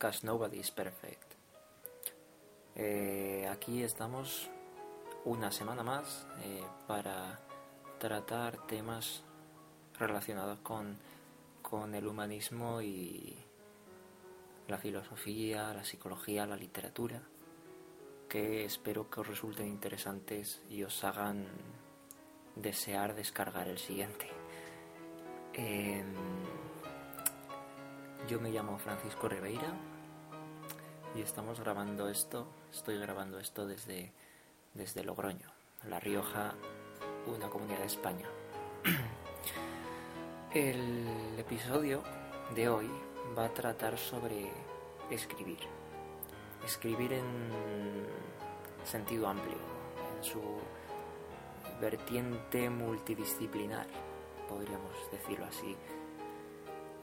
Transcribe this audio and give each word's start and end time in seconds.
podcast 0.00 0.24
Nobody 0.24 0.60
is 0.60 0.70
Perfect. 0.70 1.34
Eh, 2.74 3.46
aquí 3.52 3.82
estamos 3.82 4.48
una 5.26 5.52
semana 5.52 5.82
más 5.82 6.26
eh, 6.42 6.62
para 6.86 7.38
tratar 7.98 8.66
temas 8.66 9.22
relacionados 9.98 10.58
con, 10.60 10.96
con 11.60 11.94
el 11.94 12.06
humanismo 12.06 12.80
y 12.80 13.36
la 14.68 14.78
filosofía, 14.78 15.74
la 15.74 15.84
psicología, 15.84 16.46
la 16.46 16.56
literatura, 16.56 17.20
que 18.26 18.64
espero 18.64 19.10
que 19.10 19.20
os 19.20 19.28
resulten 19.28 19.66
interesantes 19.66 20.62
y 20.70 20.82
os 20.82 21.04
hagan 21.04 21.46
desear 22.56 23.14
descargar 23.14 23.68
el 23.68 23.78
siguiente. 23.78 24.30
Em, 25.52 26.14
yo 28.26 28.40
me 28.40 28.50
llamo 28.50 28.78
Francisco 28.78 29.28
Ribeira 29.28 29.89
y 31.14 31.22
estamos 31.22 31.58
grabando 31.58 32.08
esto, 32.08 32.46
estoy 32.70 32.98
grabando 32.98 33.38
esto 33.38 33.66
desde, 33.66 34.12
desde 34.74 35.02
Logroño, 35.02 35.50
La 35.88 35.98
Rioja, 35.98 36.54
una 37.26 37.48
comunidad 37.48 37.80
de 37.80 37.86
España. 37.86 38.28
El 40.54 41.38
episodio 41.38 42.02
de 42.54 42.68
hoy 42.68 42.90
va 43.36 43.46
a 43.46 43.54
tratar 43.54 43.98
sobre 43.98 44.50
escribir. 45.10 45.58
Escribir 46.64 47.14
en 47.14 48.06
sentido 48.84 49.28
amplio, 49.28 49.58
en 50.16 50.24
su 50.24 50.40
vertiente 51.80 52.70
multidisciplinar, 52.70 53.86
podríamos 54.48 54.92
decirlo 55.10 55.46
así. 55.46 55.76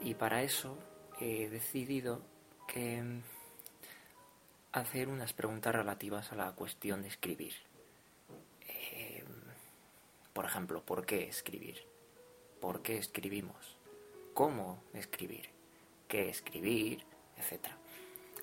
Y 0.00 0.14
para 0.14 0.42
eso 0.42 0.78
he 1.20 1.48
decidido 1.48 2.20
que 2.66 3.22
hacer 4.78 5.08
unas 5.08 5.32
preguntas 5.32 5.74
relativas 5.74 6.32
a 6.32 6.36
la 6.36 6.52
cuestión 6.52 7.02
de 7.02 7.08
escribir. 7.08 7.54
Eh, 8.68 9.24
por 10.32 10.44
ejemplo, 10.44 10.82
¿por 10.84 11.04
qué 11.04 11.28
escribir? 11.28 11.84
¿Por 12.60 12.82
qué 12.82 12.98
escribimos? 12.98 13.76
¿Cómo 14.34 14.82
escribir? 14.94 15.50
¿Qué 16.06 16.28
escribir? 16.28 17.04
Etcétera. 17.36 17.76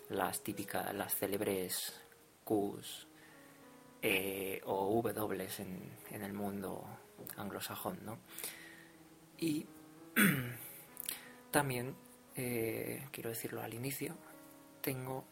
Las 0.10 0.44
típicas, 0.44 0.94
las 0.94 1.16
célebres 1.16 2.02
Qs 2.46 3.08
eh, 4.02 4.62
o 4.66 5.02
W 5.02 5.50
en, 6.12 6.22
el 6.22 6.34
mundo 6.34 6.86
anglosajón, 7.38 8.00
¿no? 8.06 8.20
Y 9.40 9.66
también, 11.52 11.96
eh, 12.36 13.08
quiero 13.12 13.30
decirlo 13.30 13.64
al 13.64 13.74
inicio, 13.74 14.16
tengo 14.82 15.26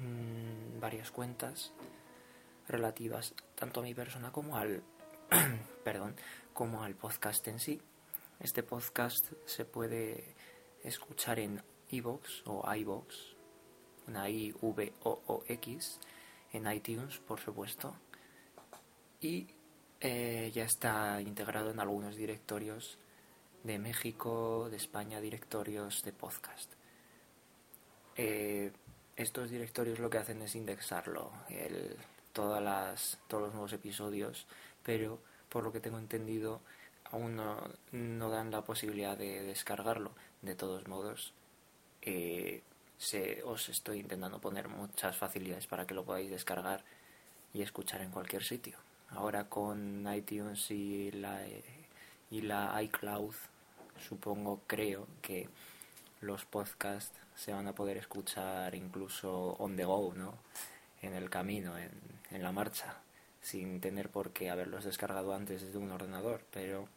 mmm, 0.00 0.80
varias 0.80 1.10
cuentas 1.10 1.72
relativas 2.68 3.34
tanto 3.54 3.80
a 3.80 3.82
mi 3.82 3.94
persona 3.94 4.32
como 4.32 4.56
al 4.56 4.82
perdón 5.84 6.14
como 6.52 6.82
al 6.82 6.94
podcast 6.94 7.46
en 7.48 7.58
sí 7.58 7.80
este 8.40 8.62
podcast 8.62 9.32
se 9.46 9.64
puede 9.64 10.34
escuchar 10.82 11.38
en 11.38 11.62
iVoox 11.90 12.46
o 12.46 12.74
iVoox 12.74 13.14
una 14.06 14.28
I 14.28 14.54
V 14.60 14.92
O 15.04 15.20
O 15.26 15.44
X 15.46 16.00
en 16.52 16.70
iTunes 16.70 17.18
por 17.18 17.40
supuesto 17.40 17.94
y 19.20 19.46
eh, 20.00 20.50
ya 20.54 20.64
está 20.64 21.20
integrado 21.20 21.70
en 21.70 21.78
algunos 21.78 22.16
directorios 22.16 22.98
de 23.64 23.78
México, 23.78 24.68
de 24.70 24.78
España, 24.78 25.20
directorios 25.20 26.02
de 26.02 26.12
podcast. 26.12 26.72
Eh, 28.16 28.72
estos 29.20 29.50
directorios 29.50 29.98
lo 29.98 30.08
que 30.08 30.18
hacen 30.18 30.40
es 30.42 30.54
indexarlo, 30.54 31.30
el, 31.48 31.96
todas 32.32 32.62
las, 32.62 33.18
todos 33.28 33.44
los 33.44 33.52
nuevos 33.52 33.72
episodios, 33.72 34.46
pero 34.82 35.18
por 35.48 35.64
lo 35.64 35.72
que 35.72 35.80
tengo 35.80 35.98
entendido 35.98 36.60
aún 37.10 37.36
no, 37.36 37.56
no 37.92 38.30
dan 38.30 38.50
la 38.50 38.62
posibilidad 38.62 39.16
de 39.16 39.42
descargarlo. 39.42 40.12
De 40.42 40.54
todos 40.54 40.88
modos, 40.88 41.34
eh, 42.02 42.62
se, 42.96 43.42
os 43.42 43.68
estoy 43.68 44.00
intentando 44.00 44.40
poner 44.40 44.68
muchas 44.68 45.16
facilidades 45.16 45.66
para 45.66 45.86
que 45.86 45.94
lo 45.94 46.04
podáis 46.04 46.30
descargar 46.30 46.82
y 47.52 47.62
escuchar 47.62 48.00
en 48.00 48.10
cualquier 48.10 48.42
sitio. 48.42 48.78
Ahora 49.10 49.44
con 49.44 50.06
iTunes 50.14 50.70
y 50.70 51.10
la, 51.10 51.42
y 52.30 52.40
la 52.42 52.80
iCloud, 52.82 53.34
supongo, 54.08 54.62
creo 54.66 55.06
que 55.20 55.48
los 56.20 56.44
podcasts 56.44 57.18
se 57.34 57.52
van 57.52 57.68
a 57.68 57.74
poder 57.74 57.96
escuchar 57.96 58.74
incluso 58.74 59.56
on 59.58 59.76
the 59.76 59.84
go, 59.84 60.12
¿no? 60.14 60.34
En 61.02 61.14
el 61.14 61.30
camino, 61.30 61.78
en, 61.78 61.90
en 62.30 62.42
la 62.42 62.52
marcha, 62.52 62.96
sin 63.40 63.80
tener 63.80 64.10
por 64.10 64.32
qué 64.32 64.50
haberlos 64.50 64.84
descargado 64.84 65.34
antes 65.34 65.62
desde 65.62 65.78
un 65.78 65.90
ordenador. 65.90 66.42
Pero 66.52 66.88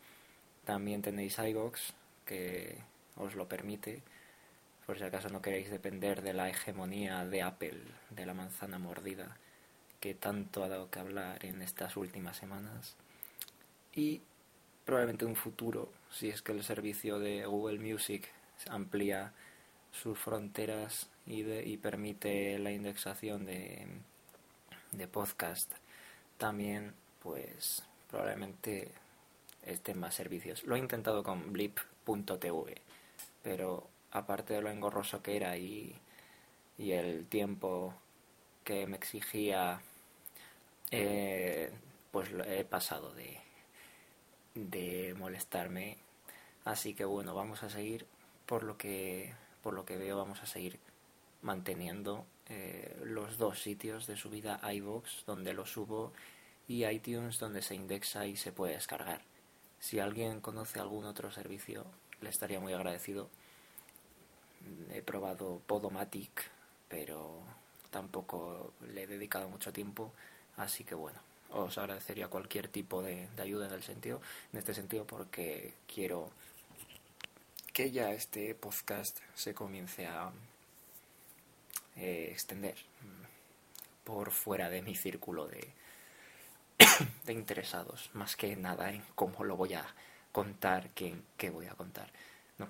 también 0.66 1.02
tenéis 1.02 1.38
iVoox 1.40 1.94
que 2.26 2.78
os 3.16 3.36
lo 3.36 3.48
permite, 3.48 4.02
por 4.86 4.98
si 4.98 5.04
acaso 5.04 5.30
no 5.30 5.42
queréis 5.42 5.70
depender 5.70 6.22
de 6.22 6.34
la 6.34 6.50
hegemonía 6.50 7.26
de 7.26 7.42
Apple, 7.42 7.82
de 8.10 8.26
la 8.26 8.34
manzana 8.34 8.80
mordida 8.80 9.38
que 10.04 10.14
tanto 10.14 10.66
ha 10.66 10.68
dado 10.68 10.90
que 10.90 11.00
hablar 11.00 11.46
en 11.46 11.62
estas 11.62 11.96
últimas 11.96 12.36
semanas. 12.36 12.98
Y 13.96 14.22
probablemente 14.84 15.24
en 15.24 15.32
un 15.32 15.38
futuro, 15.38 15.88
si 16.12 16.28
es 16.28 16.42
que 16.42 16.52
el 16.52 16.62
servicio 16.62 17.20
de 17.20 17.46
Google 17.46 17.80
Music 17.80 18.30
amplía 18.70 19.34
sus 19.92 20.18
fronteras 20.18 21.10
y, 21.26 21.78
permite 21.78 22.58
la 22.60 22.72
indexación 22.72 23.46
de, 23.46 23.88
de 24.92 25.08
podcast, 25.08 25.72
también 26.38 26.94
pues 27.22 27.84
probablemente 28.10 28.92
estén 29.66 30.00
más 30.00 30.16
servicios. 30.16 30.64
Lo 30.64 30.76
he 30.76 30.80
intentado 30.80 31.24
con 31.24 31.54
blip.tv, 31.54 32.82
pero 33.42 33.88
aparte 34.12 34.54
de 34.54 34.62
lo 34.62 34.70
engorroso 34.70 35.22
que 35.22 35.38
era 35.38 35.58
y, 35.58 35.96
y 36.78 36.92
el 36.92 37.26
tiempo 37.28 37.94
que 38.64 38.88
me 38.88 38.98
exigía 38.98 39.82
eh, 40.92 41.72
pues 42.12 42.30
he 42.46 42.64
pasado 42.66 43.14
de, 43.14 43.40
de 44.54 45.16
molestarme. 45.18 45.98
Así 46.66 46.94
que 46.94 47.06
bueno, 47.06 47.34
vamos 47.34 47.64
a 47.64 47.70
seguir 47.70 48.06
por 48.46 48.64
lo 48.64 48.78
que 48.78 49.34
por 49.62 49.74
lo 49.74 49.86
que 49.86 49.98
veo 49.98 50.18
vamos 50.18 50.42
a 50.42 50.46
seguir 50.46 50.80
manteniendo 51.42 52.26
eh, 52.50 52.98
los 53.04 53.38
dos 53.38 53.62
sitios 53.62 54.08
de 54.08 54.18
subida 54.18 54.60
iVoox 54.74 55.26
donde 55.26 55.54
lo 55.54 55.66
subo 55.66 56.12
y 56.68 56.86
iTunes 56.86 57.40
donde 57.40 57.62
se 57.62 57.76
indexa 57.76 58.26
y 58.26 58.36
se 58.36 58.52
puede 58.52 58.74
descargar. 58.74 59.22
Si 59.80 60.00
alguien 60.00 60.42
conoce 60.42 60.80
algún 60.80 61.06
otro 61.06 61.32
servicio 61.32 61.86
le 62.22 62.30
estaría 62.30 62.60
muy 62.60 62.74
agradecido. 62.74 63.30
He 64.94 65.02
probado 65.02 65.62
Podomatic, 65.68 66.50
pero 66.88 67.42
tampoco 67.92 68.74
le 68.94 69.04
he 69.04 69.08
dedicado 69.08 69.50
mucho 69.50 69.74
tiempo 69.74 70.14
Así 70.58 70.84
que 70.84 70.96
bueno, 70.96 71.20
os 71.52 71.78
agradecería 71.78 72.28
cualquier 72.28 72.68
tipo 72.68 73.02
de, 73.02 73.28
de 73.36 73.42
ayuda 73.42 73.68
en 73.68 73.74
el 73.74 73.84
sentido, 73.84 74.22
en 74.52 74.60
este 74.60 74.74
sentido, 74.74 75.06
porque 75.06 75.74
quiero 75.92 76.30
que 77.74 77.90
ya 77.90 78.12
este 78.12 78.54
podcast 78.54 79.20
se 79.34 79.56
comience 79.56 80.06
a 80.06 80.32
eh, 81.98 82.30
extender 82.32 82.76
por 84.04 84.32
fuera 84.32 84.70
de 84.70 84.84
mi 84.84 84.96
círculo 84.96 85.48
de, 87.26 87.34
interesados, 87.34 88.12
más 88.14 88.36
que 88.36 88.56
nada 88.56 88.92
en 88.92 89.04
cómo 89.16 89.44
lo 89.44 89.58
voy 89.58 89.74
a 89.74 89.86
contar, 90.32 90.92
qué, 90.92 91.16
qué 91.36 91.50
voy 91.50 91.66
a 91.66 91.74
contar. 91.74 92.12
¿no? 92.60 92.70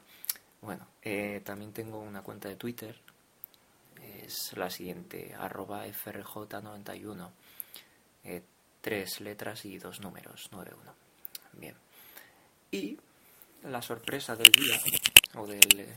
Bueno, 0.62 0.88
eh, 1.02 1.42
también 1.44 1.74
tengo 1.74 2.00
una 2.00 2.22
cuenta 2.22 2.48
de 2.48 2.56
Twitter, 2.56 2.98
es 4.02 4.56
la 4.56 4.70
siguiente, 4.70 5.36
arroba 5.38 5.86
frj91 5.86 7.30
eh, 8.24 8.42
tres 8.80 9.20
letras 9.20 9.66
y 9.66 9.78
dos 9.80 10.00
números, 10.00 10.50
91. 10.52 10.94
Bien. 11.54 11.76
Y 12.72 12.98
la 13.64 13.82
sorpresa 13.82 14.36
del 14.36 14.52
día, 14.52 14.80
o 15.36 15.48
del, 15.48 15.88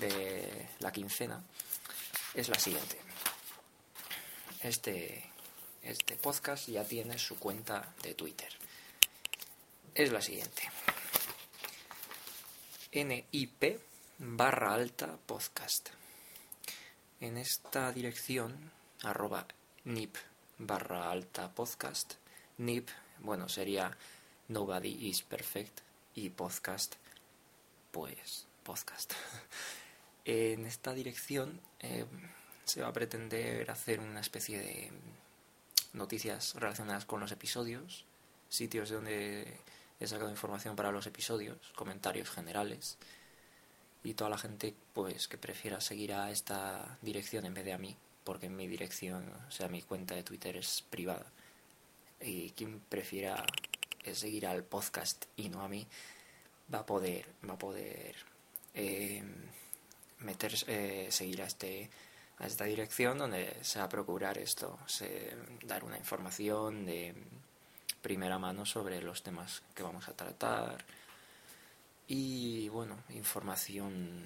de 0.00 0.68
la 0.80 0.92
quincena, 0.92 1.42
es 2.34 2.48
la 2.48 2.58
siguiente. 2.58 2.98
Este, 4.62 5.30
este 5.82 6.16
podcast 6.16 6.68
ya 6.68 6.84
tiene 6.84 7.18
su 7.18 7.38
cuenta 7.38 7.94
de 8.02 8.14
Twitter. 8.14 8.52
Es 9.94 10.10
la 10.10 10.20
siguiente. 10.20 10.62
NIP 12.92 13.80
barra 14.18 14.74
alta 14.74 15.16
podcast. 15.26 15.90
En 17.20 17.36
esta 17.38 17.92
dirección, 17.92 18.72
arroba 19.02 19.46
NIP 19.84 20.16
barra 20.58 21.10
alta 21.10 21.50
podcast. 21.50 22.14
NIP, 22.58 22.88
bueno, 23.20 23.48
sería 23.48 23.96
Nobody 24.48 25.08
is 25.08 25.22
Perfect 25.22 25.91
y 26.14 26.30
podcast, 26.30 26.96
pues 27.90 28.46
podcast. 28.62 29.12
en 30.24 30.66
esta 30.66 30.92
dirección 30.92 31.60
eh, 31.80 32.04
se 32.64 32.82
va 32.82 32.88
a 32.88 32.92
pretender 32.92 33.70
hacer 33.70 34.00
una 34.00 34.20
especie 34.20 34.58
de 34.58 34.90
noticias 35.92 36.54
relacionadas 36.54 37.04
con 37.04 37.20
los 37.20 37.32
episodios, 37.32 38.04
sitios 38.48 38.90
donde 38.90 39.56
he 40.00 40.06
sacado 40.06 40.30
información 40.30 40.76
para 40.76 40.92
los 40.92 41.06
episodios, 41.06 41.58
comentarios 41.74 42.30
generales 42.30 42.98
y 44.04 44.14
toda 44.14 44.30
la 44.30 44.38
gente 44.38 44.74
pues 44.92 45.28
que 45.28 45.38
prefiera 45.38 45.80
seguir 45.80 46.12
a 46.12 46.30
esta 46.30 46.98
dirección 47.02 47.46
en 47.46 47.54
vez 47.54 47.64
de 47.64 47.72
a 47.72 47.78
mí, 47.78 47.96
porque 48.24 48.48
mi 48.48 48.66
dirección, 48.66 49.28
o 49.48 49.50
sea, 49.50 49.68
mi 49.68 49.82
cuenta 49.82 50.14
de 50.14 50.22
Twitter 50.22 50.56
es 50.56 50.82
privada. 50.90 51.26
Y 52.20 52.50
quien 52.50 52.80
prefiera 52.80 53.44
seguir 54.12 54.46
al 54.46 54.64
podcast 54.64 55.26
y 55.36 55.48
no 55.48 55.62
a 55.62 55.68
mí, 55.68 55.86
va 56.72 56.80
a 56.80 56.86
poder, 56.86 57.26
va 57.48 57.54
a 57.54 57.58
poder 57.58 58.16
eh, 58.74 59.22
meterse, 60.20 60.64
eh, 60.68 61.10
seguir 61.10 61.42
a 61.42 61.46
este 61.46 61.90
a 62.38 62.46
esta 62.46 62.64
dirección 62.64 63.18
donde 63.18 63.56
se 63.62 63.78
va 63.78 63.84
a 63.84 63.88
procurar 63.88 64.36
esto, 64.36 64.78
se, 64.86 65.36
dar 65.64 65.84
una 65.84 65.96
información 65.96 66.84
de 66.84 67.14
primera 68.00 68.36
mano 68.38 68.66
sobre 68.66 69.00
los 69.00 69.22
temas 69.22 69.62
que 69.74 69.84
vamos 69.84 70.08
a 70.08 70.12
tratar. 70.16 70.84
Y 72.08 72.68
bueno, 72.68 72.96
información 73.10 74.24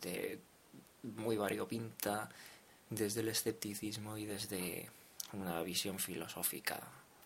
de 0.00 0.40
muy 1.02 1.36
variopinta 1.36 2.30
desde 2.88 3.20
el 3.20 3.28
escepticismo 3.28 4.16
y 4.16 4.24
desde 4.24 4.88
una 5.34 5.62
visión 5.62 5.98
filosófica, 5.98 6.80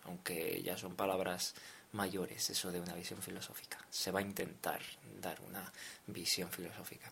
aunque 0.07 0.61
ya 0.63 0.77
son 0.77 0.95
palabras 0.95 1.53
mayores 1.91 2.49
eso 2.49 2.71
de 2.71 2.79
una 2.79 2.93
visión 2.95 3.21
filosófica. 3.21 3.77
Se 3.89 4.11
va 4.11 4.19
a 4.19 4.23
intentar 4.23 4.81
dar 5.21 5.39
una 5.41 5.71
visión 6.07 6.49
filosófica. 6.49 7.11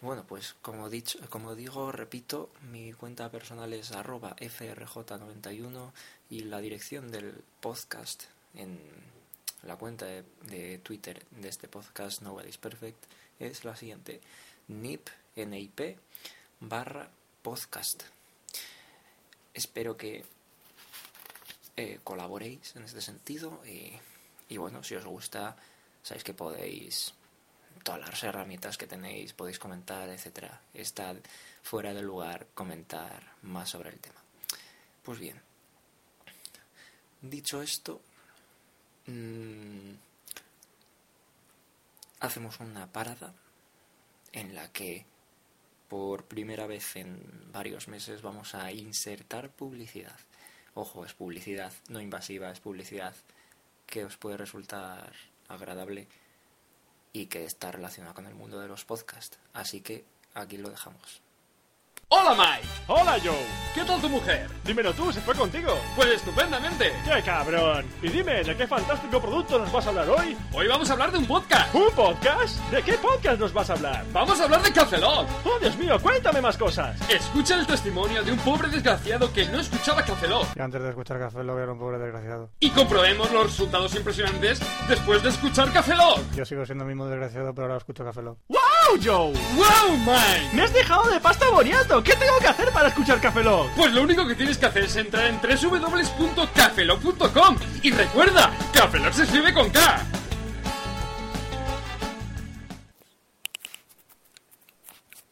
Bueno, 0.00 0.24
pues 0.24 0.54
como, 0.62 0.88
dicho, 0.88 1.18
como 1.28 1.56
digo, 1.56 1.90
repito, 1.90 2.50
mi 2.70 2.92
cuenta 2.92 3.30
personal 3.30 3.72
es 3.72 3.90
arroba 3.90 4.36
frj91 4.36 5.92
y 6.30 6.40
la 6.42 6.60
dirección 6.60 7.10
del 7.10 7.42
podcast 7.60 8.24
en 8.54 8.78
la 9.62 9.76
cuenta 9.76 10.06
de, 10.06 10.78
Twitter 10.78 11.24
de 11.30 11.48
este 11.48 11.66
podcast 11.66 12.22
Nobody's 12.22 12.58
Perfect 12.58 13.04
es 13.40 13.64
la 13.64 13.74
siguiente, 13.74 14.20
nip, 14.68 15.08
nip 15.34 15.80
barra 16.60 17.10
podcast. 17.42 18.04
Espero 19.52 19.96
que 19.96 20.24
eh, 21.78 22.00
colaboréis 22.02 22.74
en 22.74 22.82
este 22.82 23.00
sentido 23.00 23.62
y, 23.64 24.56
bueno, 24.56 24.82
si 24.82 24.96
os 24.96 25.04
gusta, 25.04 25.54
sabéis 26.02 26.24
que 26.24 26.34
podéis 26.34 27.14
todas 27.84 28.00
las 28.00 28.20
herramientas 28.24 28.76
que 28.76 28.88
tenéis, 28.88 29.32
podéis 29.32 29.60
comentar, 29.60 30.08
etcétera. 30.08 30.60
Está 30.74 31.14
fuera 31.62 31.94
de 31.94 32.02
lugar 32.02 32.48
comentar 32.52 33.34
más 33.42 33.70
sobre 33.70 33.90
el 33.90 34.00
tema. 34.00 34.20
Pues 35.04 35.20
bien, 35.20 35.40
dicho 37.22 37.62
esto, 37.62 38.00
mmm, 39.06 39.92
hacemos 42.18 42.58
una 42.58 42.90
parada 42.90 43.32
en 44.32 44.56
la 44.56 44.72
que 44.72 45.06
por 45.88 46.24
primera 46.24 46.66
vez 46.66 46.96
en 46.96 47.52
varios 47.52 47.86
meses 47.86 48.20
vamos 48.20 48.56
a 48.56 48.72
insertar 48.72 49.50
publicidad. 49.50 50.18
Ojo, 50.74 51.04
es 51.04 51.14
publicidad 51.14 51.72
no 51.88 52.00
invasiva, 52.00 52.50
es 52.50 52.60
publicidad 52.60 53.14
que 53.86 54.04
os 54.04 54.16
puede 54.16 54.36
resultar 54.36 55.12
agradable 55.48 56.06
y 57.12 57.26
que 57.26 57.44
está 57.44 57.72
relacionada 57.72 58.14
con 58.14 58.26
el 58.26 58.34
mundo 58.34 58.60
de 58.60 58.68
los 58.68 58.84
podcasts. 58.84 59.38
Así 59.52 59.80
que 59.80 60.04
aquí 60.34 60.58
lo 60.58 60.70
dejamos. 60.70 61.22
Hola 62.10 62.30
Mike. 62.30 62.66
Hola 62.86 63.18
Joe. 63.22 63.36
¿Qué 63.74 63.84
tal 63.84 64.00
tu 64.00 64.08
mujer? 64.08 64.48
Dímelo 64.64 64.94
tú, 64.94 65.12
¿se 65.12 65.20
fue 65.20 65.34
contigo? 65.34 65.78
Pues 65.94 66.08
estupendamente. 66.08 66.90
¡Qué 67.04 67.22
cabrón! 67.22 67.84
Y 68.02 68.08
dime, 68.08 68.42
¿de 68.42 68.56
qué 68.56 68.66
fantástico 68.66 69.20
producto 69.20 69.58
nos 69.58 69.70
vas 69.70 69.84
a 69.84 69.90
hablar 69.90 70.08
hoy? 70.08 70.34
Hoy 70.54 70.66
vamos 70.68 70.88
a 70.88 70.94
hablar 70.94 71.12
de 71.12 71.18
un 71.18 71.26
podcast. 71.26 71.74
¿Un 71.74 71.90
podcast? 71.94 72.58
¿De 72.70 72.82
qué 72.82 72.94
podcast 72.94 73.38
nos 73.38 73.52
vas 73.52 73.68
a 73.68 73.74
hablar? 73.74 74.06
Vamos 74.10 74.40
a 74.40 74.44
hablar 74.44 74.62
de 74.62 74.72
Cafelot. 74.72 75.28
¡Oh, 75.44 75.58
Dios 75.60 75.76
mío! 75.76 75.98
Cuéntame 76.00 76.40
más 76.40 76.56
cosas. 76.56 76.98
Escucha 77.10 77.56
el 77.60 77.66
testimonio 77.66 78.22
de 78.24 78.32
un 78.32 78.38
pobre 78.38 78.70
desgraciado 78.70 79.30
que 79.30 79.44
no 79.44 79.60
escuchaba 79.60 80.02
Cafelot. 80.02 80.56
Y 80.56 80.60
antes 80.60 80.82
de 80.82 80.88
escuchar 80.88 81.18
Cafelog 81.18 81.58
era 81.58 81.72
un 81.72 81.78
pobre 81.78 81.98
desgraciado. 81.98 82.50
Y 82.58 82.70
comprobemos 82.70 83.30
los 83.30 83.44
resultados 83.48 83.94
impresionantes 83.94 84.60
después 84.88 85.22
de 85.22 85.28
escuchar 85.28 85.70
Cafelot. 85.74 86.34
Yo 86.34 86.46
sigo 86.46 86.64
siendo 86.64 86.84
el 86.84 86.88
mismo 86.88 87.04
desgraciado, 87.06 87.54
pero 87.54 87.66
ahora 87.66 87.76
escucho 87.76 88.02
Cafelog. 88.02 88.38
¡Wow, 88.88 88.98
Joe! 89.02 89.32
¡Wow, 89.54 89.98
Mike! 89.98 90.50
¡Me 90.54 90.62
has 90.62 90.72
dejado 90.72 91.10
de 91.10 91.20
pasta 91.20 91.50
boniato! 91.50 92.02
¿Qué 92.02 92.16
tengo 92.16 92.38
que 92.40 92.48
hacer 92.48 92.72
para 92.72 92.88
escuchar 92.88 93.20
Café 93.20 93.44
Lock? 93.44 93.70
Pues 93.76 93.92
lo 93.92 94.00
único 94.02 94.26
que 94.26 94.34
tienes 94.34 94.56
que 94.56 94.64
hacer 94.64 94.84
es 94.84 94.96
entrar 94.96 95.26
en 95.26 95.38
www.cafelog.com 95.40 97.58
y 97.82 97.90
recuerda, 97.90 98.50
Cafelog 98.72 99.12
se 99.12 99.24
escribe 99.24 99.52
con 99.52 99.68
K. 99.70 100.06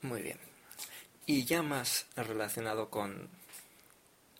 Muy 0.02 0.20
bien. 0.20 0.38
Y 1.24 1.46
ya 1.46 1.62
más 1.62 2.08
relacionado 2.14 2.90
con 2.90 3.30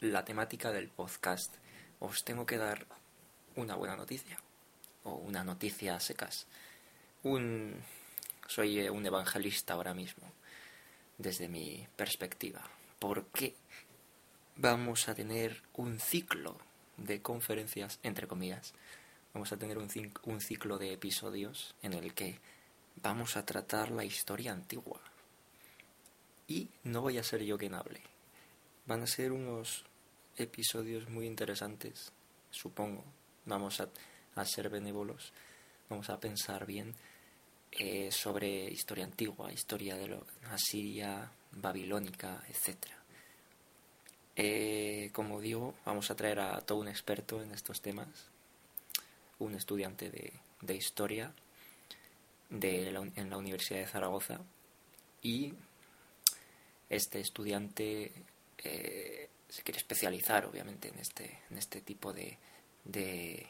la 0.00 0.26
temática 0.26 0.73
del 0.73 0.88
podcast, 0.88 1.54
os 2.00 2.23
tengo 2.23 2.44
que 2.44 2.58
dar 2.58 2.85
una 3.54 3.76
buena 3.76 3.96
noticia, 3.96 4.38
o 5.04 5.14
una 5.14 5.42
noticia 5.42 5.96
a 5.96 6.00
secas. 6.00 6.46
Un, 7.23 7.82
soy 8.48 8.80
eh, 8.80 8.90
un 8.90 9.04
evangelista 9.06 9.74
ahora 9.74 9.94
mismo, 9.94 10.32
desde 11.18 11.48
mi 11.48 11.86
perspectiva. 11.96 12.62
¿Por 12.98 13.26
qué 13.26 13.54
vamos 14.56 15.08
a 15.08 15.14
tener 15.14 15.62
un 15.74 16.00
ciclo 16.00 16.58
de 16.96 17.20
conferencias, 17.22 17.98
entre 18.02 18.26
comillas? 18.26 18.74
Vamos 19.34 19.52
a 19.52 19.56
tener 19.56 19.78
un, 19.78 19.88
un 20.24 20.40
ciclo 20.40 20.78
de 20.78 20.92
episodios 20.92 21.74
en 21.82 21.92
el 21.92 22.14
que 22.14 22.38
vamos 23.02 23.36
a 23.36 23.44
tratar 23.44 23.90
la 23.90 24.04
historia 24.04 24.52
antigua. 24.52 25.00
Y 26.48 26.68
no 26.84 27.02
voy 27.02 27.18
a 27.18 27.24
ser 27.24 27.42
yo 27.42 27.58
quien 27.58 27.74
hable. 27.74 28.00
Van 28.86 29.02
a 29.02 29.06
ser 29.06 29.32
unos 29.32 29.84
episodios 30.36 31.08
muy 31.08 31.26
interesantes, 31.26 32.12
supongo. 32.50 33.04
Vamos 33.44 33.80
a, 33.80 33.88
a 34.34 34.44
ser 34.44 34.70
benévolos, 34.70 35.32
vamos 35.88 36.08
a 36.10 36.20
pensar 36.20 36.66
bien 36.66 36.94
eh, 37.73 38.11
sobre 38.11 38.70
historia 38.70 39.04
antigua, 39.04 39.52
historia 39.52 39.96
de 39.96 40.18
Asiria, 40.50 41.30
babilónica, 41.52 42.42
etc. 42.49 42.76
Eh, 44.37 45.11
como 45.12 45.40
digo, 45.40 45.75
vamos 45.85 46.11
a 46.11 46.16
traer 46.16 46.40
a 46.40 46.61
todo 46.61 46.78
un 46.78 46.88
experto 46.88 47.42
en 47.42 47.52
estos 47.52 47.80
temas, 47.80 48.08
un 49.38 49.54
estudiante 49.54 50.11
de, 50.11 50.32
de 50.61 50.75
historia 50.75 51.32
de 52.50 52.88
en 52.88 53.30
la 53.30 53.37
Universidad 53.37 53.80
de 53.80 53.87
Zaragoza 53.87 54.40
y 55.23 55.54
este 56.88 57.20
estudiante 57.20 58.12
eh, 58.58 59.28
se 59.49 59.62
quiere 59.62 59.78
especializar 59.78 60.46
obviamente 60.46 60.88
en 60.88 60.99
este, 60.99 61.40
en 61.50 61.58
este 61.58 61.80
tipo 61.80 62.12
de, 62.12 62.38
de, 62.85 63.46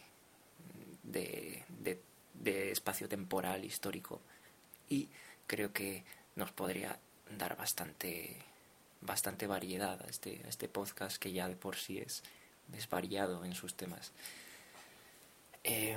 de, 1.02 1.64
de, 1.68 2.00
de 2.40 2.72
espacio 2.72 3.08
temporal 3.08 3.64
histórico 3.64 4.20
y 4.88 5.08
creo 5.46 5.72
que 5.72 6.04
nos 6.34 6.52
podría 6.52 6.98
dar 7.38 7.56
bastante 7.56 8.36
bastante 9.00 9.46
variedad 9.46 10.00
a 10.02 10.08
este, 10.08 10.40
a 10.44 10.48
este 10.48 10.68
podcast 10.68 11.18
que 11.18 11.32
ya 11.32 11.48
de 11.48 11.54
por 11.56 11.76
sí 11.76 11.98
es, 11.98 12.22
es 12.76 12.88
variado 12.88 13.44
en 13.44 13.54
sus 13.54 13.74
temas. 13.74 14.12
Eh, 15.64 15.96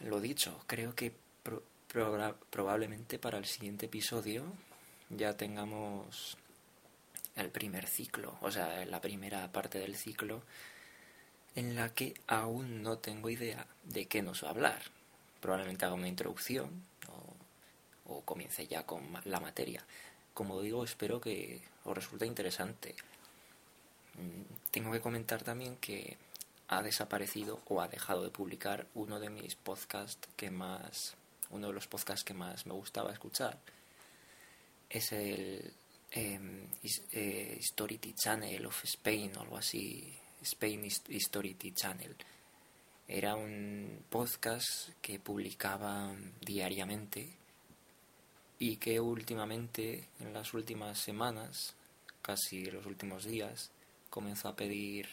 lo 0.00 0.20
dicho, 0.20 0.60
creo 0.66 0.94
que 0.94 1.12
pro- 1.42 1.62
proba- 1.92 2.36
probablemente 2.50 3.18
para 3.18 3.38
el 3.38 3.44
siguiente 3.46 3.86
episodio 3.86 4.44
ya 5.08 5.36
tengamos 5.36 6.36
el 7.36 7.50
primer 7.50 7.86
ciclo, 7.86 8.36
o 8.40 8.50
sea, 8.50 8.84
la 8.86 9.00
primera 9.00 9.50
parte 9.52 9.78
del 9.78 9.96
ciclo 9.96 10.42
en 11.54 11.74
la 11.76 11.94
que 11.94 12.14
aún 12.26 12.82
no 12.82 12.98
tengo 12.98 13.30
idea 13.30 13.66
de 13.84 14.06
qué 14.06 14.20
nos 14.22 14.42
va 14.44 14.48
a 14.48 14.50
hablar. 14.50 14.82
Probablemente 15.40 15.84
haga 15.84 15.94
una 15.94 16.08
introducción 16.08 16.84
o, 18.06 18.12
o 18.14 18.20
comience 18.22 18.66
ya 18.66 18.84
con 18.84 19.02
la 19.24 19.40
materia. 19.40 19.84
Como 20.34 20.60
digo, 20.60 20.84
espero 20.84 21.20
que 21.20 21.60
os 21.84 21.94
resulte 21.94 22.26
interesante. 22.26 22.94
Mm, 24.14 24.70
Tengo 24.70 24.92
que 24.92 25.00
comentar 25.00 25.42
también 25.42 25.76
que 25.76 26.16
ha 26.68 26.82
desaparecido 26.82 27.60
o 27.66 27.80
ha 27.80 27.88
dejado 27.88 28.22
de 28.22 28.30
publicar 28.30 28.86
uno 28.94 29.18
de 29.18 29.28
mis 29.30 29.56
podcasts 29.56 30.28
que 30.36 30.50
más, 30.50 31.14
uno 31.50 31.66
de 31.68 31.72
los 31.72 31.88
podcasts 31.88 32.24
que 32.24 32.34
más 32.34 32.66
me 32.66 32.74
gustaba 32.74 33.12
escuchar. 33.12 33.58
Es 34.88 35.10
el 35.12 35.72
His- 36.12 37.02
eh, 37.12 37.56
Histority 37.58 38.14
Channel 38.14 38.66
of 38.66 38.84
Spain 38.84 39.36
o 39.36 39.40
algo 39.42 39.56
así, 39.56 40.12
Spain 40.42 40.84
His- 40.84 41.02
Histority 41.08 41.72
Channel. 41.72 42.16
Era 43.12 43.34
un 43.34 44.04
podcast 44.08 44.90
que 45.02 45.18
publicaba 45.18 46.14
diariamente 46.40 47.28
y 48.60 48.76
que 48.76 49.00
últimamente, 49.00 50.06
en 50.20 50.32
las 50.32 50.54
últimas 50.54 50.96
semanas, 50.96 51.74
casi 52.22 52.66
los 52.66 52.86
últimos 52.86 53.24
días, 53.24 53.72
comenzó 54.10 54.46
a 54.46 54.54
pedir 54.54 55.08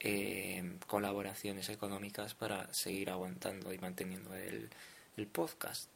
eh, 0.00 0.78
colaboraciones 0.88 1.68
económicas 1.68 2.34
para 2.34 2.74
seguir 2.74 3.08
aguantando 3.08 3.72
y 3.72 3.78
manteniendo 3.78 4.34
el, 4.34 4.68
el 5.16 5.26
podcast. 5.28 5.88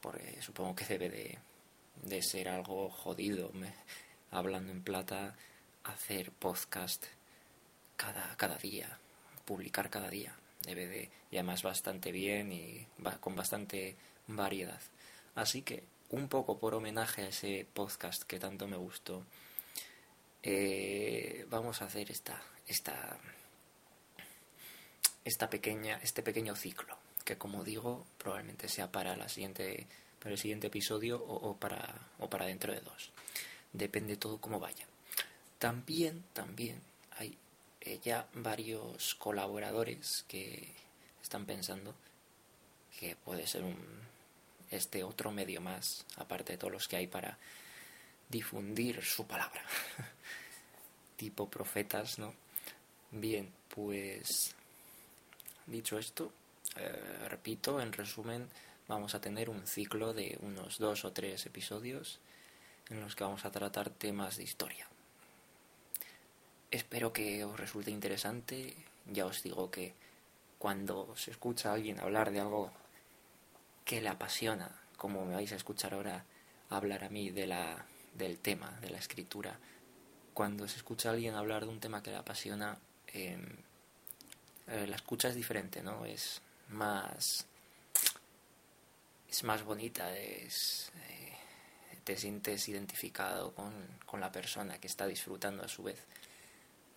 Porque 0.00 0.40
supongo 0.40 0.76
que 0.76 0.84
debe 0.84 1.36
de, 2.04 2.22
ser 2.22 2.48
algo 2.48 2.90
jodido, 2.90 3.50
hablando 4.30 4.70
en 4.70 4.84
plata, 4.84 5.34
hacer 5.82 6.30
podcast 6.30 7.06
cada, 7.96 8.36
cada 8.36 8.56
día, 8.56 9.00
publicar 9.44 9.90
cada 9.90 10.08
día. 10.08 10.36
De, 10.64 11.10
y 11.30 11.36
además 11.36 11.62
bastante 11.62 12.12
bien 12.12 12.52
y 12.52 12.86
con 13.20 13.34
bastante 13.34 13.96
variedad. 14.26 14.80
Así 15.34 15.62
que, 15.62 15.84
un 16.10 16.28
poco 16.28 16.58
por 16.58 16.74
homenaje 16.74 17.22
a 17.22 17.28
ese 17.28 17.66
podcast 17.72 18.24
que 18.24 18.38
tanto 18.38 18.66
me 18.66 18.76
gustó, 18.76 19.24
eh, 20.42 21.46
vamos 21.48 21.82
a 21.82 21.86
hacer 21.86 22.10
esta, 22.10 22.42
esta, 22.66 23.18
esta 25.24 25.50
pequeña, 25.50 26.00
este 26.02 26.22
pequeño 26.22 26.56
ciclo, 26.56 26.96
que 27.24 27.36
como 27.38 27.64
digo, 27.64 28.06
probablemente 28.18 28.68
sea 28.68 28.90
para 28.90 29.16
la 29.16 29.28
siguiente, 29.28 29.86
para 30.18 30.32
el 30.32 30.38
siguiente 30.38 30.66
episodio 30.66 31.22
o, 31.22 31.50
o 31.50 31.56
para, 31.56 32.08
o 32.18 32.28
para 32.28 32.46
dentro 32.46 32.72
de 32.72 32.80
dos. 32.80 33.10
Depende 33.72 34.16
todo 34.16 34.40
cómo 34.40 34.58
vaya. 34.58 34.86
También, 35.58 36.24
también 36.32 36.80
hay 37.18 37.36
ya 38.02 38.28
varios 38.34 39.14
colaboradores 39.14 40.24
que 40.28 40.74
están 41.22 41.46
pensando 41.46 41.94
que 42.98 43.16
puede 43.16 43.46
ser 43.46 43.62
un, 43.62 43.76
este 44.70 45.02
otro 45.02 45.30
medio 45.30 45.60
más, 45.60 46.04
aparte 46.16 46.52
de 46.52 46.58
todos 46.58 46.72
los 46.72 46.88
que 46.88 46.96
hay 46.96 47.06
para 47.06 47.38
difundir 48.28 49.02
su 49.04 49.26
palabra. 49.26 49.62
tipo 51.16 51.48
profetas, 51.48 52.18
¿no? 52.18 52.34
Bien, 53.10 53.52
pues 53.74 54.54
dicho 55.66 55.98
esto, 55.98 56.32
eh, 56.76 57.26
repito, 57.28 57.80
en 57.80 57.92
resumen, 57.92 58.48
vamos 58.88 59.14
a 59.14 59.20
tener 59.20 59.50
un 59.50 59.66
ciclo 59.66 60.12
de 60.12 60.38
unos 60.40 60.78
dos 60.78 61.04
o 61.04 61.12
tres 61.12 61.44
episodios 61.46 62.20
en 62.88 63.00
los 63.00 63.14
que 63.14 63.24
vamos 63.24 63.44
a 63.44 63.50
tratar 63.50 63.90
temas 63.90 64.36
de 64.36 64.44
historia. 64.44 64.88
Espero 66.70 67.12
que 67.12 67.44
os 67.44 67.58
resulte 67.58 67.90
interesante. 67.90 68.74
Ya 69.06 69.26
os 69.26 69.42
digo 69.42 69.70
que 69.70 69.92
cuando 70.58 71.16
se 71.16 71.32
escucha 71.32 71.70
a 71.70 71.74
alguien 71.74 71.98
hablar 71.98 72.30
de 72.30 72.40
algo 72.40 72.70
que 73.84 74.00
le 74.00 74.08
apasiona, 74.08 74.70
como 74.96 75.24
me 75.24 75.34
vais 75.34 75.50
a 75.52 75.56
escuchar 75.56 75.94
ahora 75.94 76.24
hablar 76.68 77.02
a 77.02 77.08
mí 77.08 77.30
de 77.30 77.46
la, 77.46 77.84
del 78.14 78.38
tema, 78.38 78.78
de 78.80 78.90
la 78.90 78.98
escritura, 78.98 79.58
cuando 80.32 80.68
se 80.68 80.76
escucha 80.76 81.08
a 81.08 81.12
alguien 81.12 81.34
hablar 81.34 81.64
de 81.64 81.72
un 81.72 81.80
tema 81.80 82.02
que 82.02 82.10
le 82.10 82.18
apasiona, 82.18 82.78
eh, 83.08 83.36
eh, 84.68 84.86
la 84.86 84.96
escucha 84.96 85.28
es 85.28 85.34
diferente, 85.34 85.82
¿no? 85.82 86.04
Es 86.04 86.40
más. 86.68 87.46
es 89.28 89.42
más 89.44 89.64
bonita, 89.64 90.16
es. 90.16 90.92
Eh, 91.08 91.34
te 92.04 92.16
sientes 92.16 92.68
identificado 92.68 93.52
con, 93.54 93.72
con 94.06 94.20
la 94.20 94.30
persona 94.30 94.78
que 94.78 94.86
está 94.86 95.06
disfrutando 95.06 95.64
a 95.64 95.68
su 95.68 95.82
vez. 95.82 95.98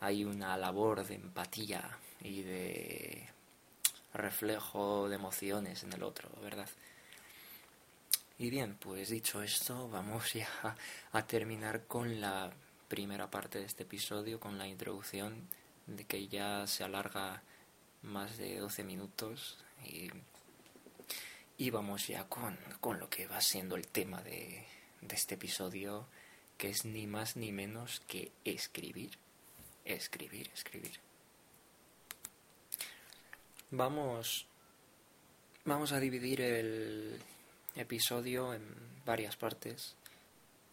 Hay 0.03 0.25
una 0.25 0.57
labor 0.57 1.07
de 1.07 1.15
empatía 1.15 1.97
y 2.19 2.41
de 2.41 3.29
reflejo 4.13 5.07
de 5.07 5.15
emociones 5.15 5.81
en 5.83 5.93
el 5.93 6.03
otro, 6.03 6.27
¿verdad? 6.41 6.67
Y 8.37 8.49
bien, 8.49 8.75
pues 8.81 9.07
dicho 9.07 9.41
esto, 9.41 9.87
vamos 9.87 10.33
ya 10.33 10.49
a 11.13 11.25
terminar 11.25 11.85
con 11.87 12.19
la 12.19 12.51
primera 12.89 13.31
parte 13.31 13.59
de 13.59 13.65
este 13.65 13.83
episodio, 13.83 14.41
con 14.41 14.57
la 14.57 14.67
introducción 14.67 15.47
de 15.87 16.03
que 16.03 16.27
ya 16.27 16.67
se 16.67 16.83
alarga 16.83 17.41
más 18.01 18.37
de 18.37 18.59
12 18.59 18.83
minutos 18.83 19.57
y, 19.85 21.69
vamos 21.69 22.07
ya 22.07 22.25
con, 22.25 22.57
con, 22.81 22.99
lo 22.99 23.09
que 23.09 23.25
va 23.25 23.39
siendo 23.39 23.77
el 23.77 23.87
tema 23.87 24.21
de 24.21 24.65
este 25.09 25.35
episodio, 25.35 26.07
que 26.57 26.71
es 26.71 26.83
ni 26.83 27.07
más 27.07 27.37
ni 27.37 27.53
menos 27.53 28.01
que 28.05 28.33
escribir, 28.43 29.17
escribir, 29.85 30.49
escribir. 30.53 30.99
Vamos, 33.71 34.45
vamos 35.65 35.91
a 35.91 35.99
dividir 35.99 36.41
el 36.41 37.19
episodio 37.75 38.53
en 38.53 38.63
varias 39.05 39.35
partes, 39.35 39.95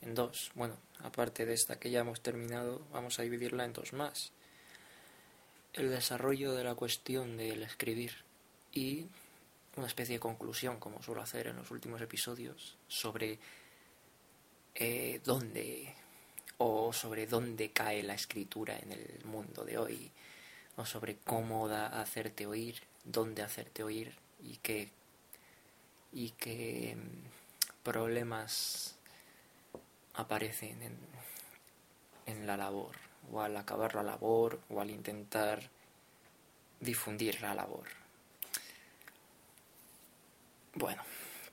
en 0.02 0.14
dos. 0.14 0.50
Bueno, 0.54 0.76
aparte 0.98 1.46
de 1.46 1.54
esta 1.54 1.78
que 1.78 1.90
ya 1.90 2.00
hemos 2.00 2.20
terminado, 2.20 2.82
vamos 2.92 3.18
a 3.18 3.22
dividirla 3.22 3.64
en 3.64 3.72
dos 3.72 3.92
más. 3.92 4.32
El 5.72 5.90
desarrollo 5.90 6.52
de 6.52 6.64
la 6.64 6.74
cuestión 6.74 7.36
del 7.36 7.62
escribir 7.62 8.12
y 8.72 9.06
una 9.76 9.86
especie 9.86 10.16
de 10.16 10.20
conclusión, 10.20 10.78
como 10.78 11.02
suelo 11.02 11.22
hacer 11.22 11.46
en 11.46 11.56
los 11.56 11.70
últimos 11.70 12.00
episodios, 12.02 12.76
sobre 12.88 13.38
eh, 14.74 15.20
dónde 15.24 15.94
o 16.62 16.92
sobre 16.92 17.26
dónde 17.26 17.70
cae 17.70 18.02
la 18.02 18.12
escritura 18.12 18.78
en 18.78 18.92
el 18.92 19.24
mundo 19.24 19.64
de 19.64 19.78
hoy, 19.78 20.12
o 20.76 20.84
sobre 20.84 21.16
cómo 21.16 21.68
da 21.68 21.86
hacerte 21.86 22.46
oír, 22.46 22.82
dónde 23.02 23.40
hacerte 23.40 23.82
oír 23.82 24.14
y 24.42 24.58
qué 24.58 24.90
y 26.12 26.30
qué 26.32 26.98
problemas 27.82 28.94
aparecen 30.12 30.82
en, 30.82 30.98
en 32.26 32.46
la 32.46 32.58
labor, 32.58 32.94
o 33.32 33.40
al 33.40 33.56
acabar 33.56 33.94
la 33.94 34.02
labor, 34.02 34.60
o 34.68 34.82
al 34.82 34.90
intentar 34.90 35.70
difundir 36.78 37.40
la 37.40 37.54
labor. 37.54 37.88
Bueno, 40.74 41.02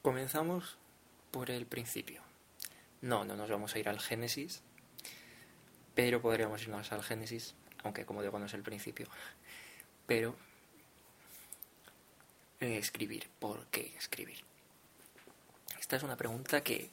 comenzamos 0.02 0.76
por 1.32 1.50
el 1.50 1.66
principio. 1.66 2.22
No, 3.00 3.24
no 3.24 3.38
nos 3.38 3.50
vamos 3.50 3.74
a 3.74 3.80
ir 3.80 3.88
al 3.88 4.02
Génesis, 4.02 4.64
pero 5.98 6.22
podríamos 6.22 6.62
irnos 6.62 6.92
al 6.92 7.02
Génesis, 7.02 7.56
aunque 7.84 8.06
como 8.06 8.22
digo 8.22 8.38
no 8.38 8.46
es 8.46 8.54
el 8.54 8.62
principio. 8.62 9.08
Pero 10.06 10.36
eh, 12.60 12.78
escribir, 12.78 13.28
¿por 13.40 13.66
qué 13.72 13.96
escribir? 13.98 14.38
Esta 15.80 15.96
es 15.96 16.04
una 16.04 16.16
pregunta 16.16 16.62
que 16.62 16.92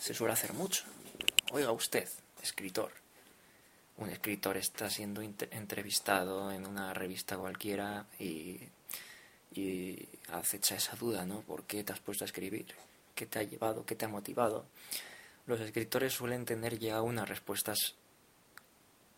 se 0.00 0.14
suele 0.14 0.32
hacer 0.32 0.52
mucho. 0.52 0.82
Oiga 1.52 1.70
usted, 1.70 2.08
escritor. 2.42 2.90
Un 3.98 4.08
escritor 4.08 4.56
está 4.56 4.90
siendo 4.90 5.22
entrevistado 5.22 6.50
en 6.50 6.66
una 6.66 6.92
revista 6.92 7.38
cualquiera 7.38 8.06
y, 8.18 8.58
y 9.54 10.08
acecha 10.32 10.74
esa 10.74 10.96
duda, 10.96 11.24
¿no? 11.24 11.42
¿Por 11.42 11.66
qué 11.68 11.84
te 11.84 11.92
has 11.92 12.00
puesto 12.00 12.24
a 12.24 12.26
escribir? 12.26 12.74
¿Qué 13.14 13.26
te 13.26 13.38
ha 13.38 13.44
llevado? 13.44 13.86
¿Qué 13.86 13.94
te 13.94 14.06
ha 14.06 14.08
motivado? 14.08 14.66
Los 15.46 15.60
escritores 15.60 16.14
suelen 16.14 16.44
tener 16.44 16.80
ya 16.80 17.00
unas 17.00 17.28
respuestas 17.28 17.94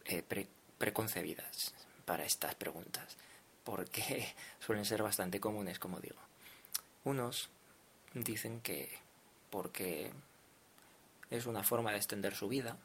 eh, 0.06 0.22
pre 0.22 0.48
preconcebidas 0.78 1.74
para 2.04 2.24
estas 2.24 2.56
preguntas, 2.56 3.16
porque 3.64 4.34
suelen 4.60 4.84
ser 4.84 5.02
bastante 5.02 5.38
comunes, 5.38 5.78
como 5.78 6.00
digo. 6.00 6.18
Unos 7.04 7.48
dicen 8.14 8.60
que 8.60 8.98
porque 9.50 10.10
es 11.30 11.46
una 11.46 11.62
forma 11.62 11.92
de 11.92 11.98
extender 11.98 12.34
su 12.34 12.48
vida, 12.48 12.76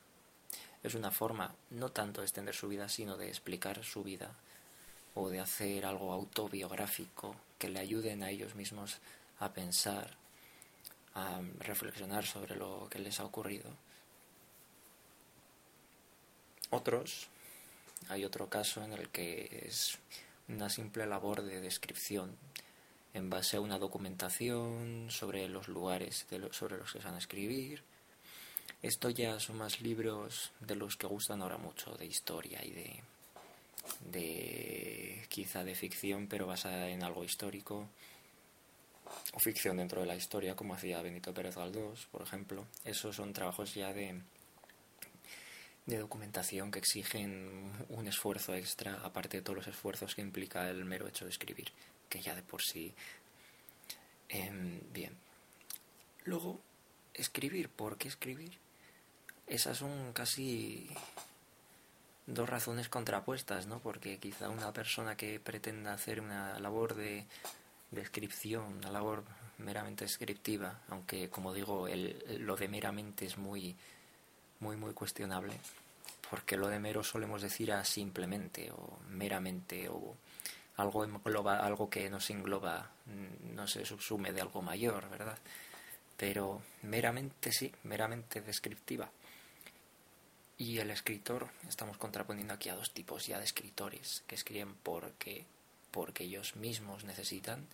es 0.84 0.94
una 0.94 1.12
forma 1.12 1.56
no 1.72 1.90
tanto 1.90 2.22
de 2.22 2.26
extender 2.26 2.56
su 2.56 2.68
vida, 2.68 2.88
sino 2.88 3.18
de 3.18 3.30
explicar 3.30 3.84
su 3.84 4.04
vida 4.04 4.32
o 5.16 5.30
de 5.30 5.40
hacer 5.40 5.86
algo 5.86 6.14
autobiográfico 6.14 7.36
que 7.58 7.70
le 7.70 7.80
ayuden 7.80 8.24
a 8.24 8.30
ellos 8.30 8.56
mismos 8.56 9.00
a 9.40 9.52
pensar, 9.54 10.16
a 11.16 11.42
reflexionar 11.60 12.26
sobre 12.26 12.56
lo 12.56 12.88
que 12.90 13.00
les 13.00 13.20
ha 13.20 13.26
ocurrido. 13.26 13.72
Otros, 16.70 17.28
hay 18.10 18.26
otro 18.26 18.50
caso 18.50 18.84
en 18.84 18.94
el 18.94 19.10
que 19.10 19.66
es 19.68 19.98
una 20.48 20.70
simple 20.70 21.06
labor 21.06 21.44
de 21.44 21.62
descripción 21.62 22.36
en 23.14 23.30
base 23.30 23.58
a 23.58 23.62
una 23.62 23.80
documentación 23.80 25.08
sobre 25.10 25.48
los 25.48 25.68
lugares 25.68 26.26
sobre 26.52 26.78
los 26.78 26.92
que 26.92 27.00
se 27.00 27.06
van 27.06 27.16
a 27.16 27.20
escribir. 27.20 27.84
Esto 28.82 29.10
ya 29.10 29.40
son 29.40 29.58
más 29.58 29.82
libros 29.82 30.52
de 30.60 30.76
los 30.76 30.98
que 30.98 31.08
gustan 31.08 31.42
ahora 31.42 31.58
mucho, 31.58 31.96
de 31.96 32.06
historia 32.06 32.64
y 32.64 32.72
de, 32.72 33.00
de 34.12 35.26
quizá 35.30 35.64
de 35.64 35.74
ficción, 35.74 36.28
pero 36.28 36.46
basada 36.46 36.90
en 36.90 37.04
algo 37.04 37.24
histórico, 37.24 37.88
o 39.34 39.40
ficción 39.40 39.78
dentro 39.78 40.02
de 40.02 40.08
la 40.08 40.16
historia, 40.16 40.56
como 40.56 40.76
hacía 40.76 41.02
Benito 41.02 41.34
Pérez 41.34 41.56
Galdós, 41.56 42.06
por 42.12 42.22
ejemplo. 42.22 42.66
Esos 42.86 43.16
son 43.16 43.34
trabajos 43.34 43.74
ya 43.74 43.94
de, 43.94 44.22
de 45.88 45.98
documentación 45.98 46.70
que 46.70 46.80
exigen 46.80 47.72
un 47.90 48.08
esfuerzo 48.08 48.54
extra, 48.54 49.00
aparte 49.04 49.38
de 49.38 49.44
todos 49.44 49.58
los 49.58 49.68
esfuerzos 49.68 50.14
que 50.14 50.22
implica 50.22 50.70
el 50.70 50.86
mero 50.86 51.08
hecho 51.08 51.26
de 51.26 51.32
escribir, 51.32 51.72
que 52.10 52.22
ya 52.22 52.36
de 52.36 52.44
por 52.44 52.62
sí. 52.62 52.94
Eh, 54.30 54.82
bien. 54.94 55.16
Luego 56.26 56.60
escribir, 57.14 57.70
¿por 57.70 57.98
qué 57.98 58.10
escribir? 58.10 58.52
Esas 59.48 59.78
son 59.78 60.12
casi 60.12 60.90
dos 62.26 62.50
razones 62.50 62.90
contrapuestas, 62.90 63.66
¿no? 63.66 63.80
Porque 63.80 64.20
quizá 64.20 64.50
una 64.50 64.74
persona 64.74 65.16
que 65.16 65.40
pretenda 65.40 65.94
hacer 65.94 66.20
una 66.20 66.60
labor 66.60 66.96
de 66.96 67.26
descripción, 67.92 68.66
una 68.80 68.92
labor 68.92 69.24
meramente 69.58 70.04
descriptiva, 70.04 70.82
aunque 70.90 71.30
como 71.30 71.54
digo, 71.54 71.88
el, 71.88 72.46
lo 72.46 72.58
de 72.58 72.68
meramente 72.68 73.26
es 73.26 73.38
muy, 73.38 73.78
muy, 74.60 74.76
muy 74.76 74.94
cuestionable, 74.94 75.54
porque 76.30 76.58
lo 76.58 76.68
de 76.68 76.80
mero 76.80 77.04
solemos 77.04 77.42
decir 77.42 77.72
a 77.72 77.84
simplemente 77.86 78.72
o 78.72 79.00
meramente 79.10 79.90
o 79.90 80.16
algo 80.78 81.04
engloba, 81.04 81.60
algo 81.66 81.90
que 81.90 82.10
nos 82.10 82.30
engloba, 82.30 82.92
no 83.54 83.68
se 83.68 83.86
subsume 83.86 84.32
de 84.32 84.42
algo 84.42 84.62
mayor, 84.62 85.10
¿verdad? 85.10 85.38
Pero 86.16 86.62
meramente 86.84 87.52
sí, 87.52 87.72
meramente 87.84 88.42
descriptiva. 88.42 89.10
Y 90.60 90.80
el 90.80 90.90
escritor, 90.90 91.50
estamos 91.68 91.98
contraponiendo 91.98 92.54
aquí 92.54 92.70
a 92.70 92.76
dos 92.76 92.92
tipos 92.92 93.28
ya 93.28 93.38
de 93.38 93.46
escritores, 93.46 94.24
que 94.28 94.36
escriben 94.36 94.76
porque, 94.82 95.46
porque 95.92 96.24
ellos 96.24 96.56
mismos 96.56 97.04
necesitan 97.04 97.68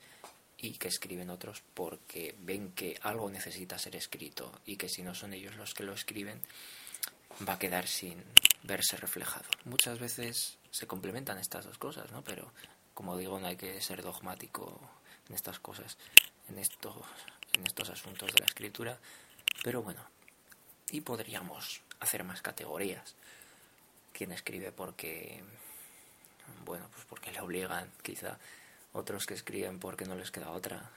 y 0.64 0.78
que 0.78 0.88
escriben 0.88 1.30
otros 1.30 1.62
porque 1.74 2.36
ven 2.40 2.72
que 2.72 2.98
algo 3.02 3.30
necesita 3.30 3.78
ser 3.78 3.98
escrito 3.98 4.62
y 4.66 4.78
que 4.78 4.88
si 4.88 5.04
no 5.04 5.14
son 5.14 5.34
ellos 5.34 5.58
los 5.58 5.74
que 5.74 5.84
lo 5.84 5.94
escriben 5.94 6.42
va 7.48 7.54
a 7.54 7.60
quedar 7.60 7.86
sin 7.86 8.24
verse 8.64 8.96
reflejado. 8.96 9.44
Muchas 9.66 10.00
veces 10.00 10.58
se 10.72 10.88
complementan 10.88 11.38
estas 11.38 11.66
dos 11.66 11.78
cosas, 11.78 12.10
¿no? 12.14 12.24
Pero 12.24 12.54
como 12.94 13.18
digo, 13.18 13.42
no 13.42 13.48
hay 13.48 13.58
que 13.58 13.82
ser 13.82 14.02
dogmático 14.04 14.80
en 15.28 15.36
estas 15.36 15.60
cosas, 15.60 15.98
en 16.48 16.58
estos, 16.58 16.96
en 17.52 17.66
estos 17.66 17.90
asuntos 17.90 18.32
de 18.32 18.40
la 18.40 18.46
escritura. 18.46 18.98
Pero 19.66 19.84
bueno, 19.84 20.08
y 20.92 21.02
podríamos 21.02 21.82
hacer 22.00 22.24
más 22.24 22.42
categorías. 22.42 23.16
Quien 24.14 24.32
escribe 24.32 24.72
porque, 24.72 25.44
bueno, 26.64 26.88
pues 26.94 27.04
porque 27.04 27.34
le 27.34 27.42
obligan, 27.42 27.92
quizá. 28.02 28.40
Otros 28.94 29.26
que 29.26 29.34
escriben 29.34 29.80
porque 29.80 30.06
no 30.06 30.16
les 30.16 30.32
queda 30.32 30.52
otra. 30.52 30.90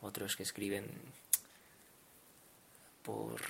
Otros 0.00 0.36
que 0.36 0.42
escriben 0.42 0.86
por 3.02 3.40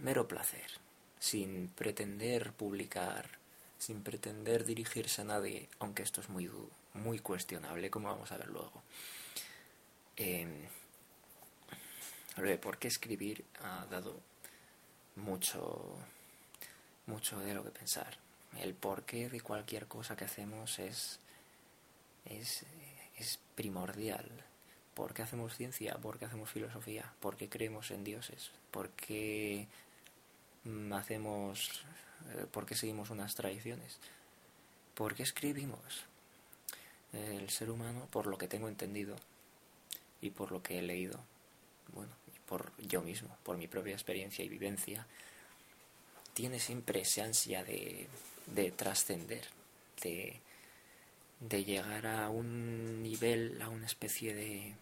mero 0.00 0.28
placer, 0.28 0.70
sin 1.18 1.68
pretender 1.68 2.52
publicar, 2.52 3.30
sin 3.78 4.02
pretender 4.02 4.64
dirigirse 4.64 5.22
a 5.22 5.24
nadie, 5.24 5.68
aunque 5.78 6.02
esto 6.02 6.20
es 6.20 6.28
muy, 6.28 6.50
muy 6.94 7.18
cuestionable, 7.20 7.90
como 7.90 8.08
vamos 8.08 8.30
a 8.32 8.36
ver 8.36 8.48
luego. 8.48 8.82
Eh, 10.16 10.68
¿Por 12.60 12.78
qué 12.78 12.88
escribir 12.88 13.44
ha 13.62 13.86
dado 13.86 14.20
mucho, 15.16 15.96
mucho 17.06 17.38
de 17.40 17.54
lo 17.54 17.64
que 17.64 17.70
pensar. 17.70 18.18
El 18.58 18.74
porqué 18.74 19.28
de 19.28 19.40
cualquier 19.40 19.86
cosa 19.86 20.16
que 20.16 20.24
hacemos 20.24 20.78
es, 20.78 21.18
es, 22.26 22.64
es 23.16 23.38
primordial. 23.54 24.30
¿Por 24.94 25.12
qué 25.12 25.22
hacemos 25.22 25.56
ciencia? 25.56 25.96
¿Por 25.96 26.18
qué 26.18 26.24
hacemos 26.24 26.50
filosofía? 26.50 27.12
¿Por 27.20 27.36
qué 27.36 27.48
creemos 27.48 27.90
en 27.90 28.04
dioses? 28.04 28.50
¿Por 28.70 28.90
qué 28.90 29.68
mm, 30.64 30.92
hacemos, 30.92 31.84
eh, 32.34 32.46
por 32.50 32.66
qué 32.66 32.74
seguimos 32.74 33.10
unas 33.10 33.34
tradiciones? 33.34 33.98
¿Por 34.94 35.14
qué 35.14 35.22
escribimos? 35.22 36.04
El 37.12 37.48
ser 37.50 37.70
humano, 37.70 38.08
por 38.10 38.26
lo 38.26 38.36
que 38.36 38.48
tengo 38.48 38.68
entendido 38.68 39.16
y 40.20 40.30
por 40.30 40.52
lo 40.52 40.62
que 40.62 40.78
he 40.78 40.82
leído, 40.82 41.20
bueno, 41.92 42.12
por 42.46 42.72
yo 42.78 43.00
mismo, 43.02 43.36
por 43.42 43.56
mi 43.56 43.68
propia 43.68 43.94
experiencia 43.94 44.44
y 44.44 44.48
vivencia, 44.48 45.06
tiene 46.34 46.58
siempre 46.58 47.00
esa 47.00 47.24
ansia 47.24 47.64
de, 47.64 48.06
de 48.46 48.70
trascender, 48.70 49.46
de, 50.02 50.40
de 51.40 51.64
llegar 51.64 52.06
a 52.06 52.30
un 52.30 53.02
nivel, 53.02 53.60
a 53.62 53.68
una 53.68 53.86
especie 53.86 54.34
de, 54.34 54.74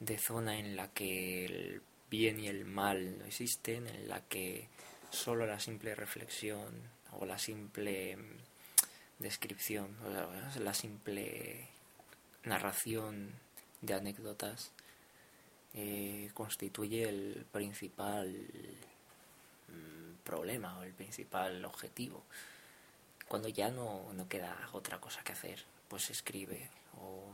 de 0.00 0.18
zona 0.18 0.58
en 0.58 0.76
la 0.76 0.88
que 0.88 1.44
el 1.44 1.82
bien 2.10 2.40
y 2.40 2.48
el 2.48 2.64
mal 2.64 3.18
no 3.18 3.24
existen, 3.24 3.86
en 3.86 4.08
la 4.08 4.20
que 4.20 4.68
solo 5.10 5.46
la 5.46 5.60
simple 5.60 5.94
reflexión 5.94 6.72
o 7.12 7.26
la 7.26 7.38
simple 7.38 8.16
descripción, 9.18 9.96
o 10.04 10.60
la 10.60 10.74
simple 10.74 11.68
narración 12.44 13.32
de 13.80 13.94
anécdotas 13.94 14.72
eh, 15.74 16.30
constituye 16.34 17.08
el 17.08 17.46
principal 17.50 18.28
mm, 19.68 20.22
problema 20.24 20.78
o 20.78 20.82
el 20.82 20.92
principal 20.92 21.64
objetivo. 21.64 22.24
Cuando 23.32 23.48
ya 23.48 23.70
no, 23.70 24.12
no 24.12 24.28
queda 24.28 24.68
otra 24.72 25.00
cosa 25.00 25.24
que 25.24 25.32
hacer, 25.32 25.64
pues 25.88 26.10
escribe. 26.10 26.68
O 27.00 27.32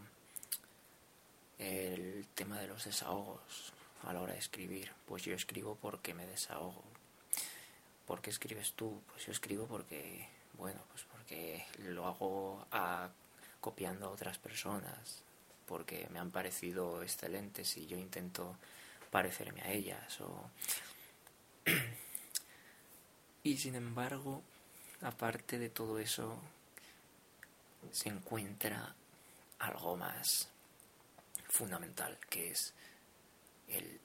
el 1.59 2.25
tema 2.37 2.61
de 2.61 2.69
los 2.69 2.85
desahogos 2.85 3.73
a 4.05 4.13
la 4.13 4.21
hora 4.21 4.35
de 4.35 4.39
escribir, 4.39 4.93
pues 5.07 5.25
yo 5.25 5.35
escribo 5.35 5.75
porque 5.75 6.15
me 6.15 6.25
desahogo. 6.25 6.85
¿Por 8.07 8.21
qué 8.21 8.31
escribes 8.31 8.75
tú? 8.75 9.03
Pues 9.11 9.27
yo 9.27 9.33
escribo 9.33 9.67
porque, 9.67 10.29
bueno, 10.53 10.81
pues 10.93 11.03
porque 11.03 11.67
lo 11.79 12.07
hago 12.07 12.65
copiando 13.61 14.07
a 14.07 14.11
otras 14.11 14.39
personas, 14.39 15.25
porque 15.67 16.07
me 16.13 16.21
han 16.21 16.31
parecido 16.31 17.03
excelentes 17.03 17.77
y 17.77 17.89
yo 17.89 17.99
intento 17.99 18.55
parecerme 19.11 19.63
a 19.63 19.73
ellas. 19.73 20.21
O... 20.21 20.49
y 23.43 23.57
sin 23.59 23.75
embargo, 23.75 24.45
aparte 25.03 25.59
de 25.59 25.71
todo 25.71 25.99
eso, 25.99 26.37
se 27.91 28.09
encuentra 28.09 28.95
algo 29.59 29.97
más 29.97 30.49
fundamental, 31.49 32.19
que 32.29 32.51
es 32.51 32.75
el 33.69 34.01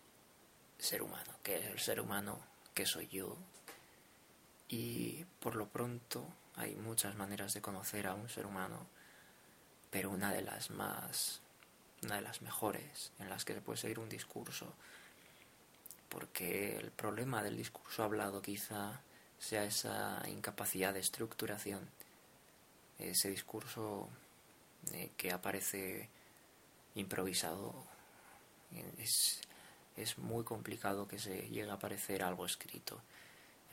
ser 0.78 1.02
humano, 1.02 1.34
que 1.44 1.58
es 1.58 1.66
el 1.66 1.80
ser 1.80 2.00
humano 2.00 2.40
que 2.74 2.86
soy 2.86 3.08
yo. 3.08 3.38
Y 4.68 5.26
por 5.40 5.56
lo 5.56 5.68
pronto 5.68 6.26
hay 6.56 6.76
muchas 6.76 7.16
maneras 7.16 7.54
de 7.54 7.62
conocer 7.62 8.08
a 8.08 8.14
un 8.14 8.30
ser 8.30 8.46
humano, 8.46 8.88
pero 9.90 10.10
una 10.10 10.32
de 10.32 10.42
las 10.42 10.70
más 10.70 11.42
una 12.04 12.16
de 12.16 12.22
las 12.22 12.42
mejores 12.42 13.12
en 13.20 13.30
las 13.30 13.46
que 13.46 13.54
se 13.54 13.62
puede 13.62 13.78
seguir 13.78 14.00
un 14.00 14.10
discurso, 14.10 14.74
porque 16.10 16.78
el 16.78 16.92
problema 16.92 17.42
del 17.42 17.58
discurso 17.58 18.04
hablado 18.04 18.42
quizá 18.42 19.02
sea 19.44 19.66
esa 19.66 20.24
incapacidad 20.30 20.94
de 20.94 21.02
estructuración, 21.02 21.82
ese 22.98 23.30
discurso 23.30 24.08
eh, 24.94 25.12
que 25.18 25.34
aparece 25.34 26.08
improvisado. 26.96 27.74
Es, 28.98 29.42
es 29.98 30.18
muy 30.18 30.46
complicado 30.46 31.10
que 31.10 31.20
se 31.20 31.50
llegue 31.50 31.70
a 31.70 31.74
aparecer 31.74 32.24
algo 32.24 32.46
escrito. 32.46 33.02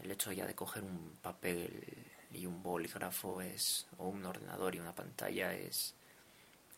El 0.02 0.10
hecho 0.10 0.32
ya 0.32 0.44
de 0.44 0.56
coger 0.56 0.82
un 0.82 1.16
papel 1.22 1.84
y 2.32 2.46
un 2.46 2.64
bolígrafo 2.64 3.40
es, 3.40 3.86
o 3.98 4.08
un 4.08 4.26
ordenador 4.26 4.74
y 4.74 4.80
una 4.80 4.94
pantalla 4.94 5.54
es 5.54 5.94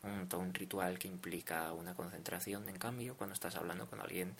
un, 0.02 0.28
un 0.38 0.52
ritual 0.52 0.98
que 0.98 1.08
implica 1.08 1.72
una 1.72 1.94
concentración, 1.94 2.68
en 2.68 2.78
cambio, 2.78 3.16
cuando 3.16 3.32
estás 3.32 3.56
hablando 3.56 3.88
con 3.88 4.02
alguien 4.02 4.36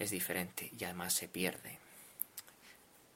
es 0.00 0.10
diferente 0.10 0.68
y 0.76 0.82
además 0.82 1.14
se 1.14 1.28
pierde. 1.28 1.78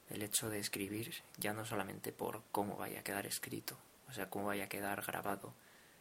El 0.09 0.21
hecho 0.21 0.49
de 0.49 0.59
escribir 0.59 1.13
ya 1.37 1.53
no 1.53 1.65
solamente 1.65 2.11
por 2.11 2.43
cómo 2.51 2.75
vaya 2.75 2.99
a 2.99 3.03
quedar 3.03 3.25
escrito, 3.25 3.77
o 4.07 4.13
sea, 4.13 4.29
cómo 4.29 4.47
vaya 4.47 4.65
a 4.65 4.69
quedar 4.69 5.01
grabado, 5.03 5.53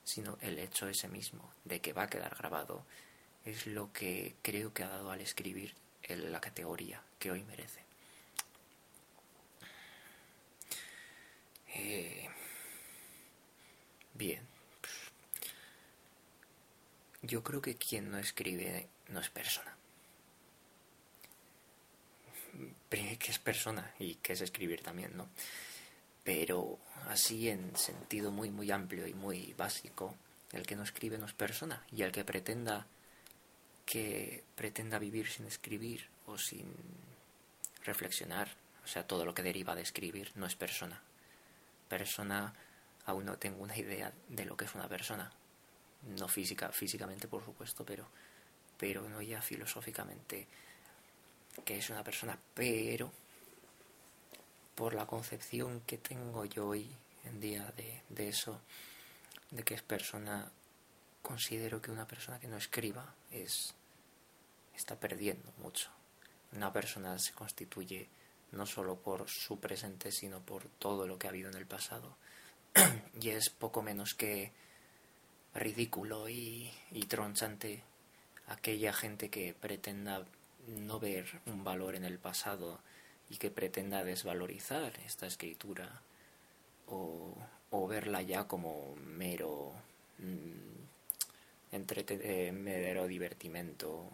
sino 0.05 0.37
el 0.41 0.59
hecho 0.59 0.89
ese 0.89 1.09
mismo 1.09 1.51
de 1.65 1.81
que 1.81 1.93
va 1.93 2.05
a 2.05 2.11
quedar 2.11 2.35
grabado 2.37 2.85
es 3.45 3.67
lo 3.67 3.93
que 3.93 4.35
creo 4.43 4.73
que 4.73 4.83
ha 4.83 4.89
dado 4.89 5.11
al 5.11 5.21
escribir 5.21 5.75
la 6.09 6.41
categoría 6.41 7.03
que 7.19 7.31
hoy 7.31 7.43
merece. 7.45 7.81
Eh, 11.75 12.29
bien, 14.15 14.47
yo 17.23 17.43
creo 17.43 17.63
que 17.63 17.77
quien 17.77 18.11
no 18.11 18.19
escribe 18.19 18.89
no 19.09 19.21
es 19.21 19.31
persona. 19.31 19.77
Que 22.93 23.31
es 23.31 23.39
persona 23.39 23.95
y 23.99 24.17
que 24.17 24.35
es 24.35 24.41
escribir 24.41 24.83
también, 24.83 25.17
¿no? 25.17 25.29
Pero 26.23 26.79
así 27.09 27.49
en 27.49 27.77
sentido 27.77 28.31
muy 28.31 28.51
muy 28.51 28.71
amplio 28.71 29.07
y 29.07 29.15
muy 29.15 29.55
básico, 29.55 30.15
el 30.53 30.67
que 30.67 30.77
no 30.77 30.83
escribe 30.83 31.19
no 31.19 31.27
es 31.27 31.33
persona 31.33 31.85
y 31.91 32.03
el 32.03 32.13
que 32.13 32.25
pretenda 32.25 32.87
que 33.87 34.45
pretenda 34.55 34.99
vivir 34.99 35.29
sin 35.29 35.47
escribir 35.47 36.09
o 36.27 36.39
sin 36.39 36.67
reflexionar, 37.85 38.49
o 38.85 38.87
sea, 38.87 39.07
todo 39.07 39.25
lo 39.25 39.35
que 39.35 39.43
deriva 39.43 39.75
de 39.75 39.83
escribir 39.83 40.31
no 40.35 40.47
es 40.47 40.55
persona. 40.55 41.03
Persona 41.89 42.55
aún 43.07 43.25
no 43.25 43.39
tengo 43.39 43.63
una 43.63 43.77
idea 43.77 44.13
de 44.29 44.45
lo 44.45 44.57
que 44.57 44.67
es 44.67 44.75
una 44.75 44.89
persona, 44.89 45.33
no 46.17 46.29
física, 46.29 46.71
físicamente 46.71 47.27
por 47.29 47.45
supuesto, 47.45 47.85
pero, 47.85 48.07
pero 48.79 49.09
no 49.09 49.21
ya 49.23 49.43
filosóficamente. 49.43 50.47
Que 51.65 51.79
es 51.79 51.91
una 51.91 52.05
persona, 52.05 52.39
pero 52.55 53.13
por 54.75 54.95
la 54.95 55.07
concepción 55.07 55.83
que 55.87 55.99
tengo 55.99 56.45
yo 56.45 56.69
hoy 56.69 56.91
en 57.25 57.41
día 57.41 57.73
de, 57.77 58.03
de 58.09 58.29
eso, 58.29 58.61
de 59.51 59.63
que 59.63 59.75
es 59.75 59.83
persona, 59.83 60.51
considero 61.21 61.81
que 61.81 61.91
una 61.91 62.07
persona 62.07 62.41
que 62.41 62.49
no 62.49 62.57
escriba 62.57 63.15
es 63.31 63.75
está 64.75 64.99
perdiendo 64.99 65.53
mucho. 65.59 65.91
Una 66.53 66.73
persona 66.73 67.19
se 67.19 67.33
constituye 67.33 68.09
no 68.53 68.67
solo 68.67 68.97
por 68.97 69.29
su 69.29 69.59
presente, 69.59 70.13
sino 70.13 70.41
por 70.41 70.69
todo 70.79 71.07
lo 71.07 71.19
que 71.19 71.27
ha 71.27 71.31
habido 71.31 71.51
en 71.51 71.57
el 71.57 71.67
pasado. 71.67 72.17
y 73.21 73.31
es 73.31 73.51
poco 73.51 73.83
menos 73.83 74.15
que 74.15 74.53
ridículo 75.55 76.29
y, 76.29 76.71
y 76.91 77.05
tronchante 77.05 77.83
aquella 78.49 78.93
gente 78.93 79.29
que 79.29 79.55
pretenda 79.55 80.25
no 80.69 81.01
ver 81.01 81.27
un 81.47 81.65
valor 81.65 81.95
en 81.95 82.05
el 82.05 82.19
pasado 82.19 82.81
y 83.31 83.37
que 83.37 83.51
pretenda 83.51 84.05
desvalorizar 84.05 84.93
esta 85.05 85.27
escritura 85.27 86.03
o, 86.87 87.35
o 87.71 87.89
verla 87.89 88.23
ya 88.23 88.47
como 88.47 88.95
mero 88.97 89.73
mm, 90.19 90.73
eh, 91.73 92.53
mero 92.53 93.07
divertimento 93.07 94.11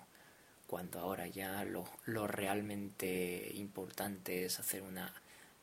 cuando 0.69 1.01
ahora 1.01 1.27
ya 1.27 1.65
lo, 1.65 1.89
lo, 2.05 2.27
realmente 2.27 3.51
importante 3.55 4.45
es 4.45 4.61
hacer 4.61 4.83
una 4.83 5.13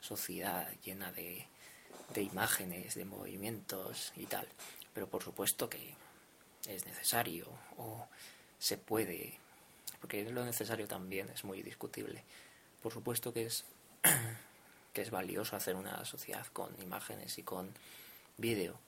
sociedad 0.00 0.68
llena 0.84 1.12
de, 1.12 1.46
de 2.12 2.22
imágenes, 2.22 2.96
de 2.96 3.04
movimientos 3.04 4.12
y 4.16 4.26
tal. 4.26 4.46
Pero 4.92 5.08
por 5.08 5.22
supuesto 5.22 5.70
que 5.70 5.94
es 6.68 6.84
necesario 6.86 7.46
o 7.78 8.06
se 8.58 8.76
puede, 8.76 9.38
porque 10.06 10.22
lo 10.30 10.44
necesario 10.44 10.86
también 10.86 11.28
es 11.30 11.42
muy 11.42 11.62
discutible. 11.62 12.22
Por 12.80 12.92
supuesto 12.92 13.32
que 13.32 13.44
es, 13.44 13.64
que 14.92 15.02
es 15.02 15.10
valioso 15.10 15.56
hacer 15.56 15.74
una 15.74 16.04
sociedad 16.04 16.46
con 16.52 16.80
imágenes 16.80 17.38
y 17.38 17.42
con 17.42 17.74
vídeo, 18.36 18.78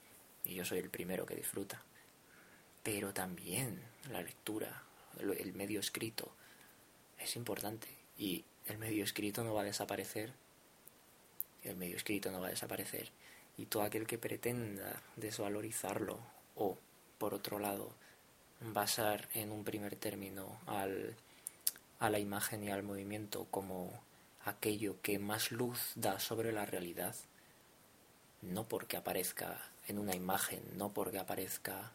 y 0.45 0.53
yo 0.55 0.63
soy 0.63 0.79
el 0.79 0.89
primero 0.89 1.25
que 1.25 1.35
disfruta. 1.35 1.83
Pero 2.83 3.13
también 3.13 3.81
la 4.09 4.21
lectura, 4.21 4.83
el 5.19 5.51
medio 5.51 5.81
escrito 5.81 6.31
es 7.17 7.35
importante 7.35 7.89
y 8.17 8.45
el 8.67 8.77
medio 8.77 9.03
escrito 9.03 9.43
no 9.43 9.53
va 9.53 9.63
a 9.63 9.65
desaparecer. 9.65 10.31
El 11.65 11.75
medio 11.75 11.97
escrito 11.97 12.31
no 12.31 12.39
va 12.39 12.47
a 12.47 12.51
desaparecer 12.51 13.11
y 13.57 13.65
todo 13.65 13.83
aquel 13.83 14.07
que 14.07 14.17
pretenda 14.17 15.03
desvalorizarlo 15.17 16.17
o, 16.55 16.77
por 17.17 17.33
otro 17.33 17.59
lado, 17.59 17.93
basar 18.61 19.27
en 19.33 19.51
un 19.51 19.63
primer 19.63 19.95
término 19.95 20.59
al, 20.65 21.15
a 21.99 22.09
la 22.09 22.19
imagen 22.19 22.63
y 22.63 22.71
al 22.71 22.83
movimiento 22.83 23.45
como 23.51 23.91
aquello 24.43 25.01
que 25.01 25.19
más 25.19 25.51
luz 25.51 25.91
da 25.95 26.19
sobre 26.19 26.51
la 26.51 26.65
realidad, 26.65 27.15
no 28.41 28.67
porque 28.67 28.97
aparezca 28.97 29.61
en 29.87 29.99
una 29.99 30.15
imagen, 30.15 30.61
no 30.75 30.93
porque 30.93 31.19
aparezca 31.19 31.91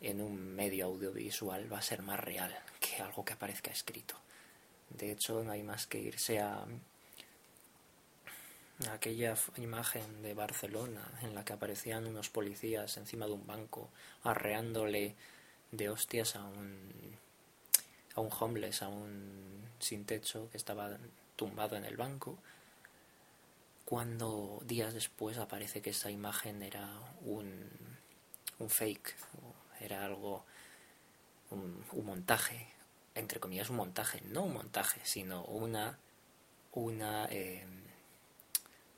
en 0.00 0.20
un 0.20 0.54
medio 0.54 0.86
audiovisual 0.86 1.72
va 1.72 1.78
a 1.78 1.82
ser 1.82 2.02
más 2.02 2.20
real 2.20 2.54
que 2.80 3.02
algo 3.02 3.24
que 3.24 3.32
aparezca 3.32 3.70
escrito. 3.70 4.14
De 4.90 5.12
hecho, 5.12 5.42
no 5.42 5.52
hay 5.52 5.62
más 5.62 5.86
que 5.86 5.98
irse 5.98 6.40
a 6.40 6.64
aquella 8.90 9.34
imagen 9.56 10.22
de 10.22 10.34
Barcelona 10.34 11.06
en 11.22 11.34
la 11.34 11.44
que 11.44 11.52
aparecían 11.52 12.06
unos 12.06 12.28
policías 12.28 12.96
encima 12.96 13.26
de 13.26 13.32
un 13.32 13.46
banco 13.46 13.88
arreándole 14.24 15.14
de 15.76 15.90
hostias 15.90 16.36
a 16.36 16.44
un 16.44 17.14
a 18.14 18.20
un 18.20 18.30
homeless, 18.38 18.82
a 18.82 18.88
un 18.88 19.68
sin 19.80 20.04
techo 20.04 20.48
que 20.50 20.56
estaba 20.56 20.96
tumbado 21.36 21.76
en 21.76 21.84
el 21.84 21.96
banco 21.96 22.38
cuando 23.84 24.62
días 24.64 24.94
después 24.94 25.36
aparece 25.38 25.82
que 25.82 25.90
esa 25.90 26.10
imagen 26.10 26.62
era 26.62 26.88
un, 27.24 27.70
un 28.58 28.70
fake 28.70 29.14
era 29.80 30.04
algo, 30.04 30.44
un, 31.50 31.84
montaje, 32.04 32.66
entre 33.14 33.40
comillas 33.40 33.70
un 33.70 33.76
montaje, 33.76 34.22
no 34.22 34.44
un 34.44 34.54
montaje, 34.54 35.00
sino 35.04 35.44
una, 35.44 35.98
una 36.72 37.26
eh, 37.30 37.66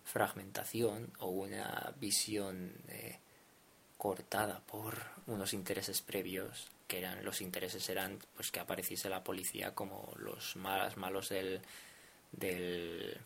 fragmentación 0.05 1.13
o 1.19 1.29
una 1.29 1.93
visión 1.99 2.73
eh, 2.89 3.19
cortada 3.97 4.61
por 4.67 4.95
unos 5.27 5.53
intereses 5.53 6.03
previos 6.03 6.69
que 6.87 6.99
eran 6.99 7.25
los 7.25 7.41
intereses 7.41 7.89
eran 7.89 8.19
pues 8.35 8.51
que 8.51 8.61
apareciese 8.61 9.09
la 9.09 9.25
policía 9.25 9.75
como 9.75 10.13
los 10.17 10.57
más 10.57 10.97
malos 10.97 11.29
del, 11.31 11.61
del 12.33 13.19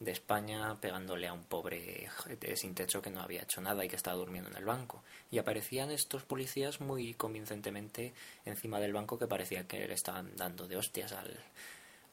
de 0.00 0.12
España 0.12 0.80
pegándole 0.80 1.26
a 1.26 1.32
un 1.32 1.44
pobre 1.44 2.08
sin 2.54 2.74
techo 2.74 3.02
que 3.02 3.10
no 3.10 3.20
había 3.20 3.42
hecho 3.42 3.60
nada 3.60 3.84
y 3.84 3.88
que 3.88 3.96
estaba 3.96 4.16
durmiendo 4.16 4.50
en 4.50 4.56
el 4.56 4.64
banco. 4.64 5.02
Y 5.30 5.38
aparecían 5.38 5.90
estos 5.90 6.22
policías 6.22 6.80
muy 6.80 7.14
convincentemente 7.14 8.14
encima 8.44 8.78
del 8.78 8.92
banco 8.92 9.18
que 9.18 9.26
parecía 9.26 9.66
que 9.66 9.88
le 9.88 9.94
estaban 9.94 10.36
dando 10.36 10.68
de 10.68 10.76
hostias 10.76 11.12
al, 11.12 11.36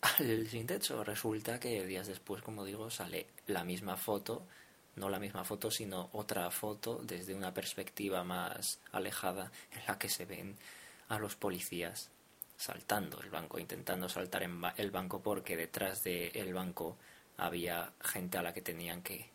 al 0.02 0.48
sin 0.48 0.66
techo. 0.66 1.04
Resulta 1.04 1.60
que 1.60 1.86
días 1.86 2.08
después, 2.08 2.42
como 2.42 2.66
digo, 2.66 2.90
sale 2.90 3.28
la 3.46 3.64
misma 3.64 3.98
foto, 3.98 4.48
no 4.96 5.10
la 5.10 5.20
misma 5.20 5.44
foto, 5.44 5.70
sino 5.72 6.10
otra 6.14 6.50
foto 6.52 7.00
desde 7.04 7.36
una 7.36 7.54
perspectiva 7.54 8.24
más 8.24 8.80
alejada 8.92 9.52
en 9.72 9.86
la 9.88 9.98
que 9.98 10.10
se 10.10 10.26
ven 10.26 10.58
a 11.10 11.20
los 11.20 11.36
policías 11.36 12.10
saltando 12.58 13.20
el 13.22 13.30
banco, 13.30 13.60
intentando 13.60 14.08
saltar 14.08 14.44
en 14.44 14.62
el 14.78 14.92
banco 14.92 15.22
porque 15.22 15.58
detrás 15.58 16.04
del 16.04 16.54
banco 16.54 16.98
había 17.38 17.92
gente 18.02 18.38
a 18.38 18.42
la 18.42 18.54
que 18.54 18.62
tenían 18.62 19.02
que, 19.02 19.30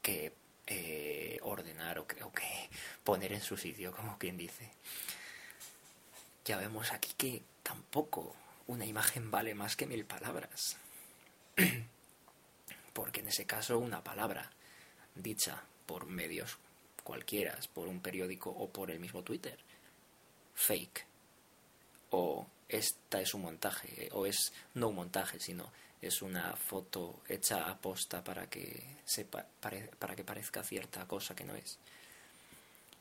que 0.00 0.32
eh, 0.66 1.38
ordenar 1.42 1.98
o 1.98 2.02
o 2.02 2.32
que 2.32 2.70
poner 3.02 3.32
en 3.32 3.40
su 3.42 3.56
sitio, 3.56 3.92
como 3.92 4.16
quien 4.18 4.36
dice. 4.36 4.70
Ya 6.44 6.56
vemos 6.58 6.92
aquí 6.92 7.12
que 7.16 7.42
tampoco 7.62 8.34
una 8.66 8.86
imagen 8.86 9.30
vale 9.30 9.54
más 9.54 9.76
que 9.76 9.86
mil 9.86 10.04
palabras. 10.04 10.76
Porque 12.94 13.20
en 13.20 13.28
ese 13.28 13.44
caso 13.44 13.78
una 13.78 14.02
palabra 14.02 14.50
dicha 15.14 15.62
por 15.84 16.06
medios 16.06 16.58
cualquiera, 17.02 17.58
por 17.74 17.86
un 17.86 18.00
periódico 18.00 18.48
o 18.48 18.70
por 18.70 18.90
el 18.90 18.98
mismo 18.98 19.22
Twitter, 19.22 19.58
fake, 20.54 21.04
o 22.10 22.46
esta 22.68 23.20
es 23.20 23.34
un 23.34 23.42
montaje, 23.42 24.08
o 24.12 24.24
es 24.24 24.52
no 24.72 24.88
un 24.88 24.94
montaje, 24.94 25.38
sino 25.38 25.70
es 26.00 26.22
una 26.22 26.56
foto 26.56 27.22
hecha 27.28 27.68
a 27.68 27.78
posta 27.78 28.24
para 28.24 28.48
que, 28.48 28.98
sepa, 29.04 29.44
para 29.98 30.16
que 30.16 30.24
parezca 30.24 30.62
cierta 30.62 31.06
cosa 31.06 31.34
que 31.34 31.44
no 31.44 31.54
es. 31.54 31.78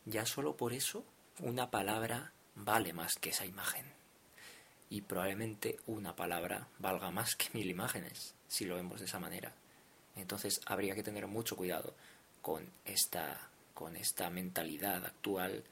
Ya 0.06 0.26
solo 0.26 0.58
por 0.58 0.74
eso 0.74 1.06
una 1.40 1.72
palabra 1.72 2.34
vale 2.56 2.94
más 2.94 3.16
que 3.16 3.30
esa 3.30 3.46
imagen. 3.46 3.86
Y 4.90 5.02
probablemente 5.02 5.80
una 5.88 6.16
palabra 6.16 6.68
valga 6.80 7.10
más 7.10 7.36
que 7.36 7.50
mil 7.54 7.70
imágenes, 7.70 8.36
si 8.48 8.66
lo 8.66 8.76
vemos 8.76 9.00
de 9.00 9.06
esa 9.06 9.20
manera. 9.20 9.54
Entonces 10.16 10.62
habría 10.66 10.96
que 10.96 11.04
tener 11.04 11.28
mucho 11.28 11.56
cuidado 11.56 11.94
con 12.42 12.70
esta, 12.86 13.50
con 13.74 13.96
esta 13.96 14.30
mentalidad 14.30 15.06
actual 15.06 15.64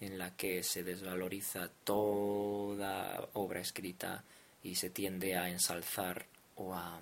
en 0.00 0.18
la 0.18 0.36
que 0.36 0.62
se 0.62 0.82
desvaloriza 0.82 1.68
toda 1.84 3.28
obra 3.34 3.60
escrita 3.60 4.24
y 4.62 4.74
se 4.74 4.90
tiende 4.90 5.36
a 5.36 5.48
ensalzar 5.48 6.26
o 6.56 6.74
a, 6.74 7.00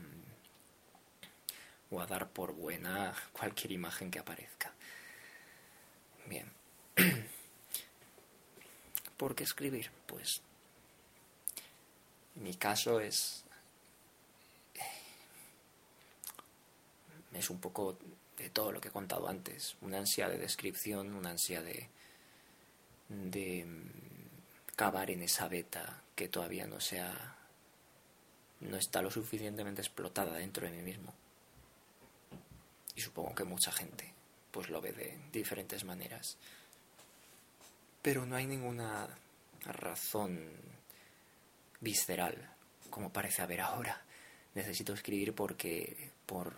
o 1.91 2.01
a 2.01 2.07
dar 2.07 2.29
por 2.29 2.53
buena 2.55 3.15
cualquier 3.33 3.73
imagen 3.73 4.11
que 4.11 4.19
aparezca. 4.19 4.73
Bien. 6.27 6.51
¿Por 9.17 9.35
qué 9.35 9.45
escribir? 9.45 9.91
Pues 10.07 10.43
mi 12.35 12.55
caso 12.55 13.01
es 13.01 13.45
es 17.35 17.51
un 17.51 17.61
poco 17.61 17.99
de 18.37 18.51
todo 18.51 18.73
lo 18.73 18.81
que 18.81 18.89
he 18.89 18.93
contado 18.93 19.29
antes, 19.29 19.77
una 19.81 19.99
ansia 19.99 20.29
de 20.29 20.39
descripción, 20.39 21.15
una 21.15 21.31
ansia 21.31 21.63
de 21.63 21.89
de 23.09 23.67
cavar 24.75 25.11
en 25.11 25.23
esa 25.23 25.49
beta 25.49 26.03
que 26.15 26.29
todavía 26.29 26.67
no 26.67 26.81
se 26.81 27.01
ha 27.01 27.37
no 28.61 28.77
está 28.77 29.03
lo 29.03 29.11
suficientemente 29.11 29.83
explotada 29.83 30.35
dentro 30.35 30.67
de 30.67 30.73
mí 30.73 30.83
mismo. 30.83 31.13
Y 32.95 33.01
supongo 33.01 33.35
que 33.35 33.45
mucha 33.45 33.73
gente 33.73 34.13
pues 34.51 34.69
lo 34.69 34.81
ve 34.81 34.93
de 34.93 35.19
diferentes 35.33 35.85
maneras. 35.85 36.37
Pero 38.03 38.25
no 38.25 38.37
hay 38.37 38.47
ninguna 38.47 39.09
razón 39.65 40.51
visceral, 41.81 42.55
como 42.91 43.13
parece 43.13 43.43
haber 43.43 43.63
ahora. 43.63 44.05
Necesito 44.55 44.93
escribir 44.93 45.35
porque 45.35 46.11
por 46.27 46.55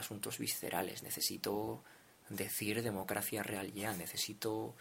asuntos 0.00 0.38
viscerales, 0.38 1.02
necesito 1.02 1.82
decir 2.28 2.82
democracia 2.82 3.42
real 3.42 3.72
ya, 3.72 3.92
necesito 3.92 4.74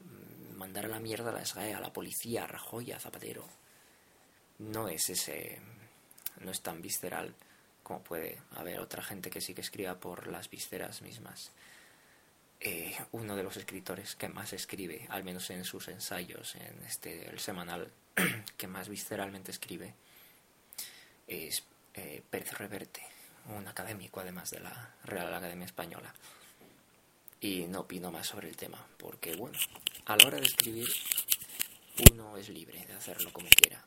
mm, 0.00 0.56
mandar 0.56 0.86
a 0.86 0.88
la 0.88 1.00
mierda 1.00 1.30
a 1.30 1.34
la 1.34 1.44
SGAE, 1.44 1.74
a 1.74 1.80
la 1.80 1.92
policía, 1.92 2.44
a 2.44 2.46
Rajoy, 2.46 2.92
a 2.92 3.00
Zapatero. 3.00 3.46
No 4.58 4.88
es 4.88 5.08
ese 5.08 5.60
es 6.50 6.60
tan 6.60 6.82
visceral 6.82 7.34
como 7.82 8.02
puede 8.02 8.40
haber 8.56 8.80
otra 8.80 9.02
gente 9.02 9.30
que 9.30 9.40
sí 9.40 9.54
que 9.54 9.60
escriba 9.60 10.00
por 10.00 10.26
las 10.26 10.48
vísceras 10.48 11.02
mismas. 11.02 11.52
Eh, 12.60 12.96
uno 13.12 13.36
de 13.36 13.42
los 13.42 13.56
escritores 13.58 14.16
que 14.16 14.28
más 14.28 14.54
escribe, 14.54 15.06
al 15.10 15.22
menos 15.22 15.50
en 15.50 15.64
sus 15.64 15.88
ensayos, 15.88 16.54
en 16.56 16.82
este 16.86 17.28
el 17.28 17.38
semanal 17.38 17.92
que 18.56 18.66
más 18.66 18.88
visceralmente 18.88 19.50
escribe, 19.50 19.94
es 21.26 21.62
eh, 21.92 22.22
Pérez 22.28 22.54
Reverte, 22.54 23.02
un 23.48 23.66
académico 23.68 24.20
además 24.20 24.50
de 24.50 24.60
la 24.60 24.94
Real 25.04 25.32
Academia 25.32 25.66
Española. 25.66 26.12
Y 27.40 27.66
no 27.66 27.80
opino 27.80 28.10
más 28.10 28.26
sobre 28.26 28.48
el 28.48 28.56
tema, 28.56 28.84
porque 28.98 29.36
bueno, 29.36 29.58
a 30.06 30.16
la 30.16 30.26
hora 30.26 30.38
de 30.38 30.46
escribir 30.46 30.88
uno 32.10 32.36
es 32.36 32.48
libre 32.48 32.84
de 32.86 32.94
hacerlo 32.94 33.32
como 33.32 33.48
quiera. 33.48 33.84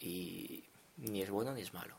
Y 0.00 0.64
ni 0.98 1.22
es 1.22 1.30
bueno 1.30 1.52
ni 1.52 1.62
es 1.62 1.72
malo. 1.72 1.96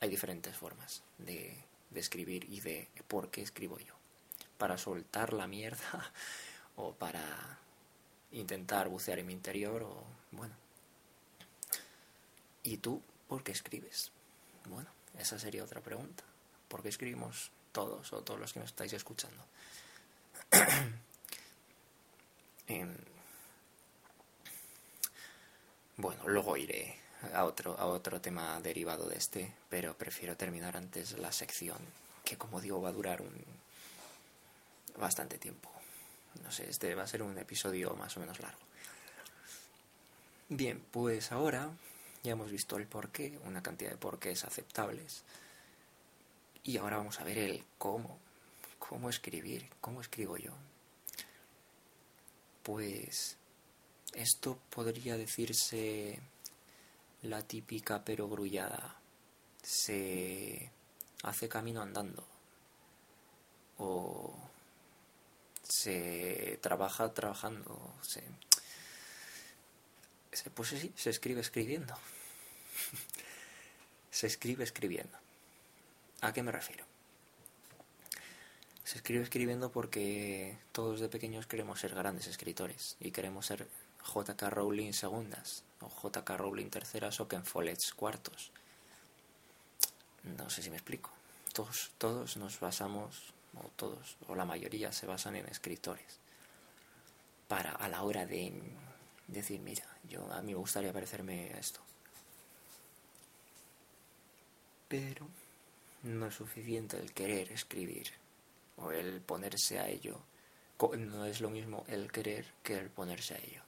Hay 0.00 0.10
diferentes 0.10 0.54
formas 0.54 1.02
de, 1.18 1.56
de 1.90 2.00
escribir 2.00 2.44
y 2.50 2.60
de 2.60 2.88
por 3.08 3.30
qué 3.30 3.42
escribo 3.42 3.78
yo 3.78 3.94
para 4.58 4.78
soltar 4.78 5.32
la 5.32 5.46
mierda 5.46 6.12
o 6.76 6.92
para 6.92 7.58
intentar 8.32 8.88
bucear 8.88 9.18
en 9.18 9.26
mi 9.26 9.32
interior 9.32 9.82
o 9.82 10.04
bueno. 10.32 10.54
¿Y 12.62 12.78
tú 12.78 13.00
por 13.28 13.42
qué 13.42 13.52
escribes? 13.52 14.10
Bueno, 14.68 14.90
esa 15.18 15.38
sería 15.38 15.64
otra 15.64 15.80
pregunta. 15.80 16.24
¿Por 16.68 16.82
qué 16.82 16.88
escribimos 16.88 17.50
todos 17.72 18.12
o 18.12 18.22
todos 18.22 18.40
los 18.40 18.52
que 18.52 18.60
nos 18.60 18.70
estáis 18.70 18.92
escuchando? 18.92 19.42
bueno, 25.96 26.28
luego 26.28 26.56
iré 26.56 26.98
a 27.32 27.44
otro, 27.44 27.78
a 27.78 27.86
otro 27.86 28.20
tema 28.20 28.60
derivado 28.60 29.08
de 29.08 29.16
este, 29.16 29.52
pero 29.68 29.96
prefiero 29.96 30.36
terminar 30.36 30.76
antes 30.76 31.18
la 31.18 31.32
sección, 31.32 31.78
que 32.24 32.36
como 32.36 32.60
digo 32.60 32.82
va 32.82 32.90
a 32.90 32.92
durar 32.92 33.22
un, 33.22 33.32
bastante 34.98 35.38
tiempo. 35.38 35.70
No 36.42 36.52
sé, 36.52 36.68
este 36.68 36.94
va 36.94 37.04
a 37.04 37.06
ser 37.06 37.22
un 37.22 37.38
episodio 37.38 37.94
más 37.94 38.16
o 38.16 38.20
menos 38.20 38.38
largo. 38.40 38.58
Bien, 40.48 40.84
pues 40.90 41.32
ahora 41.32 41.70
ya 42.22 42.32
hemos 42.32 42.50
visto 42.50 42.76
el 42.76 42.86
porqué, 42.86 43.38
una 43.44 43.62
cantidad 43.62 43.90
de 43.90 43.96
porqués 43.96 44.44
aceptables. 44.44 45.22
Y 46.62 46.76
ahora 46.78 46.96
vamos 46.96 47.20
a 47.20 47.24
ver 47.24 47.38
el 47.38 47.64
cómo, 47.78 48.18
cómo 48.78 49.08
escribir, 49.08 49.68
cómo 49.80 50.00
escribo 50.00 50.36
yo. 50.36 50.52
Pues 52.62 53.36
esto 54.14 54.58
podría 54.70 55.16
decirse 55.16 56.20
la 57.22 57.42
típica 57.42 58.04
pero 58.04 58.28
grullada. 58.28 58.96
Se 59.62 60.70
hace 61.22 61.48
camino 61.48 61.82
andando. 61.82 62.24
O 63.78 64.34
se 65.62 66.58
trabaja 66.62 67.12
trabajando, 67.12 67.94
se, 68.00 68.22
pues 70.54 70.70
sí, 70.70 70.92
se 70.96 71.10
escribe 71.10 71.40
escribiendo. 71.40 71.94
se 74.10 74.26
escribe 74.26 74.64
escribiendo. 74.64 75.16
¿A 76.20 76.32
qué 76.32 76.42
me 76.42 76.52
refiero? 76.52 76.84
Se 78.84 78.98
escribe 78.98 79.24
escribiendo 79.24 79.70
porque 79.70 80.56
todos 80.72 81.00
de 81.00 81.08
pequeños 81.08 81.46
queremos 81.46 81.80
ser 81.80 81.94
grandes 81.94 82.26
escritores 82.26 82.96
y 83.00 83.10
queremos 83.10 83.46
ser 83.46 83.66
J.K. 84.02 84.50
Rowling 84.50 84.92
segundas 84.92 85.64
o 85.80 85.88
J.K. 85.88 86.36
Rowling 86.36 86.70
terceras 86.70 87.20
o 87.20 87.28
Ken 87.28 87.44
Follett 87.44 87.82
cuartos. 87.94 88.52
No 90.22 90.48
sé 90.50 90.62
si 90.62 90.70
me 90.70 90.76
explico. 90.76 91.10
Todos, 91.52 91.92
todos 91.98 92.36
nos 92.36 92.60
basamos 92.60 93.34
o 93.56 93.68
todos, 93.76 94.16
o 94.28 94.34
la 94.34 94.44
mayoría, 94.44 94.92
se 94.92 95.06
basan 95.06 95.36
en 95.36 95.46
escritores. 95.46 96.20
Para 97.48 97.72
a 97.72 97.88
la 97.88 98.02
hora 98.02 98.26
de 98.26 98.52
decir, 99.26 99.60
mira, 99.60 99.84
yo 100.08 100.30
a 100.32 100.40
mí 100.42 100.52
me 100.52 100.58
gustaría 100.58 100.92
parecerme 100.92 101.52
a 101.54 101.58
esto. 101.58 101.80
Pero 104.88 105.26
no 106.04 106.26
es 106.26 106.34
suficiente 106.34 106.98
el 106.98 107.12
querer 107.12 107.50
escribir 107.52 108.12
o 108.76 108.92
el 108.92 109.20
ponerse 109.20 109.78
a 109.78 109.88
ello. 109.88 110.20
No 110.98 111.24
es 111.24 111.40
lo 111.40 111.50
mismo 111.50 111.84
el 111.88 112.12
querer 112.12 112.52
que 112.62 112.78
el 112.78 112.90
ponerse 112.90 113.34
a 113.34 113.38
ello. 113.38 113.62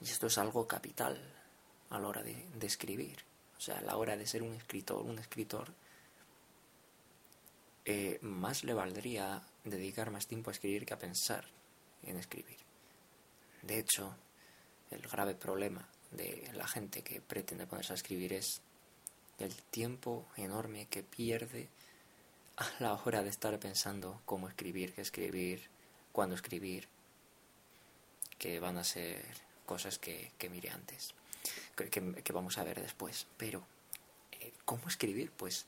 Y 0.00 0.04
esto 0.04 0.26
es 0.26 0.38
algo 0.38 0.66
capital 0.66 1.20
a 1.90 1.98
la 1.98 2.08
hora 2.08 2.22
de, 2.22 2.48
escribir. 2.62 3.18
O 3.56 3.60
sea, 3.60 3.78
a 3.78 3.82
la 3.82 3.96
hora 3.96 4.16
de 4.16 4.26
ser 4.26 4.42
un 4.42 4.54
escritor, 4.54 5.02
un 5.02 5.18
escritor 5.18 5.72
eh, 7.84 8.18
más 8.22 8.64
le 8.64 8.74
valdría 8.74 9.42
dedicar 9.64 10.10
más 10.10 10.26
tiempo 10.26 10.50
a 10.50 10.52
escribir 10.52 10.84
que 10.84 10.94
a 10.94 10.98
pensar 10.98 11.44
en 12.02 12.16
escribir. 12.16 12.65
De 13.66 13.80
hecho, 13.80 14.14
el 14.92 15.02
grave 15.08 15.34
problema 15.34 15.88
de 16.12 16.48
la 16.54 16.68
gente 16.68 17.02
que 17.02 17.20
pretende 17.20 17.66
ponerse 17.66 17.92
a 17.92 17.96
escribir 17.96 18.32
es 18.32 18.60
el 19.38 19.54
tiempo 19.54 20.28
enorme 20.36 20.86
que 20.86 21.02
pierde 21.02 21.68
a 22.56 22.70
la 22.78 22.94
hora 22.94 23.24
de 23.24 23.28
estar 23.28 23.58
pensando 23.58 24.22
cómo 24.24 24.48
escribir, 24.48 24.94
qué 24.94 25.00
escribir, 25.00 25.68
cuándo 26.12 26.36
escribir, 26.36 26.88
que 28.38 28.60
van 28.60 28.78
a 28.78 28.84
ser 28.84 29.24
cosas 29.66 29.98
que, 29.98 30.30
que 30.38 30.48
mire 30.48 30.70
antes, 30.70 31.14
que, 31.74 32.32
vamos 32.32 32.58
a 32.58 32.64
ver 32.64 32.80
después. 32.80 33.26
Pero, 33.36 33.66
eh, 34.32 34.52
¿cómo 34.64 34.86
escribir? 34.86 35.32
Pues 35.32 35.66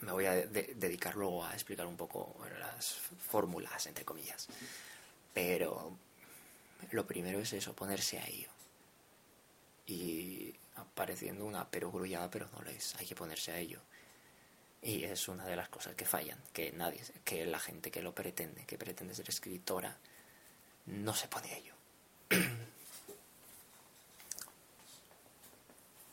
me 0.00 0.10
voy 0.10 0.26
a 0.26 0.34
dedicar 0.34 1.14
luego 1.14 1.44
a 1.44 1.54
explicar 1.54 1.86
un 1.86 1.96
poco 1.96 2.36
las 2.58 2.96
fórmulas, 3.28 3.86
entre 3.86 4.04
comillas. 4.04 4.48
Pero 5.36 5.94
lo 6.92 7.06
primero 7.06 7.38
es 7.38 7.52
eso, 7.52 7.74
ponerse 7.74 8.18
a 8.18 8.26
ello. 8.26 8.48
Y 9.86 10.54
apareciendo 10.76 11.44
una 11.44 11.70
perogrullada, 11.70 12.30
pero 12.30 12.48
no 12.54 12.62
lo 12.62 12.70
es, 12.70 12.94
hay 12.94 13.04
que 13.04 13.14
ponerse 13.14 13.52
a 13.52 13.58
ello. 13.58 13.82
Y 14.80 15.04
es 15.04 15.28
una 15.28 15.44
de 15.44 15.54
las 15.54 15.68
cosas 15.68 15.94
que 15.94 16.06
fallan, 16.06 16.42
que 16.54 16.72
nadie, 16.72 17.02
que 17.22 17.44
la 17.44 17.58
gente 17.58 17.90
que 17.90 18.00
lo 18.00 18.14
pretende, 18.14 18.64
que 18.64 18.78
pretende 18.78 19.14
ser 19.14 19.28
escritora, 19.28 19.98
no 20.86 21.14
se 21.14 21.28
pone 21.28 21.52
a 21.52 21.56
ello. 21.58 21.74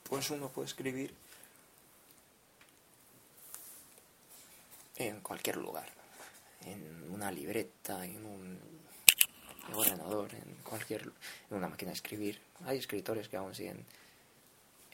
Pues 0.03 0.29
uno 0.29 0.49
puede 0.49 0.67
escribir 0.67 1.15
en 4.97 5.21
cualquier 5.21 5.57
lugar, 5.57 5.89
en 6.65 7.09
una 7.09 7.31
libreta, 7.31 8.05
en 8.05 8.23
un 8.23 8.72
ordenador, 9.73 10.33
en 10.33 10.55
cualquier, 10.63 11.01
en 11.49 11.57
una 11.57 11.69
máquina 11.69 11.91
de 11.91 11.95
escribir. 11.95 12.39
Hay 12.65 12.77
escritores 12.77 13.27
que 13.29 13.37
aún 13.37 13.55
siguen 13.55 13.85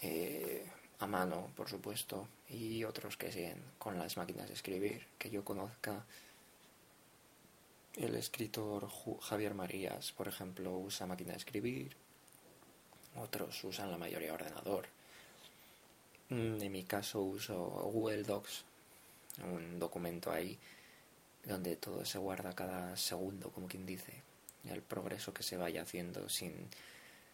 eh, 0.01 0.65
a 0.99 1.07
mano, 1.07 1.51
por 1.55 1.69
supuesto, 1.69 2.27
y 2.49 2.83
otros 2.83 3.17
que 3.17 3.31
siguen 3.31 3.61
con 3.77 3.97
las 3.97 4.17
máquinas 4.17 4.47
de 4.47 4.53
escribir. 4.53 5.05
Que 5.17 5.29
yo 5.29 5.43
conozca, 5.43 6.05
el 7.95 8.15
escritor 8.15 8.89
Javier 9.21 9.53
Marías, 9.53 10.11
por 10.11 10.27
ejemplo, 10.27 10.77
usa 10.77 11.07
máquina 11.07 11.31
de 11.31 11.37
escribir. 11.37 11.95
Otros 13.15 13.63
usan 13.63 13.91
la 13.91 13.97
mayoría 13.97 14.33
ordenador. 14.33 14.87
Mm, 16.29 16.61
en 16.61 16.71
mi 16.71 16.83
caso 16.83 17.21
uso 17.21 17.57
Google 17.57 18.23
Docs 18.23 18.65
un 19.43 19.79
documento 19.79 20.31
ahí 20.31 20.57
donde 21.45 21.75
todo 21.75 22.05
se 22.05 22.17
guarda 22.17 22.53
cada 22.53 22.95
segundo, 22.97 23.49
como 23.51 23.67
quien 23.67 23.85
dice, 23.85 24.13
el 24.67 24.81
progreso 24.81 25.33
que 25.33 25.43
se 25.43 25.57
vaya 25.57 25.81
haciendo 25.81 26.29
sin, 26.29 26.67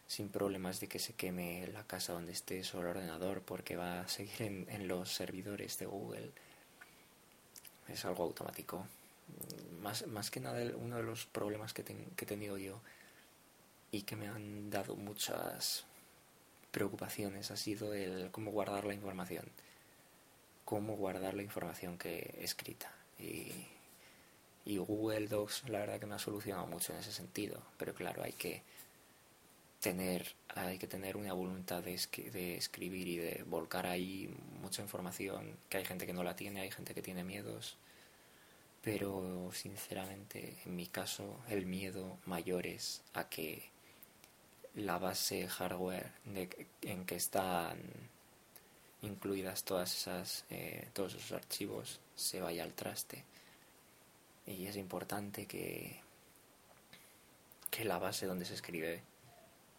sin 0.08 0.30
problemas 0.30 0.80
de 0.80 0.88
que 0.88 1.00
se 1.00 1.14
queme 1.14 1.68
la 1.68 1.84
casa 1.84 2.14
donde 2.14 2.32
estés 2.32 2.74
o 2.76 2.82
el 2.82 2.88
ordenador 2.88 3.42
porque 3.42 3.76
va 3.76 4.02
a 4.02 4.08
seguir 4.08 4.42
en, 4.42 4.88
los 4.88 5.14
servidores 5.14 5.78
de 5.80 5.86
Google. 5.86 6.32
Es 7.88 8.06
algo 8.06 8.24
automático. 8.24 8.86
Más, 9.82 10.06
más 10.08 10.30
que 10.30 10.40
nada 10.40 10.62
uno 10.76 10.98
de 10.98 11.04
los 11.04 11.26
problemas 11.26 11.74
que, 11.74 11.84
que 11.84 12.26
he 12.26 12.28
tenido 12.28 12.58
yo 12.58 12.80
y 13.92 14.04
que 14.04 14.16
me 14.16 14.28
han 14.28 14.70
dado 14.70 14.96
muchas 14.96 15.86
preocupaciones 16.72 17.52
ha 17.52 17.58
sido 17.58 17.94
el 17.94 18.30
cómo 18.32 18.52
guardar 18.52 18.86
la 18.86 18.94
información 18.94 19.46
cómo 20.66 20.96
guardar 20.98 21.36
la 21.36 21.44
información 21.44 21.98
que 21.98 22.36
escrita. 22.42 22.92
Y, 23.20 23.52
Google 24.66 25.28
Docs 25.28 25.70
la 25.70 25.80
verdad 25.80 26.00
que 26.00 26.06
me 26.08 26.16
ha 26.16 26.20
solucionado 26.20 26.66
mucho 26.68 26.94
en 26.94 27.00
ese 27.00 27.12
sentido. 27.12 27.62
Pero 27.78 27.94
claro, 27.94 28.24
hay 28.24 28.34
que 28.34 28.64
tener, 29.80 30.34
hay 30.56 30.78
que 30.80 30.88
tener 30.88 31.16
una 31.18 31.34
voluntad 31.34 31.84
de, 31.84 32.00
de 32.32 32.58
escribir 32.58 33.08
y 33.08 33.18
de 33.18 33.44
volcar 33.48 33.86
ahí 33.86 34.36
mucha 34.62 34.82
información, 34.82 35.58
que 35.70 35.78
hay 35.78 35.86
gente 35.86 36.08
que 36.08 36.14
no 36.14 36.24
la 36.24 36.36
tiene, 36.36 36.62
hay 36.62 36.72
gente 36.72 36.94
que 36.96 37.02
tiene 37.04 37.24
miedos. 37.24 37.78
Pero 38.82 39.52
sinceramente, 39.54 40.58
en 40.66 40.76
mi 40.76 40.88
caso, 40.88 41.40
el 41.50 41.66
miedo 41.66 42.18
mayor 42.26 42.66
es 42.68 43.04
a 43.14 43.30
que 43.30 43.70
la 44.76 44.98
base 44.98 45.48
hardware 45.48 46.12
en 46.82 47.06
que 47.06 47.16
están 47.16 47.78
incluidas 49.02 49.64
todas 49.64 49.96
esas 49.96 50.46
eh, 50.50 50.90
todos 50.94 51.14
esos 51.16 51.32
archivos 51.32 52.00
se 52.16 52.42
vaya 52.42 52.64
al 52.64 52.74
traste 52.74 53.24
y 54.46 54.68
es 54.68 54.76
importante 54.76 55.46
que 55.46 56.06
que 57.76 57.84
la 57.84 58.00
base 58.00 58.26
donde 58.26 58.46
se 58.46 58.54
escribe 58.54 59.02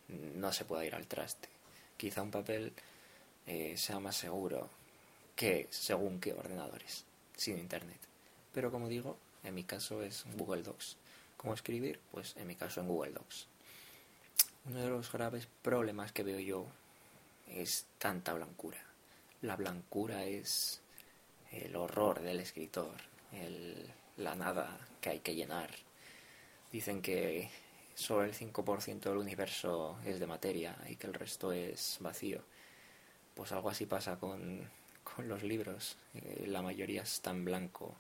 no 0.09 0.53
se 0.53 0.67
pueda 0.67 0.85
ir 0.85 0.95
al 0.95 1.07
traste. 1.07 1.49
Quizá 1.97 2.21
un 2.21 2.31
papel 2.31 2.75
eh, 3.47 3.75
sea 3.79 3.99
más 4.01 4.17
seguro 4.17 4.69
que 5.35 5.67
según 5.71 6.21
qué 6.21 6.35
ordenadores 6.35 7.05
sin 7.37 7.59
internet. 7.59 7.99
Pero 8.53 8.71
como 8.71 8.89
digo 8.89 9.17
en 9.45 9.55
mi 9.55 9.65
caso 9.65 10.03
es 10.03 10.25
Google 10.37 10.63
Docs. 10.63 10.99
Cómo 11.39 11.55
escribir 11.55 11.99
pues 12.11 12.37
en 12.37 12.47
mi 12.47 12.55
caso 12.55 12.83
en 12.83 12.89
Google 12.89 13.13
Docs. 13.13 13.47
Uno 14.67 14.81
de 14.81 14.91
los 14.91 15.11
graves 15.11 15.49
problemas 15.63 16.13
que 16.13 16.23
veo 16.23 16.39
yo 16.39 16.67
es 17.49 17.87
tanta 17.99 18.35
blancura. 18.35 18.85
La 19.41 19.57
blancura 19.57 20.25
es 20.25 20.83
el 21.51 21.77
horror 21.77 22.21
del 22.21 22.41
escritor, 22.41 22.97
el, 23.33 23.91
la 24.17 24.35
nada 24.35 24.79
que 25.01 25.11
hay 25.11 25.21
que 25.21 25.35
llenar. 25.35 25.71
Dicen 26.73 27.03
que 27.03 27.51
solo 27.95 28.25
el 28.25 28.33
5% 28.33 29.01
del 29.01 29.19
universo 29.19 29.99
es 30.05 30.21
de 30.21 30.27
materia 30.27 30.77
y 30.89 30.97
que 30.97 31.07
el 31.07 31.15
resto 31.15 31.53
es 31.53 31.99
vacío. 32.01 32.43
Pues 33.35 33.53
algo 33.53 33.71
así 33.71 33.87
pasa 33.87 34.19
con, 34.19 34.69
con 35.03 35.29
los 35.29 35.43
libros. 35.43 35.97
Eh, 36.15 36.45
la 36.47 36.63
mayoría 36.63 37.03
está 37.03 37.31
en 37.31 37.45
blanco 37.45 37.97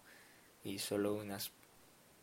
y 0.65 0.79
solo 0.79 1.15
unas, 1.15 1.53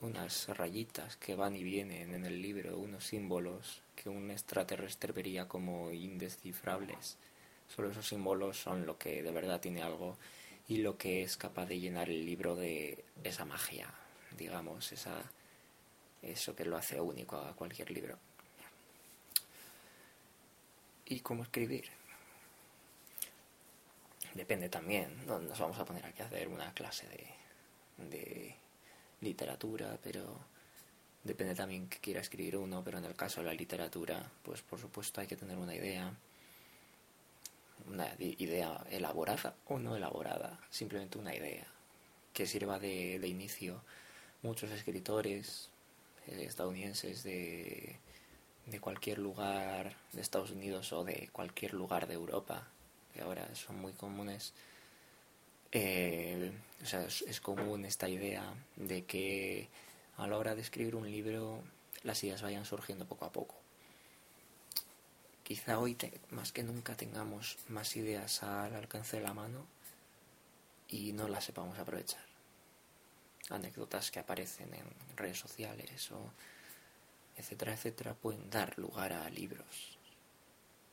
unas 0.01 0.47
rayitas 0.49 1.17
que 1.17 1.35
van 1.35 1.55
y 1.55 1.63
vienen 1.63 2.13
en 2.13 2.25
el 2.25 2.41
libro, 2.41 2.77
unos 2.77 3.05
símbolos 3.05 3.81
que 3.95 4.09
un 4.09 4.31
extraterrestre 4.31 5.13
vería 5.13 5.47
como 5.47 5.91
indescifrables 5.91 7.17
Solo 7.67 7.89
esos 7.89 8.07
símbolos 8.07 8.57
son 8.57 8.85
lo 8.85 8.97
que 8.97 9.23
de 9.23 9.31
verdad 9.31 9.59
tiene 9.59 9.81
algo 9.81 10.17
y 10.67 10.77
lo 10.77 10.97
que 10.97 11.23
es 11.23 11.37
capaz 11.37 11.65
de 11.65 11.79
llenar 11.79 12.09
el 12.09 12.25
libro 12.25 12.55
de 12.55 13.03
esa 13.23 13.45
magia, 13.45 13.93
digamos, 14.37 14.91
esa, 14.91 15.23
eso 16.21 16.55
que 16.55 16.65
lo 16.65 16.77
hace 16.77 16.99
único 16.99 17.37
a 17.37 17.53
cualquier 17.55 17.91
libro. 17.91 18.17
¿Y 21.05 21.19
cómo 21.19 21.43
escribir? 21.43 21.85
Depende 24.33 24.69
también, 24.69 25.25
no 25.27 25.37
nos 25.39 25.59
vamos 25.59 25.77
a 25.77 25.85
poner 25.85 26.05
aquí 26.05 26.21
a 26.21 26.25
hacer 26.25 26.47
una 26.47 26.73
clase 26.73 27.07
de, 27.07 28.07
de 28.09 28.55
literatura, 29.21 29.97
pero 30.01 30.39
depende 31.23 31.53
también 31.53 31.87
que 31.87 31.99
quiera 31.99 32.21
escribir 32.21 32.57
uno, 32.57 32.83
pero 32.83 32.97
en 32.97 33.05
el 33.05 33.15
caso 33.15 33.41
de 33.41 33.47
la 33.47 33.53
literatura, 33.53 34.31
pues 34.41 34.61
por 34.61 34.79
supuesto 34.79 35.21
hay 35.21 35.27
que 35.27 35.35
tener 35.35 35.57
una 35.57 35.75
idea 35.75 36.11
una 37.89 38.13
idea 38.19 38.83
elaborada 38.89 39.55
o 39.67 39.79
no 39.79 39.95
elaborada, 39.95 40.59
simplemente 40.69 41.17
una 41.17 41.35
idea 41.35 41.65
que 42.33 42.45
sirva 42.45 42.79
de, 42.79 43.15
inicio. 43.27 43.81
Muchos 44.41 44.71
escritores 44.71 45.69
eh, 46.27 46.43
estadounidenses 46.45 47.23
de, 47.23 47.97
de 48.65 48.79
cualquier 48.79 49.19
lugar 49.19 49.95
de 50.11 50.21
Estados 50.21 50.51
Unidos 50.51 50.91
o 50.93 51.03
de 51.03 51.29
cualquier 51.31 51.73
lugar 51.73 52.07
de 52.07 52.15
Europa, 52.15 52.67
que 53.13 53.21
ahora 53.21 53.53
son 53.55 53.79
muy 53.79 53.93
comunes, 53.93 54.53
eh, 55.71 56.51
o 56.81 56.85
sea, 56.85 57.05
es, 57.05 57.41
común 57.41 57.85
esta 57.85 58.09
idea 58.09 58.43
de 58.75 59.05
que 59.05 59.69
a 60.17 60.27
la 60.27 60.37
hora 60.37 60.55
de 60.55 60.61
escribir 60.61 60.95
un 60.95 61.09
libro 61.09 61.61
las 62.03 62.23
ideas 62.23 62.41
vayan 62.41 62.65
surgiendo 62.65 63.05
poco 63.05 63.25
a 63.25 63.31
poco. 63.31 63.55
Quizá 65.43 65.77
hoy 65.77 65.97
más 66.29 66.53
que 66.53 66.63
nunca 66.63 66.95
tengamos 66.95 67.57
más 67.67 67.95
ideas 67.97 68.43
al 68.43 68.75
alcance 68.75 69.17
de 69.17 69.23
la 69.23 69.33
mano 69.33 69.65
y 70.87 71.11
no 71.11 71.27
las 71.27 71.43
sepamos 71.43 71.77
aprovechar. 71.77 72.23
Anécdotas 73.49 74.09
que 74.09 74.19
aparecen 74.19 74.73
en 74.73 75.17
redes 75.17 75.39
sociales 75.39 76.11
o 76.11 76.31
etcétera, 77.35 77.73
etcétera, 77.73 78.13
pueden 78.13 78.49
dar 78.49 78.77
lugar 78.77 79.11
a 79.11 79.29
libros. 79.29 79.97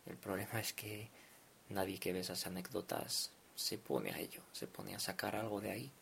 El 0.06 0.16
problema 0.16 0.58
es 0.60 0.72
que 0.72 1.08
nadie 1.68 2.00
que 2.00 2.12
ve 2.12 2.20
esas 2.20 2.46
anécdotas 2.46 3.30
se 3.54 3.78
pone 3.78 4.10
a 4.10 4.18
ello, 4.18 4.42
se 4.52 4.66
pone 4.66 4.94
a 4.94 4.98
sacar 4.98 5.36
algo 5.36 5.60
de 5.60 5.70
ahí. 5.70 5.92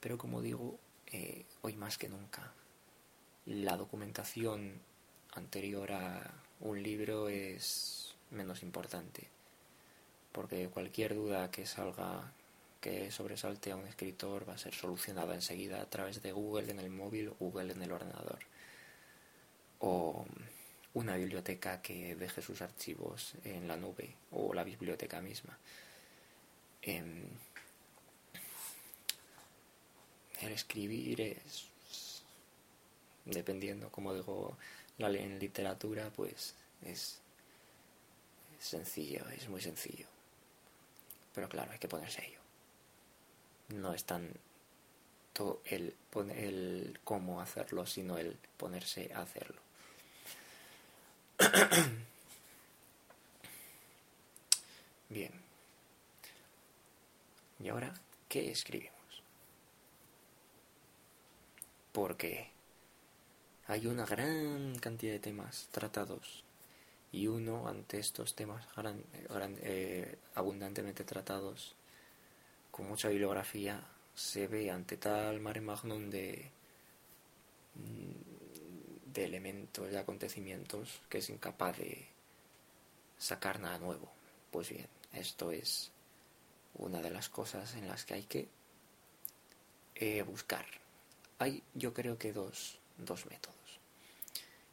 Pero 0.00 0.18
como 0.18 0.42
digo, 0.42 0.78
eh, 1.06 1.44
hoy 1.60 1.76
más 1.76 1.98
que 1.98 2.08
nunca, 2.08 2.52
la 3.46 3.76
documentación 3.76 4.80
anterior 5.34 5.92
a 5.92 6.30
un 6.62 6.82
libro 6.82 7.28
es 7.28 8.14
menos 8.30 8.62
importante, 8.62 9.28
porque 10.30 10.68
cualquier 10.68 11.14
duda 11.14 11.50
que 11.50 11.66
salga, 11.66 12.32
que 12.80 13.10
sobresalte 13.10 13.72
a 13.72 13.76
un 13.76 13.86
escritor, 13.86 14.48
va 14.48 14.54
a 14.54 14.58
ser 14.58 14.72
solucionada 14.72 15.34
enseguida 15.34 15.80
a 15.82 15.90
través 15.90 16.22
de 16.22 16.32
Google 16.32 16.70
en 16.70 16.78
el 16.78 16.90
móvil 16.90 17.28
o 17.28 17.34
Google 17.38 17.72
en 17.72 17.82
el 17.82 17.92
ordenador. 17.92 18.38
O 19.80 20.24
una 20.94 21.16
biblioteca 21.16 21.82
que 21.82 22.14
deje 22.14 22.42
sus 22.42 22.62
archivos 22.62 23.34
en 23.44 23.66
la 23.66 23.76
nube 23.76 24.14
o 24.30 24.54
la 24.54 24.62
biblioteca 24.62 25.20
misma. 25.20 25.58
Eh, 26.82 27.28
el 30.40 30.52
escribir 30.52 31.20
es, 31.20 31.66
dependiendo, 33.24 33.90
como 33.90 34.14
digo, 34.14 34.56
la 34.98 35.08
en 35.08 35.38
literatura 35.38 36.10
pues 36.14 36.54
es, 36.84 37.20
sencillo, 38.58 39.28
es 39.30 39.48
muy 39.48 39.60
sencillo. 39.60 40.06
Pero 41.34 41.48
claro, 41.48 41.72
hay 41.72 41.78
que 41.78 41.88
ponerse 41.88 42.26
ello. 42.26 42.40
No 43.68 43.94
es 43.94 44.04
tanto 44.04 45.62
el, 45.64 45.96
el 46.34 47.00
cómo 47.04 47.40
hacerlo, 47.40 47.86
sino 47.86 48.18
el 48.18 48.36
ponerse 48.56 49.10
a 49.14 49.22
hacerlo. 49.22 49.60
Bien. 55.08 55.32
¿Y 57.60 57.68
ahora 57.68 57.94
qué 58.28 58.50
escribimos? 58.50 58.92
Porque 61.92 62.50
hay 63.66 63.86
una 63.86 64.04
gran 64.04 64.78
cantidad 64.78 65.12
de 65.12 65.20
temas 65.20 65.68
tratados 65.70 66.44
y 67.12 67.26
uno 67.26 67.68
ante 67.68 67.98
estos 67.98 68.34
temas 68.34 68.66
eh, 69.62 70.18
abundantemente 70.34 71.04
tratados 71.04 71.74
con 72.70 72.88
mucha 72.88 73.08
bibliografía 73.08 73.86
se 74.14 74.48
ve 74.48 74.70
ante 74.70 74.96
tal 74.96 75.40
mare 75.40 75.60
magnum 75.60 76.10
de 76.10 76.50
mm, 77.74 79.12
de 79.12 79.24
elementos 79.24 79.90
de 79.90 79.98
acontecimientos 79.98 81.02
que 81.08 81.18
es 81.18 81.28
incapaz 81.28 81.76
de 81.78 82.08
sacar 83.18 83.60
nada 83.60 83.78
nuevo 83.78 84.10
pues 84.50 84.70
bien 84.70 84.88
esto 85.12 85.52
es 85.52 85.92
una 86.74 87.02
de 87.02 87.10
las 87.10 87.28
cosas 87.28 87.74
en 87.74 87.86
las 87.88 88.04
que 88.04 88.14
hay 88.14 88.22
que 88.24 88.48
eh, 89.96 90.22
buscar 90.22 90.64
hay 91.38 91.62
yo 91.74 91.92
creo 91.92 92.16
que 92.16 92.32
dos 92.32 92.78
dos 92.98 93.26
métodos. 93.26 93.56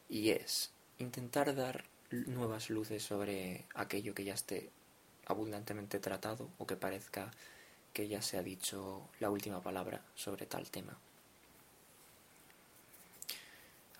Y 0.08 0.30
es 0.30 0.70
intentar 0.98 1.54
dar 1.54 1.84
nuevas 2.10 2.70
luces 2.70 3.02
sobre 3.02 3.64
aquello 3.74 4.14
que 4.14 4.24
ya 4.24 4.34
esté 4.34 4.70
abundantemente 5.26 6.00
tratado 6.00 6.48
o 6.58 6.66
que 6.66 6.76
parezca 6.76 7.30
que 7.92 8.08
ya 8.08 8.22
se 8.22 8.38
ha 8.38 8.42
dicho 8.42 9.08
la 9.20 9.30
última 9.30 9.62
palabra 9.62 10.02
sobre 10.14 10.46
tal 10.46 10.70
tema. 10.70 10.96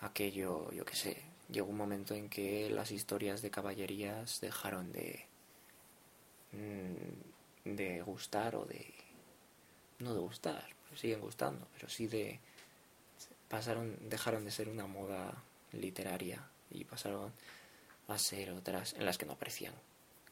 Aquello, 0.00 0.72
yo 0.72 0.84
que 0.84 0.96
sé, 0.96 1.22
llegó 1.50 1.68
un 1.68 1.76
momento 1.76 2.14
en 2.14 2.28
que 2.28 2.70
las 2.70 2.90
historias 2.90 3.42
de 3.42 3.50
caballerías 3.50 4.40
dejaron 4.40 4.92
de 4.92 5.26
mm, 6.52 7.76
de 7.76 8.02
gustar 8.02 8.56
o 8.56 8.64
de 8.64 8.94
no 9.98 10.14
de 10.14 10.20
gustar, 10.20 10.64
siguen 10.96 11.20
gustando, 11.20 11.66
pero 11.74 11.88
sí 11.88 12.06
de 12.06 12.40
pasaron, 13.48 13.96
dejaron 14.08 14.44
de 14.44 14.50
ser 14.50 14.68
una 14.68 14.86
moda 14.86 15.42
literaria 15.72 16.42
y 16.70 16.84
pasaron 16.84 17.32
a 18.12 18.18
ser 18.18 18.50
otras 18.50 18.94
en 18.94 19.04
las 19.04 19.18
que 19.18 19.26
no 19.26 19.32
aparecían 19.32 19.74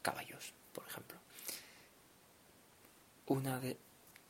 caballos, 0.01 0.53
por 0.73 0.85
ejemplo. 0.87 1.17
Una, 3.27 3.59
de, 3.59 3.77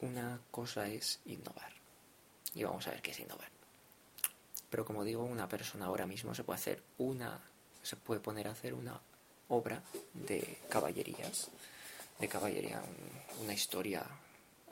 una 0.02 0.40
cosa 0.52 0.88
es 0.88 1.20
innovar. 1.26 1.72
Y 2.54 2.64
vamos 2.64 2.88
a 2.88 2.92
ver 2.92 3.02
qué 3.02 3.12
es 3.12 3.20
innovar. 3.20 3.50
Pero 4.70 4.86
como 4.86 5.04
digo, 5.04 5.24
una 5.24 5.48
persona 5.48 5.86
ahora 5.86 6.06
mismo 6.06 6.36
se 6.36 6.44
puede 6.44 6.60
hacer 6.60 6.84
una, 6.98 7.40
se 7.82 7.96
puede 7.96 8.20
poner 8.20 8.48
a 8.48 8.52
hacer 8.52 8.74
una 8.74 9.00
obra 9.50 9.82
de 10.14 10.60
caballerías, 10.70 11.50
de 12.20 12.28
caballería, 12.28 12.82
una 13.42 13.54
historia 13.54 14.06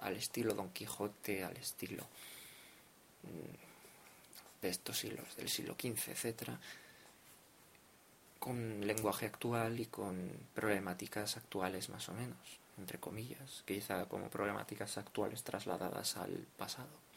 al 0.01 0.15
estilo 0.15 0.53
Don 0.53 0.69
Quijote, 0.69 1.43
al 1.43 1.57
estilo 1.57 2.03
mm, 3.23 4.61
de 4.61 4.69
estos 4.69 4.97
siglos, 4.97 5.35
del 5.35 5.49
siglo 5.49 5.75
XV, 5.79 6.09
etc. 6.09 6.49
con 8.39 8.85
lenguaje 8.85 9.25
actual 9.25 9.79
y 9.79 9.87
con 9.87 10.31
problemáticas 10.53 11.37
actuales 11.37 11.89
más 11.89 12.07
o 12.09 12.13
menos, 12.13 12.59
entre 12.77 12.99
comillas, 12.99 13.63
quizá 13.65 14.05
como 14.05 14.29
problemáticas 14.29 14.97
actuales 14.97 15.43
trasladadas 15.43 16.17
al 16.17 16.45
pasado. 16.57 17.07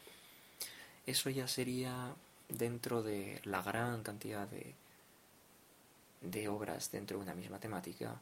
Eso 1.05 1.29
ya 1.29 1.47
sería 1.47 2.13
dentro 2.49 3.01
de 3.01 3.39
la 3.43 3.61
gran 3.61 4.03
cantidad 4.03 4.47
de, 4.47 4.75
obras 6.47 6.91
dentro 6.91 7.17
de 7.17 7.23
una 7.23 7.33
misma 7.33 7.59
temática, 7.59 8.19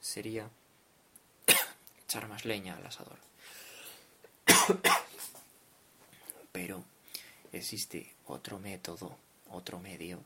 sería 0.00 0.48
echar 2.04 2.28
más 2.28 2.44
leña 2.44 2.76
al 2.76 2.86
asador. 2.86 3.18
Pero 6.52 6.84
existe 7.52 8.14
otro 8.26 8.58
método, 8.58 9.16
otro 9.50 9.80
medio, 9.80 10.20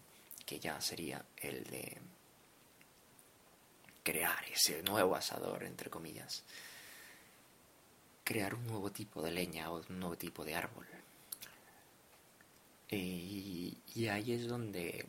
que 0.45 0.59
ya 0.59 0.81
sería 0.81 1.25
el 1.37 1.65
de 1.65 1.99
crear 4.03 4.45
ese 4.53 4.83
nuevo 4.83 5.17
asador, 5.17 5.65
entre 5.65 5.91
comillas. 5.91 6.45
Crear 8.23 8.55
un 8.55 8.67
nuevo 8.67 8.91
tipo 8.91 9.23
de 9.23 9.33
leña 9.33 9.71
o 9.71 9.81
un 9.89 10.01
nuevo 10.01 10.17
tipo 10.17 10.45
de 10.45 10.55
árbol. 10.55 10.87
Y, 12.91 13.77
y 13.95 14.09
ahí 14.09 14.33
es 14.33 14.47
donde 14.47 15.05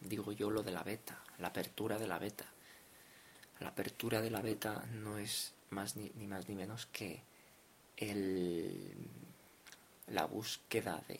digo 0.00 0.32
yo 0.32 0.50
lo 0.50 0.62
de 0.62 0.72
la 0.72 0.82
beta, 0.82 1.18
la 1.38 1.48
apertura 1.48 1.98
de 1.98 2.06
la 2.06 2.18
beta. 2.18 2.46
La 3.60 3.68
apertura 3.68 4.20
de 4.20 4.30
la 4.30 4.42
beta 4.42 4.84
no 4.92 5.18
es 5.18 5.54
más 5.70 5.96
ni, 5.96 6.10
ni 6.16 6.26
más 6.26 6.48
ni 6.48 6.54
menos 6.54 6.86
que 6.86 7.22
el, 7.96 8.92
la 10.08 10.26
búsqueda 10.26 11.02
de, 11.08 11.18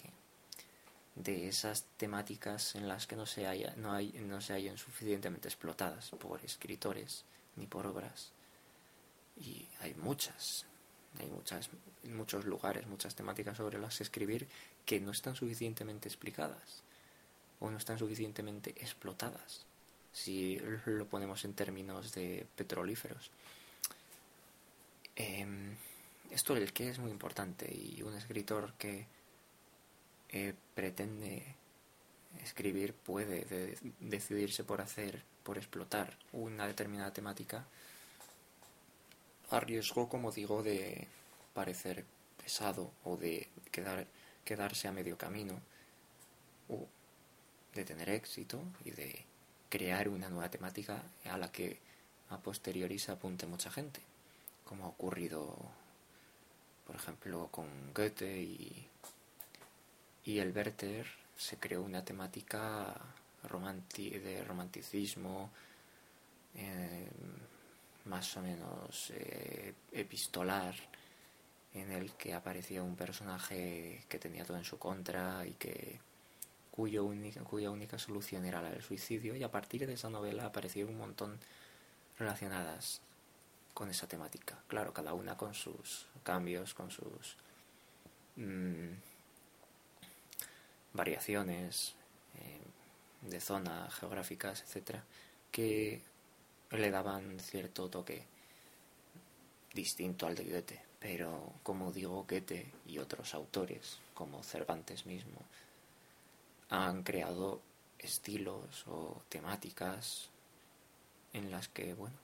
de 1.17 1.49
esas 1.49 1.85
temáticas 1.97 2.75
en 2.75 2.87
las 2.87 3.07
que 3.07 3.17
no 3.17 3.27
se, 3.27 3.47
haya, 3.47 3.75
no, 3.77 3.93
hay, 3.93 4.13
no 4.21 4.41
se 4.41 4.53
hayan 4.53 4.77
suficientemente 4.77 5.49
explotadas 5.49 6.11
por 6.11 6.45
escritores 6.45 7.25
ni 7.57 7.67
por 7.67 7.87
obras. 7.87 8.33
Y 9.39 9.67
hay 9.81 9.95
muchas, 9.95 10.67
hay 11.19 11.27
muchas, 11.27 11.71
muchos 12.05 12.45
lugares, 12.45 12.87
muchas 12.87 13.15
temáticas 13.15 13.57
sobre 13.57 13.79
las 13.79 13.97
que 13.97 14.03
escribir 14.05 14.47
que 14.85 15.01
no 15.01 15.11
están 15.11 15.35
suficientemente 15.35 16.09
explicadas 16.09 16.83
o 17.61 17.71
no 17.71 17.79
están 17.79 17.99
suficientemente 17.99 18.71
explotadas, 18.71 19.65
si 20.13 20.61
lo 20.85 21.07
ponemos 21.07 21.45
en 21.47 21.55
términos 21.55 22.13
de 22.13 22.47
petrolíferos. 22.55 23.31
Eh, 25.17 25.47
esto 26.31 26.55
del 26.55 26.75
qué 26.75 26.91
es 26.91 26.99
muy 26.99 27.11
importante 27.11 27.73
y 27.75 28.03
un 28.03 28.15
escritor 28.15 28.75
que 28.75 29.07
eh, 30.31 30.55
pretende 30.75 31.57
escribir 32.43 32.95
puede 32.95 33.45
de 33.45 33.79
decidirse 34.01 34.65
por 34.65 34.81
hacer, 34.81 35.23
por 35.43 35.59
explotar 35.59 36.17
una 36.33 36.67
determinada 36.67 37.13
temática, 37.13 37.67
a 39.51 39.61
riesgo, 39.61 40.09
como 40.09 40.33
digo, 40.33 40.63
de 40.63 41.07
parecer 41.55 42.05
pesado 42.43 42.91
o 43.05 43.17
de 43.17 43.49
quedar, 43.71 44.07
quedarse 44.45 44.89
a 44.89 44.93
medio 44.93 45.17
camino 45.17 45.61
o 46.69 46.87
de 47.75 47.85
tener 47.85 48.11
éxito 48.11 48.61
y 48.85 48.91
de 48.91 49.25
crear 49.69 50.09
una 50.09 50.29
nueva 50.29 50.51
temática 50.51 51.03
a 51.25 51.39
la 51.39 51.51
que 51.53 51.79
a 52.31 52.39
posteriori 52.39 52.99
se 52.99 53.13
apunte 53.13 53.47
mucha 53.47 53.71
gente, 53.71 54.01
como 54.65 54.85
ha 54.85 54.89
ocurrido, 54.89 55.57
por 56.87 56.97
ejemplo, 56.97 57.49
con 57.51 57.67
Goethe 57.95 58.43
y, 58.43 58.89
y 60.27 60.41
el 60.41 60.55
Werther, 60.55 61.07
se 61.37 61.57
creó 61.57 61.83
una 61.83 62.05
temática 62.05 62.95
de 63.43 64.45
romanticismo 64.45 65.51
eh, 66.55 67.09
más 68.07 68.37
o 68.37 68.43
menos 68.43 69.13
eh, 69.15 69.73
epistolar 69.93 70.75
en 71.75 71.93
el 71.93 72.13
que 72.15 72.35
aparecía 72.35 72.83
un 72.83 72.97
personaje 72.97 74.05
que 74.09 74.19
tenía 74.19 74.45
todo 74.45 74.57
en 74.57 74.65
su 74.65 74.79
contra 74.79 75.47
y 75.47 75.53
que 75.53 76.01
cuyo 76.73 77.05
única, 77.05 77.43
cuya 77.45 77.71
única 77.71 77.99
solución 77.99 78.45
era 78.47 78.61
la 78.61 78.71
del 78.71 78.83
suicidio 78.83 79.37
y 79.37 79.45
a 79.45 79.51
partir 79.51 79.87
de 79.87 79.93
esa 79.93 80.11
novela 80.11 80.47
aparecieron 80.47 80.95
un 80.95 80.99
montón 80.99 81.39
relacionadas 82.19 83.01
con 83.75 83.91
esa 83.91 84.09
temática. 84.09 84.59
Claro, 84.67 84.93
cada 84.93 85.15
una 85.15 85.37
con 85.37 85.55
sus 85.55 86.07
cambios, 86.25 86.75
con 86.75 86.91
sus 86.91 87.37
mmm, 88.37 88.95
variaciones 90.97 91.95
eh, 92.37 93.29
de 93.29 93.41
zona 93.41 93.89
geográficas, 93.91 94.63
etcétera, 94.63 95.05
que 95.51 96.03
le 96.71 96.91
daban 96.91 97.39
cierto 97.41 97.89
toque 97.89 98.25
distinto 99.73 100.27
al 100.27 100.35
de 100.35 100.45
Goethe. 100.45 100.83
Pero 100.99 101.53
como 101.63 101.93
digo, 101.93 102.27
Goethe 102.29 102.73
y 102.87 102.99
otros 102.99 103.35
autores, 103.35 103.99
como 104.15 104.43
Cervantes 104.43 105.07
mismo, 105.07 105.41
han 106.71 107.03
creado 107.03 107.61
estilos 107.99 108.85
o 108.87 109.23
temáticas 109.29 110.29
en 111.33 111.51
las 111.51 111.69
que, 111.69 111.95
bueno, 111.95 112.17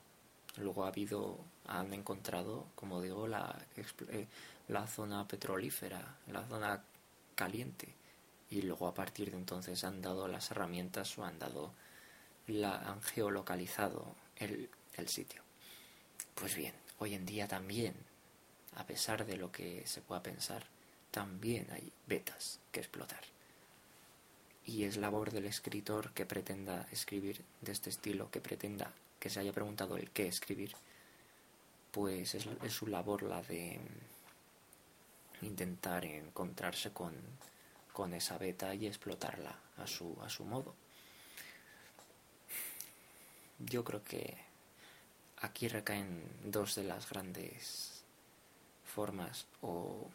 luego 0.56 0.84
ha 0.84 0.88
habido, 0.88 1.38
han 1.66 1.92
encontrado, 1.92 2.66
como 2.74 3.00
digo, 3.00 3.28
la, 3.28 3.56
eh, 3.76 4.26
la 4.68 4.86
zona 4.86 5.26
petrolífera, 5.28 6.16
la 6.28 6.46
zona 6.46 6.82
caliente. 7.34 7.94
Y 8.53 8.61
luego 8.61 8.86
a 8.86 8.92
partir 8.92 9.30
de 9.30 9.38
entonces 9.38 9.82
han 9.82 10.03
dado 10.03 10.28
las 10.28 10.50
herramientas 10.50 11.16
o 11.16 11.24
han 11.24 11.38
dado, 11.38 11.72
la, 12.46 12.76
han 12.76 13.00
geolocalizado 13.00 14.14
el, 14.36 14.68
el 14.94 15.09
sitio. 15.09 15.40
Pues 16.34 16.55
bien, 16.55 16.74
hoy 16.98 17.14
en 17.14 17.24
día 17.24 17.48
también, 17.48 17.94
a 18.76 18.84
pesar 18.84 19.24
de 19.24 19.38
lo 19.38 19.50
que 19.50 19.86
se 19.86 20.03
pueda 20.03 20.22
pensar, 20.22 20.66
también 21.11 21.66
hay 21.72 21.90
betas 22.07 22.61
que 22.70 22.80
explotar 22.80 23.22
y 24.66 24.84
es 24.84 24.98
labor 24.98 25.32
del 25.32 25.46
escritor 25.46 26.12
que 26.12 26.26
pretenda 26.26 26.86
escribir 26.92 27.42
de 27.62 27.72
este 27.72 27.90
estilo, 27.90 28.30
que 28.30 28.40
pretenda 28.40 28.92
que 29.18 29.30
se 29.30 29.40
haya 29.40 29.53
preguntado 29.53 29.96
el 29.96 30.11
qué 30.11 30.28
escribir, 30.28 30.74
pues 31.90 32.34
es, 32.34 32.46
es 32.62 32.72
su 32.72 32.86
labor 32.86 33.22
la 33.22 33.42
de 33.42 33.80
intentar 35.40 36.05
encontrarse 36.05 36.92
con, 36.92 37.14
con 37.93 38.14
esa 38.14 38.38
beta 38.38 38.74
y 38.74 38.86
explotarla 38.86 39.59
a 39.76 39.86
su, 39.86 40.16
a 40.22 40.28
su 40.28 40.45
modo. 40.45 40.74
Yo 43.59 43.84
creo 43.84 44.03
que 44.03 44.36
aquí 45.38 45.68
recaen 45.68 46.22
dos 46.45 46.74
de 46.74 46.84
las 46.84 47.09
grandes 47.09 48.05
formas 48.84 49.47
o 49.61 50.09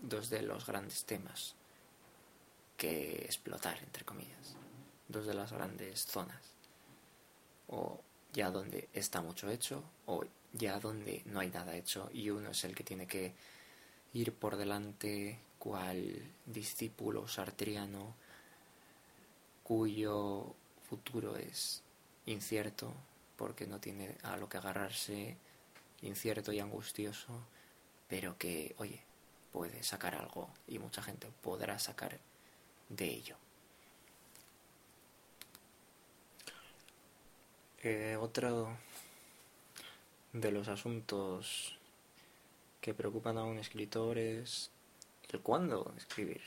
dos 0.00 0.30
de 0.30 0.42
los 0.42 0.66
grandes 0.66 1.04
temas 1.04 1.54
que 2.76 3.24
explotar, 3.24 3.78
entre 3.78 4.04
comillas. 4.04 4.56
Dos 5.08 5.26
de 5.26 5.34
las 5.34 5.52
grandes 5.52 6.04
zonas. 6.04 6.42
O 7.68 8.00
ya 8.32 8.50
donde 8.50 8.88
está 8.92 9.20
mucho 9.20 9.50
hecho, 9.50 9.82
o 10.06 10.24
ya 10.52 10.78
donde 10.80 11.22
no 11.26 11.40
hay 11.40 11.50
nada 11.50 11.76
hecho 11.76 12.10
y 12.12 12.30
uno 12.30 12.50
es 12.50 12.64
el 12.64 12.74
que 12.74 12.84
tiene 12.84 13.06
que 13.06 13.34
ir 14.12 14.34
por 14.34 14.56
delante 14.56 15.38
cual 15.62 16.20
discípulo 16.44 17.28
sartriano 17.28 18.16
cuyo 19.62 20.56
futuro 20.88 21.36
es 21.36 21.84
incierto 22.26 22.92
porque 23.36 23.68
no 23.68 23.78
tiene 23.78 24.16
a 24.24 24.36
lo 24.36 24.48
que 24.48 24.56
agarrarse, 24.56 25.36
incierto 26.00 26.52
y 26.52 26.58
angustioso, 26.58 27.28
pero 28.08 28.36
que, 28.38 28.74
oye, 28.78 29.04
puede 29.52 29.84
sacar 29.84 30.16
algo 30.16 30.50
y 30.66 30.80
mucha 30.80 31.00
gente 31.00 31.28
podrá 31.42 31.78
sacar 31.78 32.18
de 32.88 33.04
ello. 33.04 33.36
Eh, 37.84 38.16
otro 38.20 38.76
de 40.32 40.50
los 40.50 40.66
asuntos 40.66 41.78
que 42.80 42.94
preocupan 42.94 43.38
a 43.38 43.44
un 43.44 43.58
escritor 43.58 44.18
es 44.18 44.72
el 45.32 45.40
cuándo 45.40 45.92
escribir. 45.96 46.42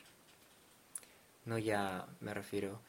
No 1.46 1.58
ya 1.58 2.08
me 2.20 2.34
refiero 2.34 2.80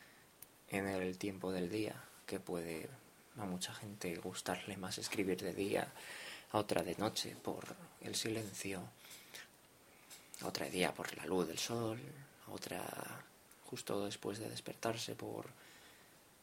en 0.69 0.87
el 0.89 1.19
tiempo 1.19 1.53
del 1.53 1.71
día, 1.71 2.03
que 2.27 2.41
puede 2.41 2.89
a 3.39 3.45
mucha 3.45 3.73
gente 3.75 4.17
gustarle 4.17 4.77
más 4.77 4.99
escribir 4.99 5.43
de 5.43 5.53
día, 5.53 5.93
a 6.53 6.59
otra 6.59 6.83
de 6.83 6.97
noche 6.97 7.37
por 7.43 7.65
el 8.01 8.15
silencio, 8.15 8.83
a 10.43 10.47
otra 10.47 10.67
día 10.67 10.95
por 10.95 11.15
la 11.17 11.27
luz 11.27 11.47
del 11.47 11.59
sol, 11.59 11.99
a 12.47 12.51
otra 12.51 12.85
justo 13.67 14.05
después 14.05 14.39
de 14.39 14.49
despertarse 14.49 15.15
por 15.15 15.47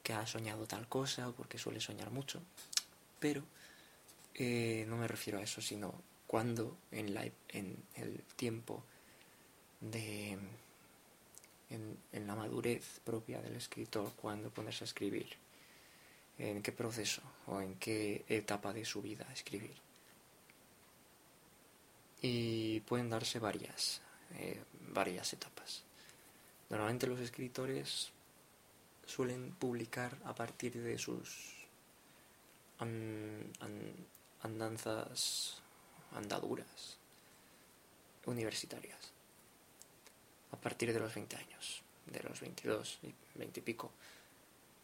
que 0.04 0.14
ha 0.14 0.28
soñado 0.28 0.68
tal 0.68 0.88
cosa 0.88 1.30
o 1.30 1.34
porque 1.34 1.58
suele 1.58 1.80
soñar 1.80 2.12
mucho. 2.12 2.42
Pero 3.20 3.44
eh, 4.36 4.86
no 4.88 4.98
me 4.98 5.08
refiero 5.08 5.40
a 5.40 5.44
eso, 5.44 5.62
sino 5.62 5.94
cuando 6.28 6.78
en, 6.92 7.14
la, 7.14 7.24
en 7.50 7.78
el 7.96 8.22
tiempo 8.36 8.84
de 9.92 10.38
en, 11.70 12.28
la 12.28 12.36
madurez 12.36 13.00
propia 13.04 13.42
del 13.42 13.56
escritor, 13.56 14.12
cuando 14.16 14.50
ponerse 14.50 14.84
a 14.84 14.88
escribir. 14.88 15.28
en 16.38 16.64
qué 16.64 16.72
proceso 16.72 17.22
o 17.46 17.62
en 17.62 17.76
qué 17.76 18.26
etapa 18.28 18.74
de 18.74 18.86
su 18.86 19.02
vida 19.02 19.26
escribir. 19.32 19.76
Y 22.22 22.80
pueden 22.82 23.10
darse 23.10 23.38
varias, 23.38 24.02
eh, 24.36 24.64
varias 24.94 25.32
etapas. 25.34 25.84
Normalmente 26.70 27.06
los 27.06 27.20
escritores 27.20 28.12
suelen 29.06 29.54
publicar 29.54 30.18
a 30.26 30.34
partir 30.34 30.74
de 30.82 30.98
sus 30.98 31.54
andanzas, 34.42 35.62
andaduras 36.14 36.98
universitarias, 38.26 39.03
a 40.54 40.56
partir 40.56 40.94
de 40.94 41.00
los 41.00 41.14
20 41.14 41.36
años, 41.36 41.82
de 42.06 42.22
los 42.22 42.40
22, 42.40 43.00
20 43.36 43.60
y 43.60 43.64
pico, 43.64 43.92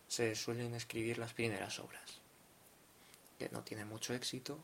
se 0.07 0.35
suelen 0.35 0.73
escribir 0.73 1.19
las 1.19 1.33
primeras 1.33 1.79
obras, 1.79 2.19
que 3.37 3.49
no 3.49 3.63
tienen 3.63 3.87
mucho 3.87 4.13
éxito, 4.13 4.57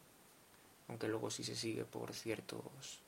aunque 0.87 1.07
luego 1.07 1.29
si 1.29 1.43
se 1.43 1.55
sigue 1.55 1.85
por 1.85 2.13
ciertos 2.13 2.99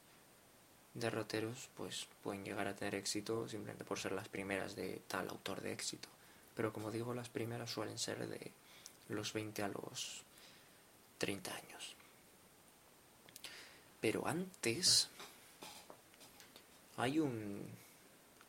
derroteros, 0.94 1.70
pues 1.76 2.08
pueden 2.24 2.44
llegar 2.44 2.68
a 2.68 2.76
tener 2.76 2.96
éxito 2.96 3.48
simplemente 3.48 3.84
por 3.84 4.00
ser 4.00 4.12
las 4.12 4.30
primeras 4.30 4.76
de 4.76 5.02
tal 5.08 5.30
autor 5.30 5.62
de 5.62 5.74
éxito. 5.74 6.08
Pero 6.56 6.72
como 6.72 6.92
digo, 6.92 7.14
las 7.14 7.30
primeras 7.30 7.70
suelen 7.70 7.98
ser 7.98 8.28
de 8.28 8.52
los 9.10 9.34
20 9.34 9.64
a 9.64 9.68
los 9.68 10.24
30 11.18 11.56
años. 11.56 11.96
Pero 14.00 14.28
antes 14.28 15.10
hay 16.98 17.20
un, 17.20 17.68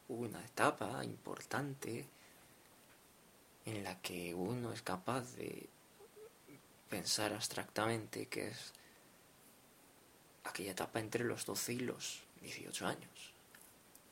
una 0.09 0.44
etapa 0.44 1.04
importante 1.04 2.06
en 3.64 3.84
la 3.84 4.00
que 4.00 4.34
uno 4.34 4.72
es 4.72 4.82
capaz 4.82 5.34
de 5.36 5.68
pensar 6.88 7.32
abstractamente 7.34 8.26
que 8.26 8.48
es 8.48 8.72
aquella 10.44 10.72
etapa 10.72 11.00
entre 11.00 11.24
los 11.24 11.44
12 11.44 11.72
y 11.74 11.80
los 11.80 12.22
18 12.40 12.86
años. 12.86 13.32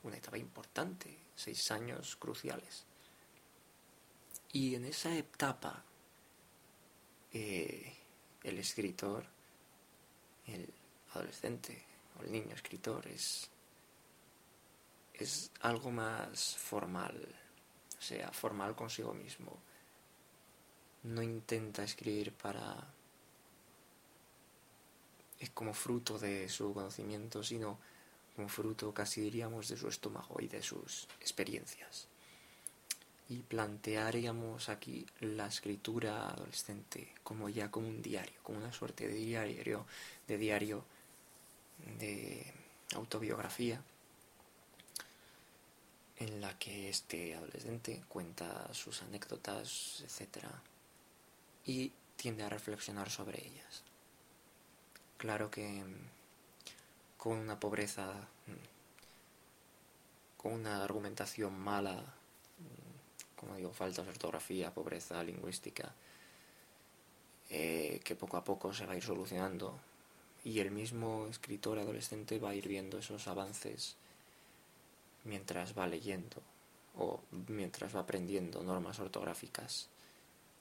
Una 0.02 0.18
etapa 0.18 0.38
importante, 0.38 1.16
seis 1.34 1.70
años 1.70 2.16
cruciales. 2.16 2.84
Y 4.52 4.74
en 4.74 4.84
esa 4.84 5.14
etapa, 5.14 5.82
eh, 7.32 7.94
el 8.42 8.58
escritor, 8.58 9.26
el 10.46 10.72
adolescente 11.14 11.82
o 12.18 12.22
el 12.22 12.32
niño 12.32 12.54
escritor 12.54 13.06
es, 13.08 13.50
es 15.18 15.50
algo 15.60 15.90
más 15.90 16.56
formal, 16.56 17.16
o 17.98 18.02
sea, 18.02 18.30
formal 18.32 18.74
consigo 18.74 19.14
mismo. 19.14 19.56
No 21.04 21.22
intenta 21.22 21.84
escribir 21.84 22.32
para 22.32 22.92
es 25.38 25.50
como 25.50 25.74
fruto 25.74 26.18
de 26.18 26.48
su 26.48 26.72
conocimiento, 26.72 27.42
sino 27.42 27.78
como 28.34 28.48
fruto, 28.48 28.92
casi 28.92 29.20
diríamos, 29.20 29.68
de 29.68 29.76
su 29.76 29.88
estómago 29.88 30.36
y 30.40 30.48
de 30.48 30.62
sus 30.62 31.08
experiencias. 31.20 32.08
Y 33.28 33.42
plantearíamos 33.42 34.68
aquí 34.68 35.04
la 35.20 35.46
escritura 35.46 36.28
adolescente 36.28 37.12
como 37.22 37.48
ya 37.48 37.70
como 37.70 37.88
un 37.88 38.00
diario, 38.00 38.40
como 38.42 38.58
una 38.58 38.72
suerte 38.72 39.08
de 39.08 39.14
diario, 39.14 39.86
de 40.28 40.38
diario 40.38 40.84
de 41.98 42.52
autobiografía 42.94 43.82
en 46.26 46.40
la 46.40 46.58
que 46.58 46.88
este 46.88 47.34
adolescente 47.34 48.02
cuenta 48.08 48.72
sus 48.72 49.02
anécdotas, 49.02 50.02
etc. 50.02 50.46
y 51.64 51.92
tiende 52.16 52.42
a 52.42 52.48
reflexionar 52.48 53.10
sobre 53.10 53.46
ellas. 53.46 53.82
Claro 55.16 55.50
que 55.50 55.84
con 57.16 57.38
una 57.38 57.58
pobreza, 57.58 58.12
con 60.36 60.52
una 60.52 60.84
argumentación 60.84 61.58
mala, 61.58 62.04
como 63.36 63.56
digo, 63.56 63.72
falta 63.72 64.02
de 64.02 64.10
ortografía, 64.10 64.74
pobreza 64.74 65.22
lingüística, 65.22 65.94
eh, 67.50 68.00
que 68.02 68.16
poco 68.16 68.36
a 68.36 68.44
poco 68.44 68.74
se 68.74 68.86
va 68.86 68.94
a 68.94 68.96
ir 68.96 69.04
solucionando 69.04 69.78
y 70.44 70.58
el 70.60 70.70
mismo 70.70 71.26
escritor 71.28 71.78
adolescente 71.78 72.38
va 72.38 72.50
a 72.50 72.54
ir 72.54 72.66
viendo 72.68 72.98
esos 72.98 73.28
avances 73.28 73.96
mientras 75.26 75.76
va 75.76 75.86
leyendo 75.86 76.42
o 76.96 77.20
mientras 77.48 77.94
va 77.94 78.00
aprendiendo 78.00 78.62
normas 78.62 78.98
ortográficas. 78.98 79.88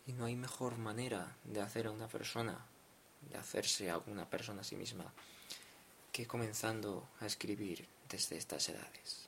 Y 0.05 0.13
no 0.13 0.25
hay 0.25 0.35
mejor 0.35 0.77
manera 0.77 1.37
de 1.45 1.61
hacer 1.61 1.87
a 1.87 1.91
una 1.91 2.07
persona, 2.07 2.65
de 3.31 3.37
hacerse 3.37 3.89
a 3.89 3.99
una 4.07 4.29
persona 4.29 4.61
a 4.61 4.65
sí 4.65 4.75
misma, 4.75 5.11
que 6.11 6.27
comenzando 6.27 7.07
a 7.21 7.25
escribir 7.25 7.87
desde 8.09 8.37
estas 8.37 8.69
edades. 8.69 9.27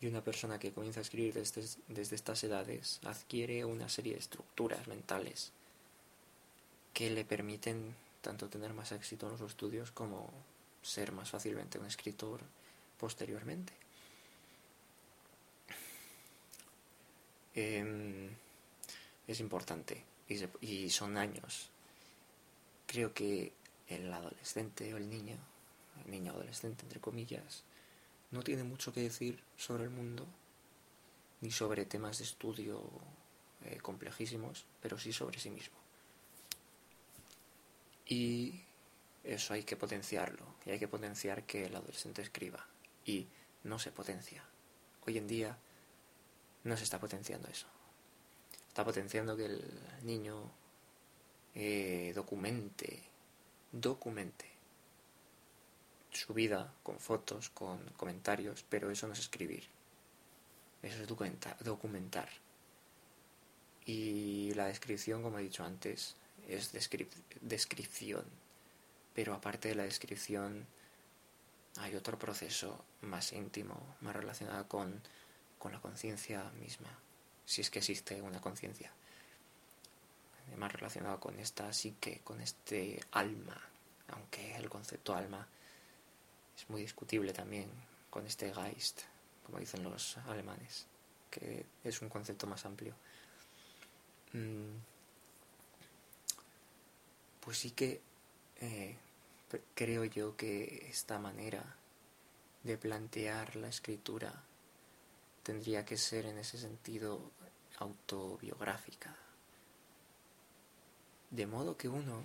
Y 0.00 0.06
una 0.06 0.22
persona 0.22 0.58
que 0.58 0.72
comienza 0.72 1.00
a 1.00 1.02
escribir 1.02 1.34
desde, 1.34 1.62
desde 1.88 2.16
estas 2.16 2.42
edades 2.44 3.00
adquiere 3.04 3.64
una 3.64 3.88
serie 3.88 4.14
de 4.14 4.20
estructuras 4.20 4.86
mentales 4.88 5.52
que 6.92 7.10
le 7.10 7.24
permiten 7.24 7.94
tanto 8.22 8.48
tener 8.48 8.72
más 8.72 8.92
éxito 8.92 9.26
en 9.26 9.32
los 9.32 9.40
estudios 9.42 9.90
como 9.90 10.30
ser 10.82 11.12
más 11.12 11.30
fácilmente 11.30 11.78
un 11.78 11.86
escritor 11.86 12.40
posteriormente. 12.98 13.83
Es 17.54 19.40
importante 19.40 20.04
y, 20.60 20.90
son 20.90 21.16
años. 21.16 21.70
Creo 22.86 23.14
que 23.14 23.52
el 23.88 24.12
adolescente 24.12 24.92
o 24.94 24.96
el 24.96 25.08
niño 25.08 25.36
niño 26.06 26.32
adolescente, 26.32 26.82
entre 26.82 27.00
comillas, 27.00 27.62
no 28.30 28.42
tiene 28.42 28.64
mucho 28.64 28.92
que 28.92 29.00
decir 29.00 29.42
sobre 29.56 29.84
el 29.84 29.90
mundo, 29.90 30.26
ni 31.40 31.50
sobre 31.50 31.86
temas 31.86 32.18
de 32.18 32.24
estudio 32.24 32.82
eh, 33.64 33.78
complejísimos, 33.80 34.66
pero 34.82 34.98
sí 34.98 35.12
sobre 35.12 35.38
sí 35.38 35.50
mismo. 35.50 35.76
Y 38.06 38.60
eso 39.22 39.54
hay 39.54 39.62
que 39.62 39.76
potenciarlo, 39.76 40.44
y 40.66 40.70
hay 40.70 40.78
que 40.78 40.88
potenciar 40.88 41.44
que 41.44 41.66
el 41.66 41.76
adolescente 41.76 42.22
escriba, 42.22 42.66
y 43.06 43.26
no 43.62 43.78
se 43.78 43.92
potencia. 43.92 44.44
Hoy 45.06 45.16
en 45.16 45.26
día 45.26 45.56
no 46.64 46.76
se 46.76 46.84
está 46.84 46.98
potenciando 46.98 47.48
eso. 47.48 47.66
Está 48.68 48.84
potenciando 48.84 49.36
que 49.36 49.46
el 49.46 49.80
niño 50.02 50.50
eh, 51.54 52.12
documente, 52.14 53.02
documente 53.70 54.54
su 56.10 56.32
vida 56.32 56.72
con 56.82 56.98
fotos, 56.98 57.50
con 57.50 57.78
comentarios, 57.96 58.64
pero 58.68 58.90
eso 58.90 59.06
no 59.06 59.12
es 59.12 59.20
escribir. 59.20 59.64
Eso 60.82 61.02
es 61.02 61.08
documentar. 61.08 61.56
documentar. 61.62 62.28
Y 63.86 64.54
la 64.54 64.66
descripción, 64.66 65.22
como 65.22 65.38
he 65.38 65.42
dicho 65.42 65.64
antes, 65.64 66.16
es 66.48 66.72
descripción. 67.40 68.24
Pero 69.14 69.34
aparte 69.34 69.68
de 69.68 69.74
la 69.74 69.84
descripción, 69.84 70.66
hay 71.76 71.94
otro 71.94 72.18
proceso 72.18 72.84
más 73.02 73.32
íntimo, 73.32 73.96
más 74.00 74.16
relacionado 74.16 74.66
con, 74.68 75.02
con 75.64 75.72
la 75.72 75.80
conciencia 75.80 76.44
misma, 76.60 76.90
si 77.46 77.62
es 77.62 77.70
que 77.70 77.78
existe 77.78 78.20
una 78.20 78.38
conciencia. 78.38 78.92
Más 80.58 80.70
relacionado 80.70 81.18
con 81.18 81.40
esta 81.40 81.72
psique, 81.72 82.20
con 82.22 82.38
este 82.42 83.00
alma, 83.12 83.58
aunque 84.08 84.54
el 84.56 84.68
concepto 84.68 85.14
alma 85.14 85.48
es 86.54 86.68
muy 86.68 86.82
discutible 86.82 87.32
también 87.32 87.70
con 88.10 88.26
este 88.26 88.52
Geist, 88.52 89.04
como 89.46 89.58
dicen 89.58 89.82
los 89.82 90.18
alemanes, 90.28 90.86
que 91.30 91.64
es 91.82 92.02
un 92.02 92.10
concepto 92.10 92.46
más 92.46 92.66
amplio. 92.66 92.94
Mm, 94.34 94.76
pues 97.40 97.56
sí 97.56 97.70
que 97.70 98.02
eh, 98.60 98.98
creo 99.74 100.04
yo 100.04 100.36
que 100.36 100.88
esta 100.90 101.18
manera 101.18 101.64
de 102.64 102.76
plantear 102.76 103.56
la 103.56 103.68
escritura 103.68 104.44
tendría 105.44 105.84
que 105.84 105.96
ser 105.96 106.26
en 106.26 106.38
ese 106.38 106.58
sentido 106.58 107.20
autobiográfica. 107.78 109.14
De 111.30 111.46
modo 111.46 111.76
que 111.76 111.88
uno, 111.88 112.22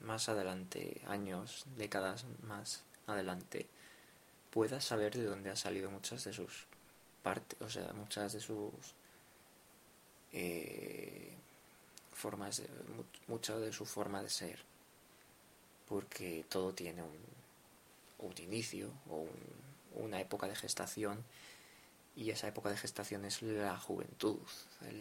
más 0.00 0.28
adelante, 0.28 1.02
años, 1.06 1.64
décadas 1.76 2.24
más 2.42 2.84
adelante 3.06 3.66
pueda 4.50 4.80
saber 4.80 5.16
de 5.16 5.24
dónde 5.24 5.50
ha 5.50 5.56
salido 5.56 5.90
muchas 5.90 6.24
de 6.24 6.32
sus 6.32 6.66
partes, 7.22 7.60
o 7.60 7.68
sea, 7.68 7.92
muchas 7.94 8.32
de 8.32 8.40
sus 8.40 8.72
eh, 10.32 11.34
formas, 12.12 12.62
de, 12.62 13.60
de 13.60 13.72
su 13.72 13.86
forma 13.86 14.22
de 14.22 14.30
ser, 14.30 14.60
porque 15.88 16.44
todo 16.48 16.72
tiene 16.72 17.02
un, 17.02 17.18
un 18.18 18.34
inicio 18.38 18.92
o 19.10 19.26
una 19.96 20.20
época 20.20 20.46
de 20.46 20.54
gestación 20.54 21.24
Y 22.16 22.30
esa 22.30 22.48
época 22.48 22.70
de 22.70 22.76
gestación 22.76 23.24
es 23.24 23.42
la 23.42 23.78
juventud, 23.78 24.38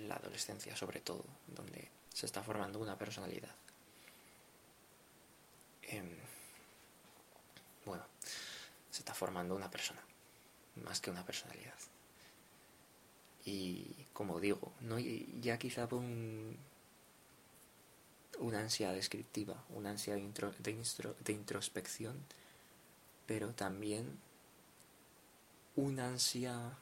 la 0.07 0.16
adolescencia 0.16 0.76
sobre 0.76 0.99
todo, 0.99 1.26
donde 1.47 1.89
se 2.14 2.26
está 2.26 2.41
formando 2.41 2.80
una 2.80 2.97
personalidad. 2.97 3.55
Em, 5.84 6.18
bueno, 7.86 8.03
se 8.89 8.99
está 8.99 9.14
formando 9.14 9.55
una 9.55 9.70
persona, 9.70 10.01
más 10.84 10.99
que 11.01 11.11
una 11.11 11.26
personalidad. 11.26 11.78
Y 13.45 14.07
como 14.14 14.39
digo, 14.39 14.72
no 14.82 14.97
ya 14.99 15.57
quizá 15.59 15.88
por 15.88 15.99
un, 15.99 16.57
una 18.39 18.59
ansia 18.59 18.91
descriptiva, 18.91 19.64
una 19.70 19.91
ansia 19.91 20.16
de, 20.16 21.32
introspección, 21.32 22.16
pero 23.26 23.53
también 23.53 24.20
una 25.76 26.07
ansia 26.07 26.78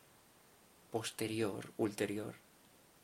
posterior, 0.92 1.72
ulterior, 1.78 2.36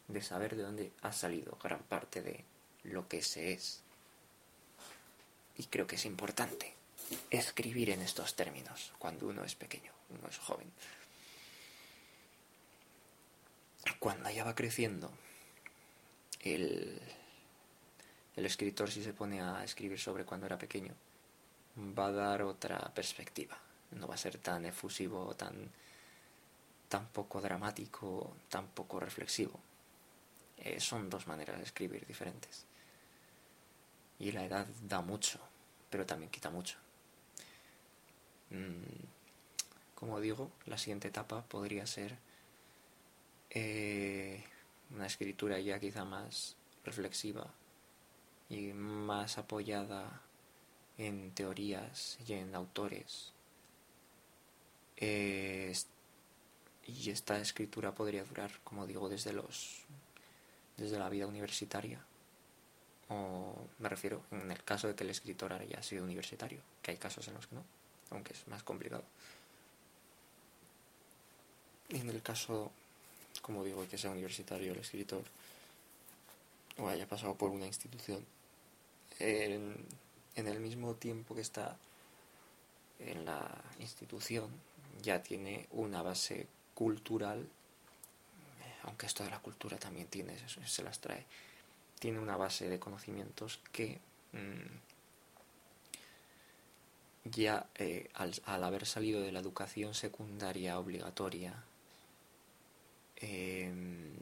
de 0.08 0.22
saber 0.22 0.56
de 0.56 0.64
dónde 0.64 0.92
ha 1.02 1.12
salido 1.12 1.58
gran 1.62 1.82
parte 1.84 2.22
de 2.22 2.46
lo 2.84 3.08
que 3.08 3.22
se 3.22 3.54
es. 3.54 3.82
Y 5.58 5.66
creo 5.66 5.88
que 5.88 5.96
es 5.96 6.06
importante 6.06 6.76
escribir 7.30 7.90
en 7.90 8.02
estos 8.02 8.36
términos 8.36 8.94
cuando 9.00 9.28
uno 9.28 9.44
es 9.44 9.56
pequeño, 9.56 9.92
uno 10.10 10.28
es 10.30 10.38
joven. 10.38 10.72
Cuando 14.00 14.30
ya 14.30 14.44
va 14.44 14.54
creciendo, 14.54 15.12
el, 16.42 17.02
el 18.36 18.46
escritor 18.46 18.92
si 18.92 19.04
se 19.04 19.14
pone 19.14 19.42
a 19.42 19.64
escribir 19.64 20.00
sobre 20.00 20.26
cuando 20.26 20.46
era 20.46 20.58
pequeño, 20.58 20.94
va 21.78 22.08
a 22.08 22.12
dar 22.12 22.44
otra 22.44 22.80
perspectiva. 22.94 23.58
No 23.92 24.08
va 24.08 24.16
a 24.16 24.18
ser 24.18 24.38
tan 24.38 24.66
efusivo, 24.66 25.34
tan, 25.36 25.72
tan 26.90 27.08
poco 27.08 27.42
dramático, 27.42 28.36
tan 28.50 28.68
poco 28.68 29.00
reflexivo. 29.00 29.60
Eh, 30.58 30.80
son 30.80 31.10
dos 31.10 31.28
maneras 31.28 31.58
de 31.58 31.64
escribir 31.64 32.06
diferentes. 32.06 32.66
Y 34.20 34.32
la 34.32 34.44
edad 34.46 34.66
da 34.84 35.02
mucho, 35.02 35.40
pero 35.90 36.06
también 36.06 36.32
quita 36.32 36.50
mucho. 36.50 36.78
Mm, 38.50 38.84
como 39.96 40.20
digo, 40.20 40.52
la 40.66 40.78
siguiente 40.78 41.10
etapa 41.10 41.44
podría 41.44 41.86
ser 41.86 42.18
eh, 43.50 44.44
una 44.92 45.06
escritura 45.06 45.60
ya 45.60 45.80
quizá 45.80 46.06
más 46.06 46.56
reflexiva 46.84 47.54
y 48.50 48.74
más 48.74 49.38
apoyada 49.38 50.22
en 50.98 51.32
teorías 51.32 52.18
y 52.28 52.34
en 52.34 52.56
autores. 52.56 53.34
Eh, 54.98 55.74
y 56.88 57.10
esta 57.10 57.40
escritura 57.40 57.94
podría 57.94 58.24
durar, 58.24 58.52
como 58.64 58.88
digo, 58.88 59.10
desde 59.10 59.34
los 59.34 59.84
desde 60.78 61.00
la 61.00 61.10
vida 61.10 61.28
universitaria. 61.28 62.00
O 63.10 63.56
me 63.80 63.90
refiero 63.90 64.22
en 64.32 64.52
el 64.52 64.64
caso 64.64 64.88
de 64.88 64.96
que 64.96 65.04
el 65.04 65.10
escritor 65.10 65.54
haya 65.54 65.82
sido 65.82 66.04
universitario, 66.04 66.62
que 66.82 66.92
hay 66.92 66.98
casos 66.98 67.28
en 67.28 67.34
los 67.34 67.48
que 67.48 67.56
no, 67.56 67.64
aunque 68.12 68.34
es 68.34 68.48
más 68.48 68.64
complicado. 68.64 69.04
En 71.90 72.10
el 72.10 72.22
caso, 72.22 72.72
como 73.42 73.64
digo, 73.64 73.88
que 73.88 73.98
sea 73.98 74.12
universitario 74.12 74.74
el 74.74 74.80
escritor, 74.80 75.24
o 76.78 76.88
haya 76.90 77.08
pasado 77.08 77.36
por 77.36 77.50
una 77.50 77.66
institución, 77.66 78.24
en 79.20 79.88
el 80.36 80.60
mismo 80.60 80.94
tiempo 80.96 81.34
que 81.34 81.42
está 81.42 81.78
en 83.00 83.26
la 83.26 83.50
institución, 83.80 84.50
ya 85.02 85.24
tiene 85.24 85.68
una 85.72 86.02
base 86.02 86.48
cultural 86.78 87.50
aunque 88.88 89.06
esto 89.06 89.24
de 89.24 89.30
la 89.30 89.40
cultura 89.40 89.78
también 89.78 90.08
tiene, 90.08 90.34
se 90.66 90.84
las 90.84 91.00
trae, 91.00 91.26
tiene 92.00 92.20
una 92.20 92.38
base 92.38 92.70
de 92.70 92.80
conocimientos 92.80 93.60
que 93.74 94.00
mm, 94.32 94.78
ya 97.26 97.68
eh, 97.76 98.10
al, 98.14 98.64
haber 98.64 98.86
salido 98.86 99.22
de 99.22 99.34
la 99.34 99.40
educación 99.40 99.94
secundaria 99.94 100.80
obligatoria, 100.80 101.54
em, 103.18 104.16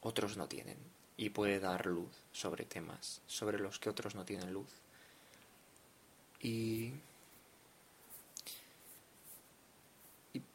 otros 0.00 0.36
no 0.36 0.46
tienen 0.46 0.78
y 1.16 1.30
puede 1.30 1.58
dar 1.58 1.86
luz 1.86 2.10
sobre 2.32 2.64
temas 2.64 3.20
sobre 3.26 3.58
los 3.58 3.78
que 3.80 3.90
otros 3.90 4.14
no 4.14 4.24
tienen 4.24 4.52
luz. 4.52 4.70
Y 6.40 6.92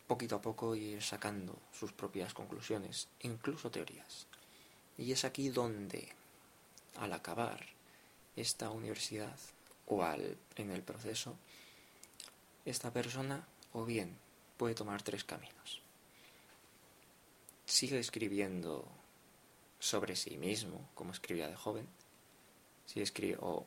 poquito 0.08 0.36
a 0.36 0.42
poco 0.42 0.76
ir 0.76 1.02
sacando 1.02 1.58
sus 1.72 1.92
propias 1.92 2.34
conclusiones, 2.34 3.08
incluso 3.22 3.72
teorías. 3.72 4.28
Y 4.98 5.12
es 5.12 5.26
aquí 5.26 5.50
donde, 5.50 6.08
al 6.98 7.14
acabar 7.14 7.66
esta 8.36 8.70
universidad 8.70 9.36
o 9.88 10.04
al, 10.04 10.38
en 10.56 10.72
el 10.72 10.84
proceso, 10.84 11.36
esta 12.66 12.92
persona 12.92 13.48
o 13.74 13.86
bien 13.86 14.18
puede 14.58 14.76
tomar 14.76 15.02
tres 15.02 15.24
caminos. 15.24 15.82
Sigue 17.66 18.00
escribiendo 18.00 18.88
sobre 19.80 20.16
sí 20.16 20.38
mismo, 20.38 20.88
como 20.94 21.12
escribía 21.12 21.48
de 21.48 21.56
joven, 21.56 21.88
si 22.86 23.02
escribe, 23.02 23.38
o, 23.42 23.66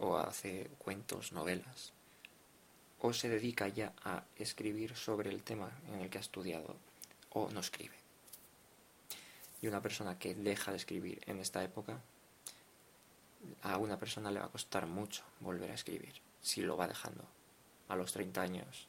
o 0.00 0.16
hace 0.18 0.70
cuentos, 0.78 1.32
novelas, 1.32 1.93
o 3.04 3.12
se 3.12 3.28
dedica 3.28 3.68
ya 3.68 3.92
a 4.02 4.24
escribir 4.34 4.96
sobre 4.96 5.28
el 5.28 5.42
tema 5.42 5.70
en 5.92 6.00
el 6.00 6.08
que 6.08 6.16
ha 6.16 6.22
estudiado 6.22 6.74
o 7.34 7.50
no 7.50 7.60
escribe. 7.60 7.96
Y 9.60 9.66
una 9.66 9.82
persona 9.82 10.18
que 10.18 10.34
deja 10.34 10.70
de 10.70 10.78
escribir 10.78 11.20
en 11.26 11.38
esta 11.38 11.62
época, 11.62 12.00
a 13.62 13.76
una 13.76 13.98
persona 13.98 14.30
le 14.30 14.40
va 14.40 14.46
a 14.46 14.50
costar 14.50 14.86
mucho 14.86 15.22
volver 15.40 15.70
a 15.70 15.74
escribir 15.74 16.14
si 16.40 16.62
lo 16.62 16.78
va 16.78 16.88
dejando 16.88 17.24
a 17.88 17.96
los 17.96 18.10
30 18.10 18.40
años. 18.40 18.88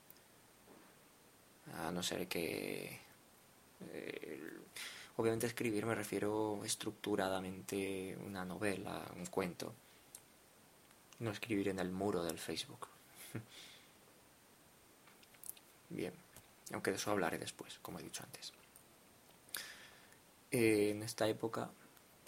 A 1.74 1.92
no 1.92 2.02
ser 2.02 2.30
que... 2.30 2.98
Eh, 3.92 4.60
obviamente 5.18 5.46
escribir 5.46 5.86
me 5.86 5.94
refiero 5.94 6.64
estructuradamente 6.64 8.18
una 8.26 8.46
novela, 8.46 9.12
un 9.18 9.26
cuento. 9.26 9.74
No 11.20 11.32
escribir 11.32 11.68
en 11.68 11.80
el 11.80 11.92
muro 11.92 12.24
del 12.24 12.40
Facebook. 12.40 12.88
Bien, 15.90 16.14
aunque 16.72 16.92
de 16.92 16.98
eso 16.98 17.12
hablaré 17.12 17.38
después, 17.38 17.80
como 17.82 18.00
he 18.00 18.04
dicho 18.04 18.24
antes. 18.24 18.54
En 20.52 21.04
esta 21.04 21.28
época, 21.28 21.70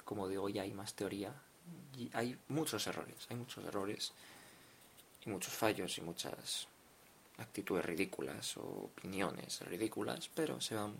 como 0.03 0.27
digo, 0.27 0.49
ya 0.49 0.63
hay 0.63 0.73
más 0.73 0.93
teoría 0.93 1.33
y 1.97 2.09
hay 2.13 2.37
muchos 2.49 2.85
errores, 2.87 3.27
hay 3.29 3.35
muchos 3.35 3.63
errores 3.65 4.13
y 5.25 5.29
muchos 5.29 5.53
fallos 5.53 5.97
y 5.97 6.01
muchas 6.01 6.67
actitudes 7.37 7.85
ridículas 7.85 8.57
o 8.57 8.61
opiniones 8.61 9.61
ridículas, 9.61 10.29
pero 10.33 10.59
se 10.61 10.75
van 10.75 10.95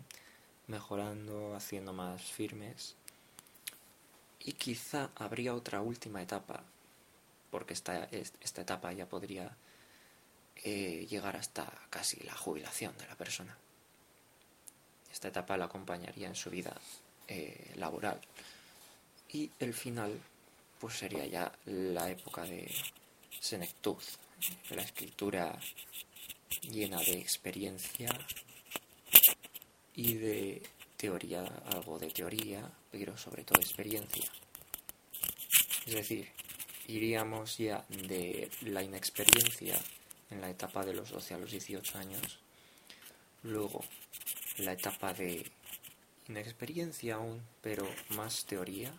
mejorando, 0.66 1.54
haciendo 1.54 1.92
más 1.92 2.22
firmes. 2.22 2.94
Y 4.40 4.52
quizá 4.52 5.10
habría 5.16 5.54
otra 5.54 5.80
última 5.80 6.22
etapa, 6.22 6.62
porque 7.50 7.74
esta, 7.74 8.04
esta 8.04 8.62
etapa 8.62 8.92
ya 8.92 9.08
podría 9.08 9.56
llegar 10.62 11.36
hasta 11.36 11.70
casi 11.90 12.20
la 12.24 12.34
jubilación 12.34 12.96
de 12.98 13.06
la 13.06 13.14
persona. 13.16 13.56
Esta 15.10 15.28
etapa 15.28 15.56
la 15.56 15.66
acompañaría 15.66 16.28
en 16.28 16.34
su 16.34 16.50
vida 16.50 16.76
eh, 17.26 17.72
laboral. 17.76 18.20
Y 19.32 19.50
el 19.58 19.74
final, 19.74 20.18
pues 20.78 20.94
sería 20.94 21.26
ya 21.26 21.52
la 21.66 22.10
época 22.10 22.42
de 22.42 22.70
senectud, 23.40 23.98
la 24.70 24.82
escritura 24.82 25.58
llena 26.62 26.98
de 27.00 27.18
experiencia 27.18 28.08
y 29.94 30.14
de 30.14 30.62
teoría, 30.96 31.44
algo 31.72 31.98
de 31.98 32.10
teoría, 32.10 32.70
pero 32.90 33.16
sobre 33.16 33.44
todo 33.44 33.60
experiencia. 33.60 34.30
Es 35.86 35.94
decir, 35.94 36.28
iríamos 36.86 37.58
ya 37.58 37.84
de 37.88 38.50
la 38.62 38.82
inexperiencia 38.82 39.78
en 40.30 40.40
la 40.40 40.50
etapa 40.50 40.84
de 40.84 40.94
los 40.94 41.10
12 41.10 41.34
a 41.34 41.38
los 41.38 41.50
18 41.50 41.98
años. 41.98 42.38
Luego, 43.42 43.84
la 44.58 44.72
etapa 44.72 45.12
de 45.14 45.50
inexperiencia 46.28 47.16
aún, 47.16 47.42
pero 47.60 47.88
más 48.10 48.44
teoría. 48.44 48.92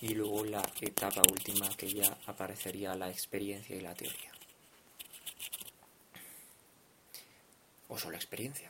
Y 0.00 0.14
luego 0.14 0.44
la 0.44 0.68
etapa 0.80 1.22
última 1.30 1.68
que 1.76 1.88
ya 1.88 2.16
aparecería 2.26 2.94
la 2.94 3.10
experiencia 3.10 3.76
y 3.76 3.80
la 3.80 3.94
teoría. 3.94 4.32
O 7.88 7.98
solo 7.98 8.16
experiencia. 8.16 8.68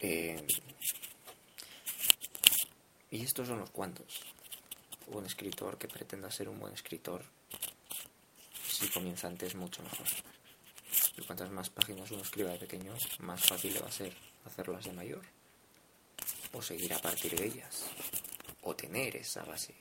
Eh, 0.00 0.46
y 3.10 3.24
estos 3.24 3.48
son 3.48 3.58
los 3.58 3.70
cuantos. 3.70 4.20
Un 5.08 5.26
escritor 5.26 5.76
que 5.76 5.88
pretenda 5.88 6.30
ser 6.30 6.48
un 6.48 6.60
buen 6.60 6.72
escritor 6.72 7.24
si 8.78 8.88
comienza 8.90 9.26
antes 9.26 9.56
mucho 9.56 9.82
mejor. 9.82 10.06
Y 11.16 11.22
cuantas 11.22 11.50
más 11.50 11.68
páginas 11.68 12.10
uno 12.12 12.22
escriba 12.22 12.52
de 12.52 12.58
pequeño, 12.58 12.94
más 13.18 13.44
fácil 13.44 13.74
le 13.74 13.80
va 13.80 13.88
a 13.88 13.92
ser 13.92 14.12
hacerlas 14.46 14.84
de 14.84 14.92
mayor. 14.92 15.24
O 16.52 16.62
seguir 16.62 16.94
a 16.94 16.98
partir 16.98 17.36
de 17.36 17.46
ellas. 17.46 17.86
O 18.62 18.76
tener 18.76 19.16
esa 19.16 19.42
base 19.42 19.74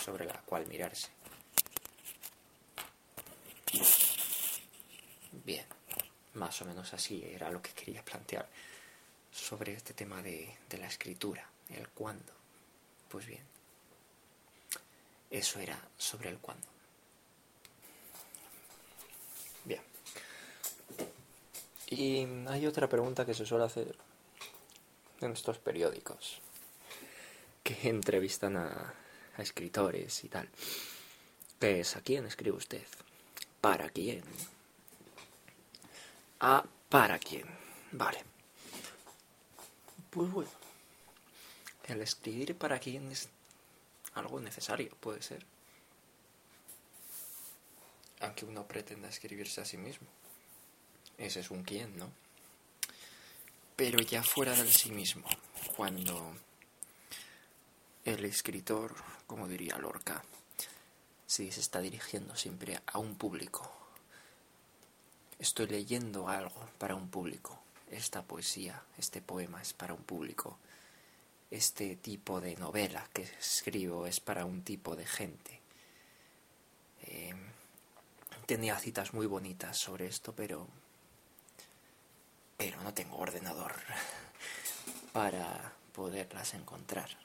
sobre 0.00 0.24
la 0.24 0.40
cual 0.42 0.66
mirarse. 0.68 1.08
Bien, 5.44 5.66
más 6.34 6.62
o 6.62 6.64
menos 6.64 6.92
así 6.94 7.24
era 7.24 7.50
lo 7.50 7.60
que 7.60 7.72
quería 7.72 8.04
plantear 8.04 8.48
sobre 9.32 9.74
este 9.74 9.94
tema 9.94 10.22
de, 10.22 10.56
de 10.68 10.78
la 10.78 10.86
escritura, 10.86 11.50
el 11.70 11.88
cuándo. 11.88 12.32
Pues 13.08 13.26
bien, 13.26 13.44
eso 15.28 15.58
era 15.58 15.78
sobre 15.96 16.30
el 16.30 16.38
cuándo. 16.38 16.78
Bien. 19.68 19.82
Y 21.90 22.26
hay 22.48 22.66
otra 22.66 22.88
pregunta 22.88 23.24
que 23.24 23.32
se 23.32 23.46
suele 23.46 23.64
hacer 23.64 23.96
en 25.20 25.32
estos 25.32 25.58
periódicos 25.58 26.40
que 27.62 27.88
entrevistan 27.88 28.56
a, 28.56 28.94
escritores 29.38 30.24
y 30.24 30.28
tal. 30.28 30.48
Es, 31.60 31.96
¿a 31.96 32.00
quién 32.00 32.26
escribe 32.26 32.56
usted? 32.56 32.86
¿Para 33.60 33.88
quién? 33.88 34.22
¿A 36.40 36.64
para 36.88 37.18
quién? 37.18 37.46
Vale. 37.92 38.24
Pues 40.10 40.30
bueno. 40.30 40.50
El 41.84 42.02
escribir 42.02 42.56
para 42.56 42.78
quién 42.78 43.10
es 43.10 43.28
algo 44.14 44.40
necesario, 44.40 44.90
puede 45.00 45.22
ser. 45.22 45.46
Aunque 48.20 48.44
uno 48.44 48.66
pretenda 48.66 49.08
escribirse 49.08 49.60
a 49.60 49.64
sí 49.64 49.78
mismo. 49.78 50.08
Ese 51.18 51.40
es 51.40 51.50
un 51.50 51.64
quién, 51.64 51.98
¿no? 51.98 52.10
Pero 53.74 54.00
ya 54.00 54.22
fuera 54.22 54.54
del 54.54 54.72
sí 54.72 54.90
mismo, 54.92 55.28
cuando 55.76 56.36
el 58.04 58.24
escritor, 58.24 58.94
como 59.26 59.48
diría 59.48 59.76
Lorca, 59.78 60.24
si 61.26 61.50
se 61.50 61.60
está 61.60 61.80
dirigiendo 61.80 62.36
siempre 62.36 62.80
a 62.86 62.98
un 62.98 63.16
público, 63.16 63.70
estoy 65.38 65.66
leyendo 65.66 66.28
algo 66.28 66.68
para 66.78 66.94
un 66.94 67.08
público, 67.10 67.60
esta 67.90 68.22
poesía, 68.22 68.82
este 68.96 69.20
poema 69.20 69.60
es 69.60 69.72
para 69.72 69.94
un 69.94 70.02
público, 70.02 70.58
este 71.50 71.96
tipo 71.96 72.40
de 72.40 72.56
novela 72.56 73.08
que 73.12 73.22
escribo 73.22 74.06
es 74.06 74.20
para 74.20 74.44
un 74.44 74.62
tipo 74.62 74.96
de 74.96 75.06
gente. 75.06 75.60
Eh, 77.02 77.34
tenía 78.46 78.78
citas 78.78 79.14
muy 79.14 79.26
bonitas 79.26 79.78
sobre 79.78 80.06
esto, 80.06 80.34
pero 80.34 80.66
pero 82.58 82.82
no 82.82 82.92
tengo 82.92 83.16
ordenador 83.16 83.72
para 85.14 85.72
poderlas 85.94 86.52
encontrar. 86.52 87.08
De 87.08 87.16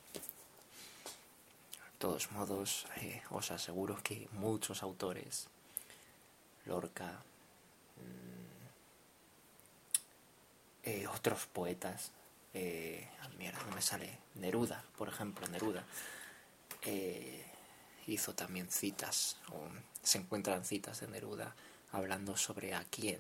todos 1.99 2.31
modos, 2.31 2.85
eh, 2.97 3.21
os 3.31 3.51
aseguro 3.51 3.97
que 4.03 4.29
muchos 4.33 4.83
autores, 4.83 5.47
Lorca, 6.65 7.23
mmm, 7.97 8.43
eh, 10.83 11.07
otros 11.07 11.45
poetas, 11.47 12.11
eh, 12.53 13.07
mierda, 13.37 13.63
no 13.63 13.75
me 13.75 13.81
sale, 13.81 14.19
Neruda, 14.35 14.83
por 14.97 15.07
ejemplo, 15.09 15.47
Neruda, 15.47 15.83
eh, 16.83 17.45
hizo 18.07 18.35
también 18.35 18.69
citas, 18.69 19.37
o 19.51 19.67
se 20.01 20.17
encuentran 20.17 20.65
citas 20.65 20.99
de 20.99 21.07
Neruda 21.07 21.55
hablando 21.91 22.35
sobre 22.35 22.75
a 22.75 22.83
quién, 22.89 23.19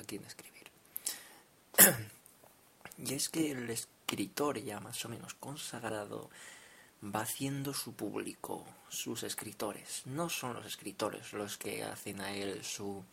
a 0.00 0.04
quién 0.04 0.24
escribir. 0.24 0.53
Y 2.98 3.14
es 3.14 3.28
que 3.28 3.50
el 3.50 3.70
escritor 3.70 4.58
ya 4.58 4.80
más 4.80 5.04
o 5.04 5.08
menos 5.08 5.34
consagrado 5.34 6.30
va 7.02 7.20
haciendo 7.20 7.74
su 7.74 7.94
público, 7.94 8.64
sus 8.88 9.22
escritores. 9.22 10.02
No 10.06 10.28
son 10.28 10.54
los 10.54 10.66
escritores 10.66 11.32
los 11.32 11.58
que 11.58 11.84
hacen 11.84 12.20
a 12.20 12.32
él 12.34 12.64
su 12.64 13.04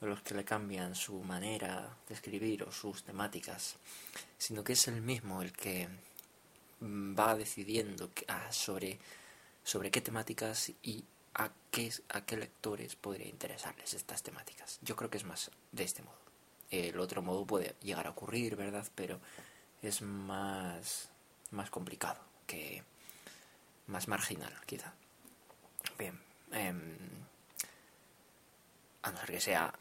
los 0.00 0.22
que 0.22 0.34
le 0.34 0.44
cambian 0.44 0.94
su 0.94 1.14
manera 1.24 1.96
de 2.06 2.14
escribir 2.14 2.62
o 2.62 2.70
sus 2.70 3.02
temáticas, 3.02 3.74
sino 4.38 4.62
que 4.62 4.74
es 4.74 4.86
el 4.86 5.02
mismo 5.02 5.42
el 5.42 5.52
que 5.52 5.88
va 6.80 7.34
decidiendo 7.34 8.10
ah, 8.28 8.52
sobre, 8.52 8.98
sobre 9.64 9.90
qué 9.90 10.00
temáticas 10.00 10.70
y 10.82 11.04
a 11.34 11.50
qué, 11.70 11.92
a 12.10 12.24
qué 12.24 12.36
lectores 12.36 12.94
podría 12.94 13.28
interesarles 13.28 13.94
estas 13.94 14.22
temáticas. 14.22 14.78
Yo 14.82 14.94
creo 14.94 15.10
que 15.10 15.18
es 15.18 15.24
más 15.24 15.50
de 15.72 15.84
este 15.84 16.02
modo. 16.02 16.27
El 16.70 16.98
otro 17.00 17.22
modo 17.22 17.46
puede 17.46 17.74
llegar 17.82 18.06
a 18.06 18.10
ocurrir, 18.10 18.56
¿verdad? 18.56 18.86
Pero 18.94 19.20
es 19.82 20.02
más, 20.02 21.08
más 21.50 21.70
complicado, 21.70 22.20
que 22.46 22.82
más 23.86 24.08
marginal, 24.08 24.54
quizá. 24.66 24.92
Bien. 25.98 26.20
Eh, 26.52 26.72
a 29.02 29.10
no 29.12 29.18
ser 29.18 29.30
que 29.30 29.40
sea 29.40 29.72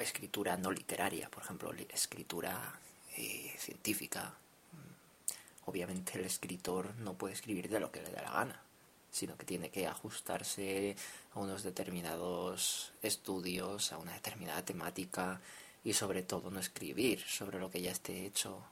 escritura 0.00 0.56
no 0.56 0.70
literaria, 0.70 1.28
por 1.30 1.42
ejemplo, 1.42 1.72
escritura 1.90 2.78
eh, 3.16 3.54
científica. 3.58 4.34
Obviamente 5.64 6.18
el 6.18 6.24
escritor 6.24 6.94
no 6.96 7.14
puede 7.14 7.34
escribir 7.34 7.68
de 7.68 7.80
lo 7.80 7.90
que 7.90 8.00
le 8.00 8.10
da 8.10 8.22
la 8.22 8.32
gana, 8.32 8.62
sino 9.10 9.36
que 9.36 9.44
tiene 9.44 9.70
que 9.70 9.86
ajustarse 9.86 10.96
a 11.34 11.40
unos 11.40 11.62
determinados 11.62 12.92
estudios, 13.02 13.92
a 13.92 13.98
una 13.98 14.14
determinada 14.14 14.64
temática 14.64 15.40
y 15.88 15.94
sobre 15.94 16.22
todo 16.22 16.50
no 16.50 16.60
escribir 16.60 17.18
sobre 17.18 17.58
lo 17.58 17.70
que 17.70 17.80
ya 17.80 17.92
esté 17.92 18.26
hecho, 18.26 18.62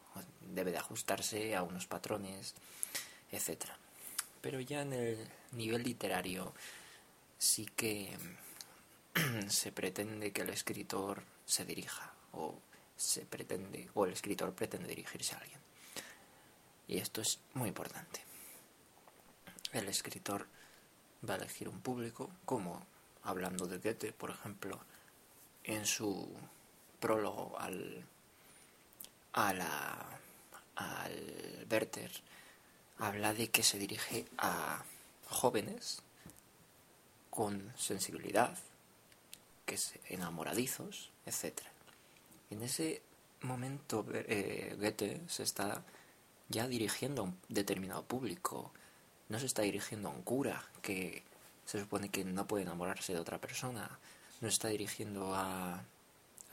debe 0.52 0.70
de 0.70 0.76
ajustarse 0.76 1.56
a 1.56 1.62
unos 1.62 1.86
patrones, 1.86 2.54
etc. 3.32 3.64
Pero 4.42 4.60
ya 4.60 4.82
en 4.82 4.92
el 4.92 5.26
nivel 5.52 5.82
literario 5.82 6.52
sí 7.38 7.64
que 7.74 8.14
se 9.48 9.72
pretende 9.72 10.30
que 10.30 10.42
el 10.42 10.50
escritor 10.50 11.22
se 11.46 11.64
dirija 11.64 12.12
o 12.32 12.58
se 12.98 13.24
pretende 13.24 13.88
o 13.94 14.04
el 14.04 14.12
escritor 14.12 14.52
pretende 14.52 14.86
dirigirse 14.86 15.36
a 15.36 15.38
alguien. 15.38 15.60
Y 16.86 16.98
esto 16.98 17.22
es 17.22 17.38
muy 17.54 17.68
importante. 17.68 18.20
El 19.72 19.88
escritor 19.88 20.46
va 21.26 21.32
a 21.32 21.38
elegir 21.38 21.70
un 21.70 21.80
público, 21.80 22.28
como 22.44 22.86
hablando 23.22 23.66
de 23.66 23.78
Goethe, 23.78 24.12
por 24.12 24.28
ejemplo, 24.32 24.78
en 25.64 25.86
su 25.86 26.30
prólogo 27.00 27.56
al 27.58 28.04
a 29.36 29.52
la, 29.52 30.18
al 30.76 31.66
Werther 31.70 32.10
habla 32.98 33.34
de 33.34 33.50
que 33.50 33.62
se 33.62 33.78
dirige 33.78 34.24
a 34.38 34.82
jóvenes 35.28 36.02
con 37.30 37.72
sensibilidad, 37.76 38.56
que 39.66 39.74
es 39.74 39.94
enamoradizos, 40.08 41.10
etc. 41.26 41.60
En 42.50 42.62
ese 42.62 43.02
momento 43.42 44.06
eh, 44.10 44.74
Goethe 44.78 45.20
se 45.28 45.42
está 45.42 45.84
ya 46.48 46.66
dirigiendo 46.66 47.22
a 47.22 47.24
un 47.26 47.38
determinado 47.48 48.04
público, 48.04 48.72
no 49.28 49.38
se 49.38 49.46
está 49.46 49.62
dirigiendo 49.62 50.08
a 50.08 50.12
un 50.12 50.22
cura 50.22 50.64
que 50.80 51.22
se 51.66 51.80
supone 51.80 52.08
que 52.08 52.24
no 52.24 52.46
puede 52.46 52.62
enamorarse 52.62 53.12
de 53.12 53.18
otra 53.18 53.38
persona, 53.38 53.98
no 54.40 54.48
está 54.48 54.68
dirigiendo 54.68 55.34
a, 55.34 55.82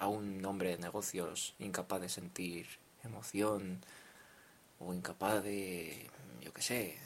a 0.04 0.08
un 0.08 0.46
hombre 0.46 0.72
de 0.72 0.78
negocios 0.78 1.56
incapaz 1.60 2.02
de 2.02 2.10
sentir 2.10 2.68
emoción 3.06 3.82
o 4.80 4.94
incapaz 4.94 5.42
de, 5.42 6.10
yo 6.42 6.54
qué 6.54 6.62
sé, 6.62 7.00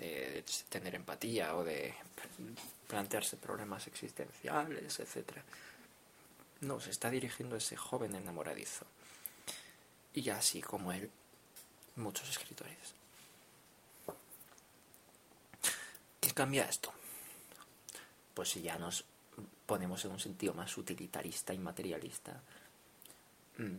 de, 0.00 0.44
tener 0.68 0.96
empatía 0.96 1.54
o 1.54 1.62
de 1.62 1.94
plantearse 2.88 3.36
problemas 3.36 3.86
existenciales, 3.86 4.98
etc. 4.98 5.38
No, 6.62 6.80
se 6.80 6.90
está 6.90 7.10
dirigiendo 7.10 7.54
ese 7.54 7.76
joven 7.76 8.16
enamoradizo. 8.16 8.86
Y 10.12 10.28
así 10.30 10.60
como 10.60 10.90
él, 10.90 11.08
muchos 11.94 12.28
escritores. 12.28 12.94
¿Qué 16.20 16.32
cambia 16.32 16.64
esto? 16.64 16.92
Pues 18.34 18.50
si 18.50 18.62
ya 18.62 18.78
nos 18.78 19.04
ponemos 19.66 20.04
en 20.04 20.12
un 20.12 20.20
sentido 20.20 20.54
más 20.54 20.76
utilitarista 20.78 21.52
y 21.52 21.58
materialista, 21.58 22.40
mm, 23.58 23.76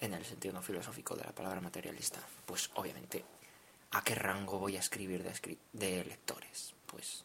en 0.00 0.14
el 0.14 0.24
sentido 0.24 0.54
no 0.54 0.62
filosófico 0.62 1.14
de 1.14 1.24
la 1.24 1.32
palabra 1.32 1.60
materialista, 1.60 2.20
pues 2.46 2.70
obviamente, 2.74 3.24
¿a 3.92 4.02
qué 4.02 4.14
rango 4.14 4.58
voy 4.58 4.76
a 4.76 4.80
escribir 4.80 5.22
de, 5.22 5.58
de 5.72 6.04
lectores? 6.04 6.74
Pues 6.86 7.24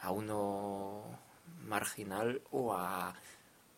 a 0.00 0.10
uno 0.10 1.02
marginal 1.66 2.40
o 2.50 2.74
a 2.74 3.14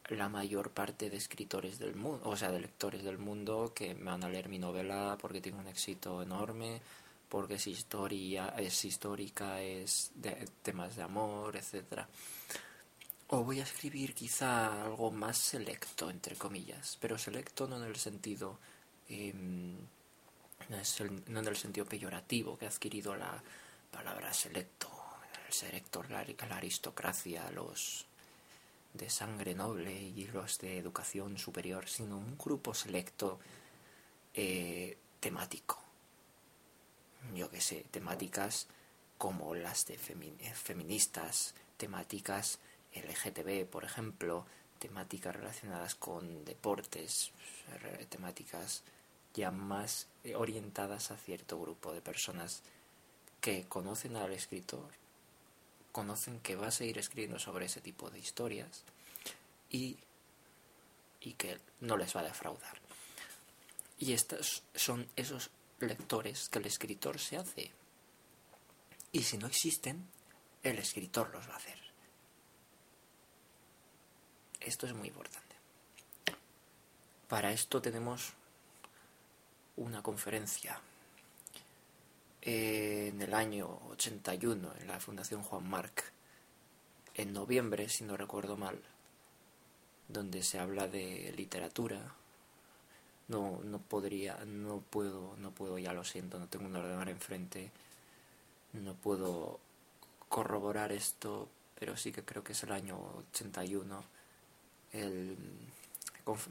la 0.09 0.29
mayor 0.29 0.71
parte 0.71 1.11
de 1.11 1.17
escritores 1.17 1.79
del 1.79 1.95
mundo, 1.95 2.29
o 2.29 2.37
sea, 2.37 2.51
de 2.51 2.61
lectores 2.61 3.03
del 3.03 3.19
mundo 3.19 3.73
que 3.75 3.95
me 3.95 4.11
van 4.11 4.25
a 4.25 4.29
leer 4.29 4.49
mi 4.49 4.59
novela 4.59 5.17
porque 5.21 5.41
tiene 5.41 5.59
un 5.59 5.67
éxito 5.67 6.23
enorme, 6.23 6.81
porque 7.35 7.55
es 7.55 7.67
historia, 7.67 8.55
es 8.57 8.85
histórica, 8.85 9.61
es 9.61 10.13
temas 10.63 10.95
de 10.95 11.03
amor, 11.03 11.57
etcétera. 11.57 12.09
O 13.27 13.43
voy 13.43 13.59
a 13.59 13.65
escribir 13.65 14.15
quizá 14.15 14.85
algo 14.85 15.11
más 15.11 15.37
selecto, 15.37 16.11
entre 16.11 16.37
comillas, 16.37 16.97
pero 17.01 17.19
selecto 17.19 17.67
no 17.67 17.79
en 17.79 17.91
el 17.91 17.97
sentido... 17.97 18.61
em, 19.09 19.75
no, 20.69 21.41
en 21.41 21.47
el 21.49 21.57
sentido 21.57 21.85
peyorativo 21.87 22.57
que 22.57 22.67
ha 22.67 22.69
adquirido 22.69 23.17
la 23.17 23.43
palabra 23.91 24.33
selecto. 24.33 24.89
El 25.49 25.53
selecto, 25.53 26.05
la, 26.05 26.25
la 26.49 26.57
aristocracia, 26.57 27.51
los 27.51 28.07
de 28.93 29.11
sangre 29.11 29.57
noble 29.57 29.93
y 29.93 30.29
los 30.29 30.57
de 30.59 30.79
educación 30.79 31.37
superior, 31.37 31.89
sino 31.89 32.17
un 32.17 32.39
grupo 32.39 32.73
selecto 32.75 33.41
eh, 34.35 34.97
temático. 35.19 35.84
Yo 37.35 37.51
que 37.51 37.61
sé, 37.61 37.85
temáticas 37.91 38.67
como 39.19 39.55
las 39.55 39.87
de 39.87 39.99
femi- 39.99 40.35
eh, 40.41 40.53
feministas, 40.55 41.55
temáticas 41.77 42.59
LGTB, 42.95 43.67
por 43.67 43.85
ejemplo, 43.85 44.45
temáticas 44.79 45.35
relacionadas 45.35 45.95
con 45.95 46.45
deportes, 46.45 47.31
re- 47.83 48.07
temáticas 48.07 48.83
ya 49.35 49.51
más 49.51 50.07
eh, 50.25 50.37
orientadas 50.37 51.11
a 51.11 51.17
cierto 51.17 51.59
grupo 51.61 51.93
de 51.93 52.01
personas 52.03 52.63
que 53.41 53.65
conocen 53.65 54.17
al 54.17 54.33
escritor, 54.33 54.89
conocen 55.93 56.41
que 56.41 56.57
va 56.57 56.69
a 56.69 56.71
seguir 56.73 56.99
escribiendo 56.99 57.39
sobre 57.39 57.67
ese 57.67 57.81
tipo 57.81 58.11
de 58.11 58.19
historias 58.19 58.85
y, 59.71 59.97
y 61.21 61.33
que 61.35 61.59
no 61.81 61.97
les 61.97 62.15
va 62.15 62.21
a 62.21 62.25
defraudar. 62.25 62.79
Y 63.99 64.13
estos 64.13 64.63
son 64.75 65.09
esos 65.17 65.51
lectores 65.81 66.49
que 66.49 66.59
el 66.59 66.67
escritor 66.67 67.19
se 67.19 67.37
hace. 67.37 67.71
Y 69.13 69.23
si 69.23 69.39
no 69.39 69.47
existen, 69.47 70.07
el 70.63 70.79
escritor 70.79 71.31
los 71.31 71.49
va 71.49 71.55
a 71.55 71.59
hacer. 71.59 71.79
Esto 74.61 74.87
es 74.87 74.95
muy 74.95 75.09
importante. 75.09 75.57
Para 77.29 77.53
esto 77.53 77.83
tenemos 77.83 78.33
una 79.77 80.03
conferencia 80.03 80.81
en 82.41 83.21
el 83.21 83.35
año 83.35 83.81
81 83.91 84.75
en 84.81 84.87
la 84.87 85.01
Fundación 85.01 85.43
Juan 85.43 85.69
Marc, 85.69 86.13
en 87.15 87.33
noviembre, 87.33 87.89
si 87.89 88.05
no 88.05 88.17
recuerdo 88.17 88.57
mal, 88.57 88.81
donde 90.09 90.43
se 90.43 90.59
habla 90.59 90.87
de 90.89 91.33
literatura. 91.37 92.15
No, 93.29 93.61
no 93.65 93.79
podría, 93.79 94.45
no 94.45 94.81
puedo, 94.81 95.35
no 95.39 95.51
puedo, 95.51 95.79
ya 95.79 95.93
lo 95.93 96.05
siento, 96.05 96.39
no 96.39 96.47
tengo 96.49 96.67
un 96.67 96.77
ordenador 96.77 97.09
enfrente, 97.09 97.71
no 98.75 98.95
puedo 98.95 99.61
corroborar 100.29 100.93
esto, 100.93 101.49
pero 101.79 101.97
sí 101.97 102.13
que 102.13 102.25
creo 102.25 102.45
que 102.45 102.53
es 102.53 102.63
el 102.65 102.73
año 102.73 102.99
81. 103.33 104.05
El, 104.93 105.37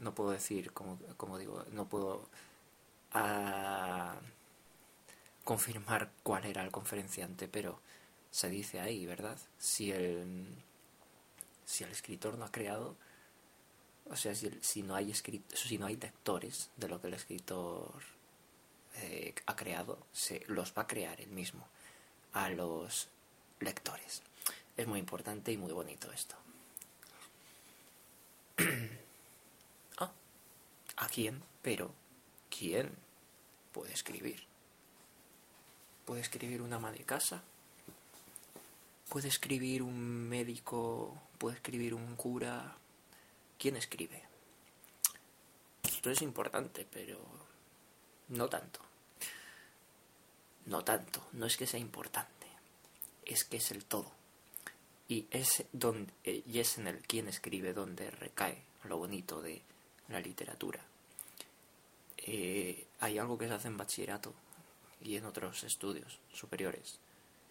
no 0.00 0.14
puedo 0.14 0.30
decir, 0.30 0.72
como, 0.72 0.98
como 1.16 1.38
digo, 1.38 1.64
no 1.72 1.86
puedo 1.88 2.28
ah, 3.12 4.16
confirmar 5.44 6.10
cuál 6.22 6.46
era 6.46 6.62
el 6.64 6.70
conferenciante, 6.70 7.48
pero 7.48 7.80
se 8.30 8.48
dice 8.48 8.80
ahí, 8.80 9.06
¿verdad? 9.06 9.38
Si 9.58 9.92
el, 9.92 10.46
si 11.64 11.84
el 11.84 11.90
escritor 11.90 12.38
no 12.38 12.44
ha 12.46 12.52
creado, 12.52 12.96
o 14.10 14.16
sea, 14.16 14.34
si, 14.34 14.82
no 14.82 14.94
hay 14.94 15.10
escrit- 15.10 15.54
si 15.54 15.78
no 15.78 15.86
hay 15.86 15.96
lectores 15.96 16.70
de 16.76 16.88
lo 16.88 17.00
que 17.00 17.06
el 17.08 17.14
escritor 17.14 18.02
eh, 18.96 19.34
ha 19.46 19.56
creado, 19.56 19.98
se 20.12 20.44
los 20.48 20.72
va 20.76 20.82
a 20.82 20.86
crear 20.86 21.20
él 21.20 21.30
mismo 21.30 21.66
a 22.32 22.48
los 22.50 23.08
lectores. 23.60 24.22
Es 24.76 24.86
muy 24.86 24.98
importante 24.98 25.52
y 25.52 25.56
muy 25.56 25.72
bonito 25.72 26.12
esto. 26.12 26.36
ah, 29.98 30.12
¿a 30.96 31.08
quién? 31.08 31.42
Pero, 31.62 31.92
¿quién 32.50 32.90
puede 33.72 33.92
escribir? 33.92 34.44
¿Puede 36.04 36.20
escribir 36.20 36.60
una 36.60 36.76
ama 36.76 36.92
de 36.92 37.04
casa? 37.04 37.42
¿Puede 39.08 39.28
escribir 39.28 39.82
un 39.82 40.28
médico? 40.28 41.16
¿Puede 41.38 41.56
escribir 41.56 41.94
un 41.94 42.16
cura? 42.16 42.76
¿Quién 43.64 43.76
escribe? 43.78 44.22
Esto 45.84 46.10
es 46.10 46.20
importante, 46.20 46.86
pero 46.92 47.18
no 48.28 48.46
tanto. 48.46 48.80
No 50.66 50.84
tanto, 50.84 51.26
no 51.32 51.46
es 51.46 51.56
que 51.56 51.66
sea 51.66 51.80
importante, 51.80 52.46
es 53.24 53.42
que 53.44 53.56
es 53.56 53.70
el 53.70 53.86
todo. 53.86 54.12
Y 55.08 55.26
es, 55.30 55.64
donde, 55.72 56.12
eh, 56.24 56.42
y 56.46 56.58
es 56.58 56.76
en 56.76 56.88
el 56.88 56.98
quién 57.06 57.26
escribe 57.26 57.72
donde 57.72 58.10
recae 58.10 58.62
lo 58.82 58.98
bonito 58.98 59.40
de 59.40 59.62
la 60.08 60.20
literatura. 60.20 60.84
Eh, 62.18 62.86
hay 63.00 63.16
algo 63.16 63.38
que 63.38 63.48
se 63.48 63.54
hace 63.54 63.68
en 63.68 63.78
bachillerato 63.78 64.34
y 65.00 65.16
en 65.16 65.24
otros 65.24 65.64
estudios 65.64 66.20
superiores, 66.34 66.98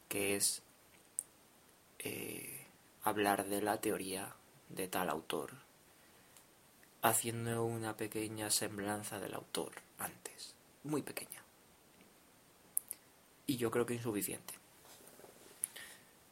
que 0.10 0.36
es 0.36 0.62
eh, 1.98 2.68
hablar 3.02 3.48
de 3.48 3.64
la 3.64 3.82
teoría 3.82 4.36
de 4.70 4.88
tal 4.88 5.10
autor, 5.10 5.54
haciendo 7.04 7.66
una 7.66 7.98
pequeña 7.98 8.50
semblanza 8.50 9.20
del 9.20 9.34
autor 9.34 9.74
antes, 10.00 10.56
muy 10.84 11.02
pequeña. 11.02 11.44
Y 13.46 13.58
yo 13.58 13.70
creo 13.70 13.86
que 13.86 13.94
insuficiente. 13.94 14.54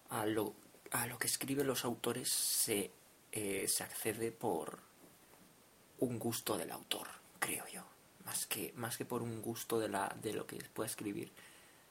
A 0.09 0.25
lo, 0.25 0.53
a 0.91 1.07
lo 1.07 1.19
que 1.19 1.27
escriben 1.27 1.67
los 1.67 1.83
autores 1.83 2.29
se, 2.29 2.89
eh, 3.33 3.67
se 3.67 3.83
accede 3.83 4.31
por 4.31 4.79
un 5.99 6.17
gusto 6.17 6.57
del 6.57 6.71
autor, 6.71 7.07
creo 7.39 7.67
yo. 7.67 7.83
Más 8.25 8.45
que, 8.45 8.71
más 8.77 8.97
que 8.97 9.03
por 9.03 9.21
un 9.21 9.41
gusto 9.41 9.77
de, 9.77 9.89
la, 9.89 10.15
de 10.21 10.31
lo 10.31 10.47
que 10.47 10.55
pueda 10.73 10.87
escribir, 10.87 11.31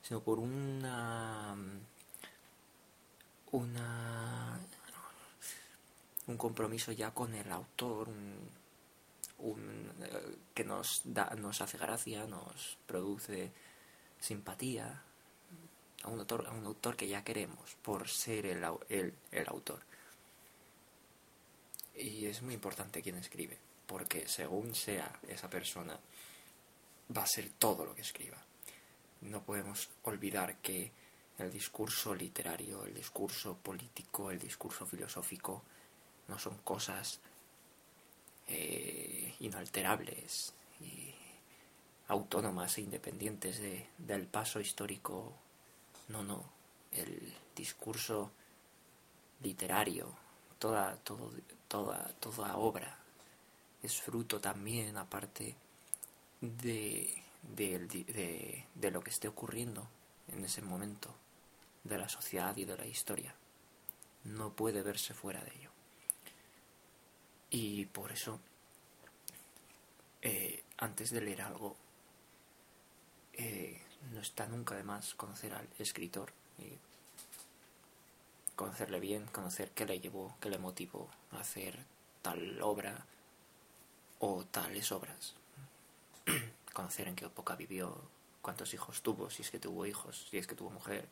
sino 0.01 0.23
por 0.23 0.39
una. 0.39 1.55
una. 3.53 4.59
un 6.27 6.37
compromiso 6.39 6.93
ya 6.93 7.11
con 7.11 7.35
el 7.35 7.51
autor, 7.53 8.09
un, 9.41 9.91
eh, 10.03 10.37
que 10.55 10.65
nos, 10.65 11.03
da, 11.05 11.31
nos 11.37 11.61
hace 11.61 11.79
gracia, 11.79 12.27
nos 12.27 12.79
produce 12.87 13.53
simpatía 14.19 15.03
a 16.03 16.09
un 16.09 16.21
autor, 16.21 16.47
a 16.47 16.53
un 16.53 16.67
autor 16.67 16.97
que 16.97 17.09
ya 17.09 17.25
queremos 17.25 17.77
por 17.83 18.09
ser 18.09 18.47
el, 18.47 18.65
el, 18.89 19.15
el 19.31 19.49
autor. 19.49 19.81
Y 21.95 22.27
es 22.27 22.43
muy 22.43 22.55
importante 22.55 23.03
quién 23.03 23.17
escribe, 23.17 23.59
porque 23.87 24.27
según 24.29 24.75
sea 24.75 25.21
esa 25.29 25.51
persona, 25.51 25.99
va 27.17 27.23
a 27.23 27.27
ser 27.27 27.51
todo 27.59 27.85
lo 27.85 27.95
que 27.95 28.03
escriba. 28.03 28.39
No 29.23 29.43
podemos 29.43 29.91
olvidar 30.05 30.57
que 30.59 30.93
el 31.39 31.51
discurso 31.51 32.15
literario, 32.15 32.85
el 32.85 32.95
discurso 32.95 33.57
político, 33.57 34.31
el 34.31 34.39
discurso 34.39 34.87
filosófico 34.87 35.63
no 36.29 36.39
son 36.39 36.59
cosas 36.59 37.21
eh, 38.51 39.35
inalterables 39.41 40.53
y 40.81 41.15
autónomas 42.09 42.77
e 42.79 42.83
independientes 42.83 43.59
de- 43.61 43.87
del 43.99 44.27
paso 44.27 44.61
histórico. 44.61 45.33
No, 46.09 46.23
no. 46.25 46.45
El 46.93 47.33
discurso 47.57 48.31
literario, 49.43 50.09
toda, 50.59 50.97
todo, 50.97 51.33
toda, 51.69 52.13
toda 52.21 52.57
obra 52.57 52.99
es 53.83 54.01
fruto 54.01 54.41
también, 54.41 54.97
aparte 54.97 55.55
de, 56.41 57.23
de, 57.57 58.65
de 58.75 58.91
lo 58.91 59.01
que 59.03 59.11
esté 59.11 59.29
ocurriendo 59.29 59.87
en 60.29 60.45
ese 60.45 60.63
momento, 60.63 61.15
de 61.85 61.97
la 61.99 62.09
sociedad 62.09 62.57
y 62.57 62.65
de 62.65 62.77
la 62.77 62.87
historia. 62.87 63.35
No 64.25 64.53
puede 64.53 64.83
verse 64.83 65.15
fuera 65.15 65.43
de 65.43 65.53
ello. 65.57 65.70
Y 67.51 67.87
por 67.87 68.13
eso, 68.13 68.41
eh, 70.23 70.63
antes 70.79 71.11
de 71.11 71.21
leer 71.21 71.43
algo, 71.43 71.77
eh, 73.35 73.81
no 74.13 74.21
está 74.21 74.47
nunca 74.47 74.77
de 74.77 74.85
más 74.85 75.15
conocer 75.15 75.53
al 75.55 75.69
escritor 75.79 76.33
y 76.59 76.79
conocerle 78.55 79.01
bien, 79.01 79.27
conocer 79.27 79.71
qué 79.71 79.87
le 79.87 80.01
llevó, 80.01 80.37
qué 80.41 80.51
le 80.51 80.59
motivó 80.59 81.09
a 81.33 81.41
hacer 81.41 81.79
tal 82.23 82.61
obra 82.63 83.07
o 84.19 84.45
tales 84.45 84.93
obras. 84.93 85.35
conocer 86.73 87.09
en 87.09 87.17
qué 87.17 87.25
época 87.25 87.57
vivió, 87.57 87.97
cuántos 88.43 88.75
hijos 88.75 89.03
tuvo, 89.03 89.31
si 89.31 89.43
es 89.43 89.51
que 89.51 89.59
tuvo 89.59 89.87
hijos, 89.87 90.27
si 90.31 90.39
es 90.39 90.47
que 90.47 90.55
tuvo 90.55 90.71
mujer, 90.71 91.09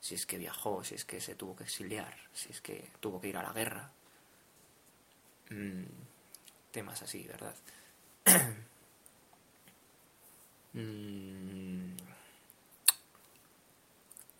si 0.00 0.14
es 0.14 0.26
que 0.26 0.38
viajó, 0.38 0.84
si 0.84 0.94
es 0.94 1.04
que 1.04 1.20
se 1.20 1.34
tuvo 1.34 1.56
que 1.56 1.64
exiliar, 1.64 2.16
si 2.32 2.50
es 2.50 2.60
que 2.60 2.90
tuvo 3.00 3.20
que 3.20 3.28
ir 3.28 3.36
a 3.36 3.42
la 3.42 3.52
guerra. 3.52 3.90
Mm, 5.50 5.84
temas 6.70 7.02
así, 7.02 7.26
¿verdad? 7.26 7.54
Mm, 10.78 11.96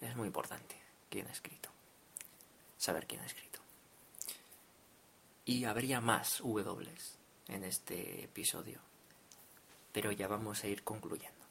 es 0.03 0.17
muy 0.17 0.27
importante 0.27 0.77
quién 1.09 1.27
ha 1.29 1.33
escrito, 1.33 1.71
saber 2.77 3.07
quién 3.07 3.23
ha 3.23 3.25
escrito. 3.25 3.59
Y 5.47 5.65
habría 5.65 6.03
más 6.03 6.41
W 6.41 6.91
en 7.49 7.65
este 7.65 8.25
episodio. 8.25 8.81
Pero 9.93 10.13
ya 10.13 10.29
vamos 10.29 10.63
a 10.63 10.67
ir 10.67 10.83
concluyendo. 10.83 11.47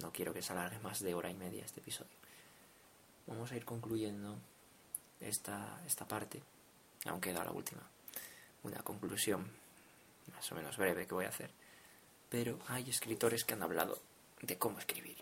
No 0.00 0.12
quiero 0.12 0.32
que 0.32 0.42
se 0.42 0.52
alargue 0.52 0.78
más 0.78 1.00
de 1.00 1.12
hora 1.12 1.28
y 1.28 1.34
media 1.34 1.64
este 1.64 1.80
episodio. 1.80 2.16
Vamos 3.26 3.50
a 3.50 3.56
ir 3.56 3.64
concluyendo 3.64 4.38
esta, 5.18 5.82
esta 5.86 6.06
parte. 6.06 6.40
Aún 7.06 7.20
queda 7.20 7.44
la 7.44 7.50
última. 7.50 7.82
Una 8.62 8.78
conclusión 8.82 9.50
más 10.32 10.50
o 10.52 10.54
menos 10.54 10.76
breve 10.76 11.06
que 11.06 11.14
voy 11.14 11.24
a 11.24 11.30
hacer. 11.30 11.50
Pero 12.28 12.58
hay 12.68 12.88
escritores 12.88 13.44
que 13.44 13.54
han 13.54 13.62
hablado 13.62 13.98
de 14.42 14.56
cómo 14.56 14.78
escribir. 14.78 15.16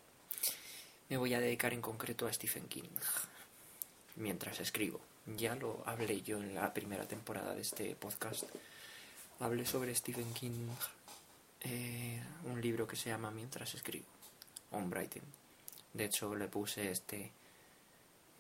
Me 1.08 1.16
voy 1.16 1.34
a 1.34 1.40
dedicar 1.40 1.72
en 1.72 1.80
concreto 1.80 2.26
a 2.26 2.32
Stephen 2.32 2.68
King 2.68 2.88
mientras 4.16 4.60
escribo. 4.60 5.00
Ya 5.36 5.54
lo 5.54 5.82
hablé 5.86 6.22
yo 6.22 6.38
en 6.38 6.54
la 6.54 6.72
primera 6.72 7.06
temporada 7.06 7.54
de 7.54 7.62
este 7.62 7.94
podcast. 7.94 8.44
Hablé 9.40 9.64
sobre 9.66 9.94
Stephen 9.94 10.32
King, 10.34 10.68
eh, 11.60 12.22
un 12.44 12.60
libro 12.60 12.86
que 12.86 12.96
se 12.96 13.10
llama 13.10 13.30
Mientras 13.30 13.74
escribo, 13.74 14.06
On 14.72 14.90
Writing. 14.90 15.22
De 15.92 16.04
hecho, 16.04 16.34
le 16.34 16.48
puse 16.48 16.90
este, 16.90 17.30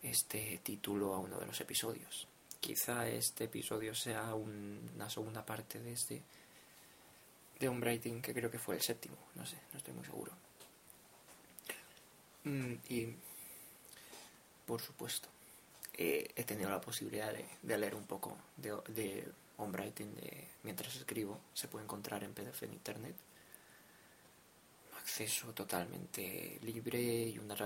este 0.02 0.60
título 0.62 1.14
a 1.14 1.18
uno 1.18 1.38
de 1.38 1.46
los 1.46 1.60
episodios. 1.60 2.26
Quizá 2.60 3.08
este 3.08 3.44
episodio 3.44 3.94
sea 3.94 4.34
una 4.34 5.08
segunda 5.08 5.44
parte 5.44 5.80
de 5.80 5.92
este 5.92 6.22
de 7.58 7.68
On 7.68 7.80
Writing, 7.80 8.22
que 8.22 8.32
creo 8.32 8.50
que 8.50 8.58
fue 8.58 8.76
el 8.76 8.82
séptimo, 8.82 9.16
no 9.34 9.44
sé, 9.44 9.56
no 9.72 9.78
estoy 9.78 9.94
muy 9.94 10.04
seguro. 10.04 10.32
Mm, 12.44 12.74
y, 12.88 13.14
por 14.66 14.80
supuesto, 14.80 15.28
eh, 15.94 16.30
he 16.36 16.44
tenido 16.44 16.70
la 16.70 16.80
posibilidad 16.80 17.32
de, 17.32 17.76
leer 17.76 17.94
un 17.94 18.04
poco 18.06 18.36
de, 18.56 18.76
de 18.88 19.32
de, 19.58 20.48
mientras 20.62 20.94
escribo. 20.94 21.40
Se 21.52 21.68
puede 21.68 21.84
encontrar 21.84 22.22
en 22.22 22.32
PDF 22.32 22.62
en 22.62 22.72
Internet. 22.72 23.16
Acceso 24.98 25.52
totalmente 25.52 26.58
libre 26.62 27.00
y 27.00 27.38
una, 27.38 27.56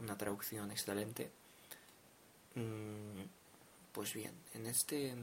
una 0.00 0.16
traducción 0.16 0.70
excelente. 0.70 1.30
Mm, 2.54 3.22
pues 3.92 4.14
bien, 4.14 4.34
en 4.54 4.66
este 4.66 5.14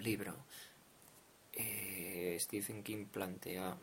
libro 0.00 0.34
eh, 1.52 2.36
Stephen 2.40 2.82
King 2.82 3.06
plantea 3.06 3.76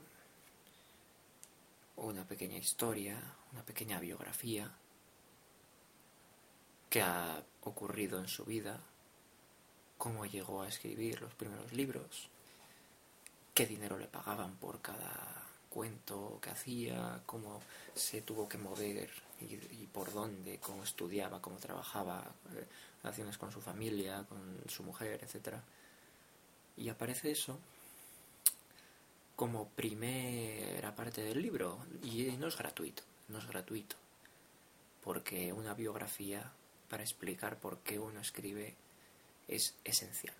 una 1.98 2.28
pequeña 2.28 2.58
historia, 2.58 3.20
una 3.52 3.64
pequeña 3.64 4.00
biografía 4.00 4.72
que 6.90 7.02
ha 7.02 7.44
ocurrido 7.62 8.20
en 8.20 8.28
su 8.28 8.46
vida, 8.46 8.80
cómo 9.98 10.26
llegó 10.26 10.62
a 10.62 10.68
escribir 10.68 11.22
los 11.22 11.34
primeros 11.34 11.74
libros, 11.74 12.30
qué 13.54 13.66
dinero 13.66 13.98
le 13.98 14.08
pagaban 14.08 14.56
por 14.58 14.82
cada 14.82 15.48
cuento 15.70 16.40
que 16.42 16.52
hacía, 16.52 17.22
cómo 17.26 17.62
se 17.96 18.22
tuvo 18.22 18.48
que 18.48 18.58
mover 18.58 19.10
y, 19.44 19.88
por 19.92 20.12
dónde, 20.14 20.60
cómo 20.60 20.84
estudiaba, 20.84 21.42
cómo 21.42 21.58
trabajaba, 21.58 22.24
eh, 22.56 22.66
relaciones 23.02 23.38
con 23.38 23.52
su 23.52 23.62
familia, 23.62 24.26
con 24.28 24.40
su 24.68 24.84
mujer, 24.84 25.20
etc. 25.24 25.58
Y 26.78 26.90
aparece 26.90 27.32
eso 27.32 27.60
como 29.36 29.68
primera 29.70 30.96
parte 30.96 31.24
del 31.24 31.42
libro 31.42 31.80
y 32.02 32.24
no 32.38 32.48
es 32.48 32.58
gratuito, 32.58 33.04
no 33.30 33.40
es 33.40 33.48
gratuito, 33.48 33.96
porque 35.04 35.52
una 35.52 35.74
biografía 35.74 36.52
para 36.90 37.04
explicar 37.04 37.58
por 37.60 37.80
qué 37.80 38.00
uno 38.00 38.20
escribe 38.20 38.76
es 39.48 39.76
esencial. 39.84 40.36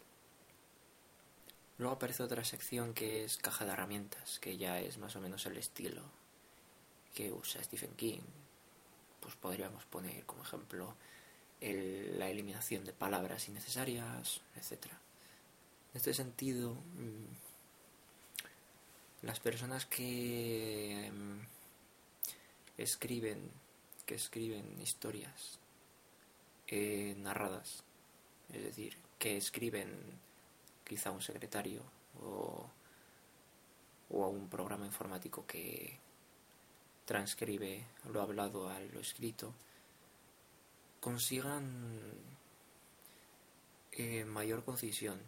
Luego 1.78 1.96
aparece 1.96 2.24
otra 2.24 2.44
sección 2.44 2.94
que 2.94 3.24
es 3.24 3.38
caja 3.38 3.66
de 3.66 3.72
herramientas, 3.72 4.40
que 4.40 4.58
ya 4.58 4.80
es 4.80 4.98
más 4.98 5.16
o 5.16 5.20
menos 5.20 5.46
el 5.48 5.58
estilo 5.58 6.04
que 7.14 7.32
usa 7.32 7.64
Stephen 7.64 7.96
King. 7.96 8.22
Pues 9.24 9.36
podríamos 9.38 9.86
poner 9.86 10.26
como 10.26 10.44
ejemplo 10.44 10.96
la 11.62 12.30
eliminación 12.30 12.84
de 12.84 12.92
palabras 12.92 13.48
innecesarias, 13.48 14.42
etc. 14.58 14.88
En 15.94 15.98
este 15.98 16.14
sentido, 16.14 16.74
mm, 16.74 17.26
las 19.22 19.40
personas 19.40 19.86
que 19.86 21.06
em, 21.06 21.40
escriben 22.78 23.50
que 24.06 24.16
escriben 24.16 24.82
historias 24.82 25.58
eh, 26.68 27.16
narradas 27.20 27.86
es 28.52 28.62
decir 28.62 28.98
que 29.18 29.38
escriben 29.38 29.90
quizá 30.84 31.12
un 31.12 31.22
secretario 31.22 31.82
o, 32.22 32.68
o 34.10 34.24
a 34.26 34.28
un 34.28 34.50
programa 34.50 34.86
informático 34.86 35.46
que 35.48 36.03
transcribe 37.06 37.86
lo 38.12 38.22
hablado 38.22 38.70
a 38.70 38.80
lo 38.80 39.00
escrito 39.00 39.54
consigan 41.04 42.00
eh, 43.92 44.24
mayor 44.24 44.64
concisión 44.64 45.20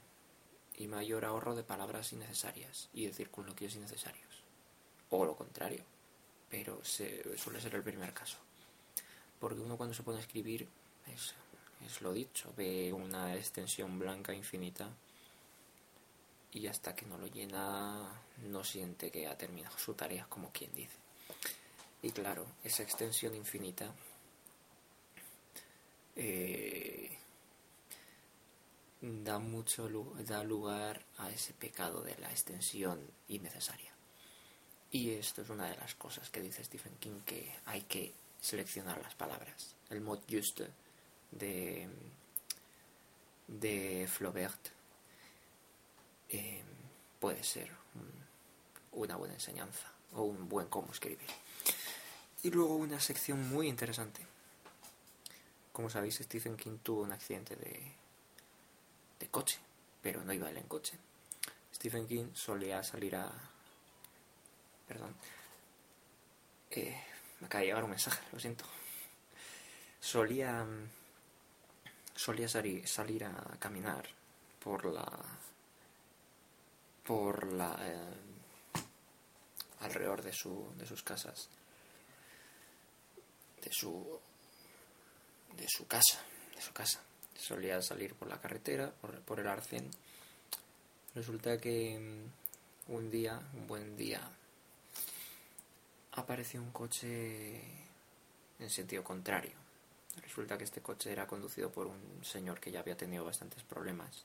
y 0.78 0.88
mayor 0.88 1.26
ahorro 1.26 1.54
de 1.54 1.64
palabras 1.64 2.14
innecesarias 2.14 2.90
y 2.94 3.06
de 3.06 3.14
circunloquios 3.14 3.76
innecesarios. 3.76 4.44
O 5.10 5.26
lo 5.26 5.36
contrario, 5.36 5.84
pero 6.50 6.82
suele 6.84 7.60
ser 7.60 7.76
el 7.76 7.84
primer 7.84 8.14
caso. 8.14 8.38
Porque 9.40 9.60
uno 9.60 9.76
cuando 9.76 9.94
se 9.94 10.04
pone 10.04 10.18
a 10.18 10.22
escribir, 10.22 10.68
es, 11.14 11.34
es 11.86 12.02
lo 12.02 12.14
dicho, 12.14 12.54
ve 12.56 12.94
una 12.94 13.36
extensión 13.36 14.00
blanca 14.00 14.34
infinita 14.34 14.90
y 16.52 16.68
hasta 16.68 16.96
que 16.96 17.06
no 17.06 17.18
lo 17.18 17.28
llena 17.28 18.22
no 18.44 18.64
siente 18.64 19.12
que 19.12 19.28
ha 19.28 19.38
terminado 19.38 19.78
su 19.78 19.94
tarea 19.94 20.26
como 20.30 20.52
quien 20.52 20.74
dice. 20.74 21.05
Y 22.02 22.12
claro, 22.12 22.46
esa 22.64 22.84
extensión 22.84 23.34
infinita 23.36 23.92
eh, 26.16 27.18
da 29.02 29.40
mucho 29.40 29.90
da 30.20 30.44
lugar 30.44 31.04
a 31.18 31.30
ese 31.32 31.54
pecado 31.54 32.02
de 32.02 32.16
la 32.18 32.30
extensión 32.30 33.00
innecesaria. 33.28 33.92
Y 34.92 35.12
esto 35.12 35.42
es 35.42 35.50
una 35.50 35.68
de 35.70 35.78
las 35.78 35.96
cosas 35.96 36.30
que 36.30 36.42
dice 36.42 36.64
Stephen 36.64 36.96
King 37.00 37.22
que 37.26 37.54
hay 37.66 37.82
que 37.82 38.14
seleccionar 38.40 39.02
las 39.02 39.16
palabras. 39.16 39.76
El 39.90 40.02
mot 40.02 40.24
juste 40.30 40.70
de 41.32 41.90
de 43.48 44.08
Flaubert 44.08 44.70
eh, 46.30 46.64
puede 47.20 47.44
ser 47.44 47.70
una 48.92 49.16
buena 49.16 49.34
enseñanza 49.34 49.92
o 50.14 50.24
un 50.24 50.48
buen 50.50 50.68
cómo 50.68 50.92
escribir. 50.92 51.28
Y 52.46 52.52
luego 52.52 52.76
una 52.76 53.00
sección 53.00 53.50
muy 53.50 53.68
interesante. 53.68 54.22
Como 55.74 55.90
sabéis, 55.90 56.18
Stephen 56.18 56.56
King 56.56 56.78
tuvo 56.78 57.02
un 57.02 57.12
accidente 57.12 57.56
de 57.56 59.28
coche, 59.32 59.58
pero 60.04 60.24
no 60.24 60.32
iba 60.32 60.48
él 60.52 60.58
en 60.58 60.68
coche. 60.68 60.96
Stephen 61.74 62.08
King 62.08 62.28
solía 62.36 62.84
salir 62.84 63.16
a... 63.16 63.32
Perdón. 64.88 65.16
Eh, 66.70 66.96
me 67.40 67.48
acaba 67.48 67.62
de 67.62 67.66
llegar 67.66 67.84
un 67.84 67.90
mensaje, 67.90 68.22
lo 68.32 68.40
siento. 68.40 68.66
Solía... 70.00 70.68
Solía 72.14 72.48
salir, 72.48 72.88
salir 72.88 73.26
a 73.26 73.58
caminar 73.58 74.08
por 74.64 74.86
la... 74.86 75.12
Por 77.04 77.54
la... 77.54 77.76
Eh, 77.82 78.84
alrededor 79.80 80.22
de, 80.22 80.32
su, 80.32 80.72
de 80.78 80.86
sus 80.86 81.02
casas. 81.02 81.50
De 83.66 83.72
su... 83.74 84.20
De 85.58 85.68
su 85.68 85.86
casa. 85.88 86.24
De 86.56 86.62
su 86.62 86.72
casa 86.72 87.02
solía 87.46 87.82
salir 87.82 88.16
por 88.16 88.28
la 88.28 88.40
carretera, 88.40 88.92
por, 89.26 89.40
el 89.40 89.48
arcén. 89.48 89.90
Resulta 91.14 91.58
que 91.60 92.00
mm, 92.00 92.94
un 92.94 93.12
día, 93.12 93.40
un 93.54 93.68
buen 93.68 93.96
día, 93.96 94.22
apareció 96.14 96.62
un 96.62 96.72
coche 96.72 97.62
en 98.60 98.70
sentido 98.70 99.04
contrario. 99.04 99.54
Resulta 100.22 100.58
que 100.58 100.64
este 100.64 100.82
coche 100.82 101.12
era 101.12 101.28
conducido 101.28 101.70
por 101.72 101.88
un 101.88 102.24
señor 102.24 102.60
que 102.60 102.72
ya 102.72 102.80
había 102.80 102.96
tenido 102.96 103.26
bastantes 103.26 103.64
problemas. 103.64 104.24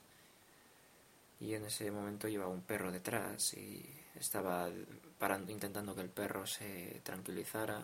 Y 1.39 1.53
en 1.53 1.65
ese 1.65 1.91
momento 1.91 2.27
llevaba 2.27 2.51
un 2.51 2.61
perro 2.61 2.91
detrás 2.91 3.53
y 3.55 3.83
estaba 4.15 4.69
parando, 5.17 5.51
intentando 5.51 5.95
que 5.95 6.01
el 6.01 6.09
perro 6.09 6.45
se 6.45 7.01
tranquilizara. 7.03 7.83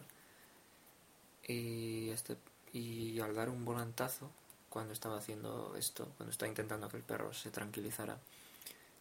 Y, 1.47 2.09
este, 2.09 2.37
y 2.73 3.19
al 3.19 3.35
dar 3.35 3.49
un 3.49 3.63
volantazo, 3.65 4.29
cuando 4.69 4.93
estaba 4.93 5.17
haciendo 5.17 5.75
esto, 5.77 6.11
cuando 6.17 6.31
estaba 6.31 6.49
intentando 6.49 6.89
que 6.89 6.97
el 6.97 7.03
perro 7.03 7.33
se 7.33 7.49
tranquilizara, 7.49 8.17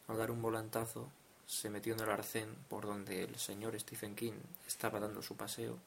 al 0.08 0.16
dar 0.16 0.30
un 0.30 0.40
volantazo, 0.40 1.08
se 1.46 1.70
metió 1.70 1.94
en 1.94 2.00
el 2.00 2.10
arcén 2.10 2.54
por 2.68 2.86
donde 2.86 3.24
el 3.24 3.36
señor 3.36 3.78
Stephen 3.78 4.14
King 4.14 4.34
estaba 4.66 5.00
dando 5.00 5.22
su 5.22 5.36
paseo 5.36 5.78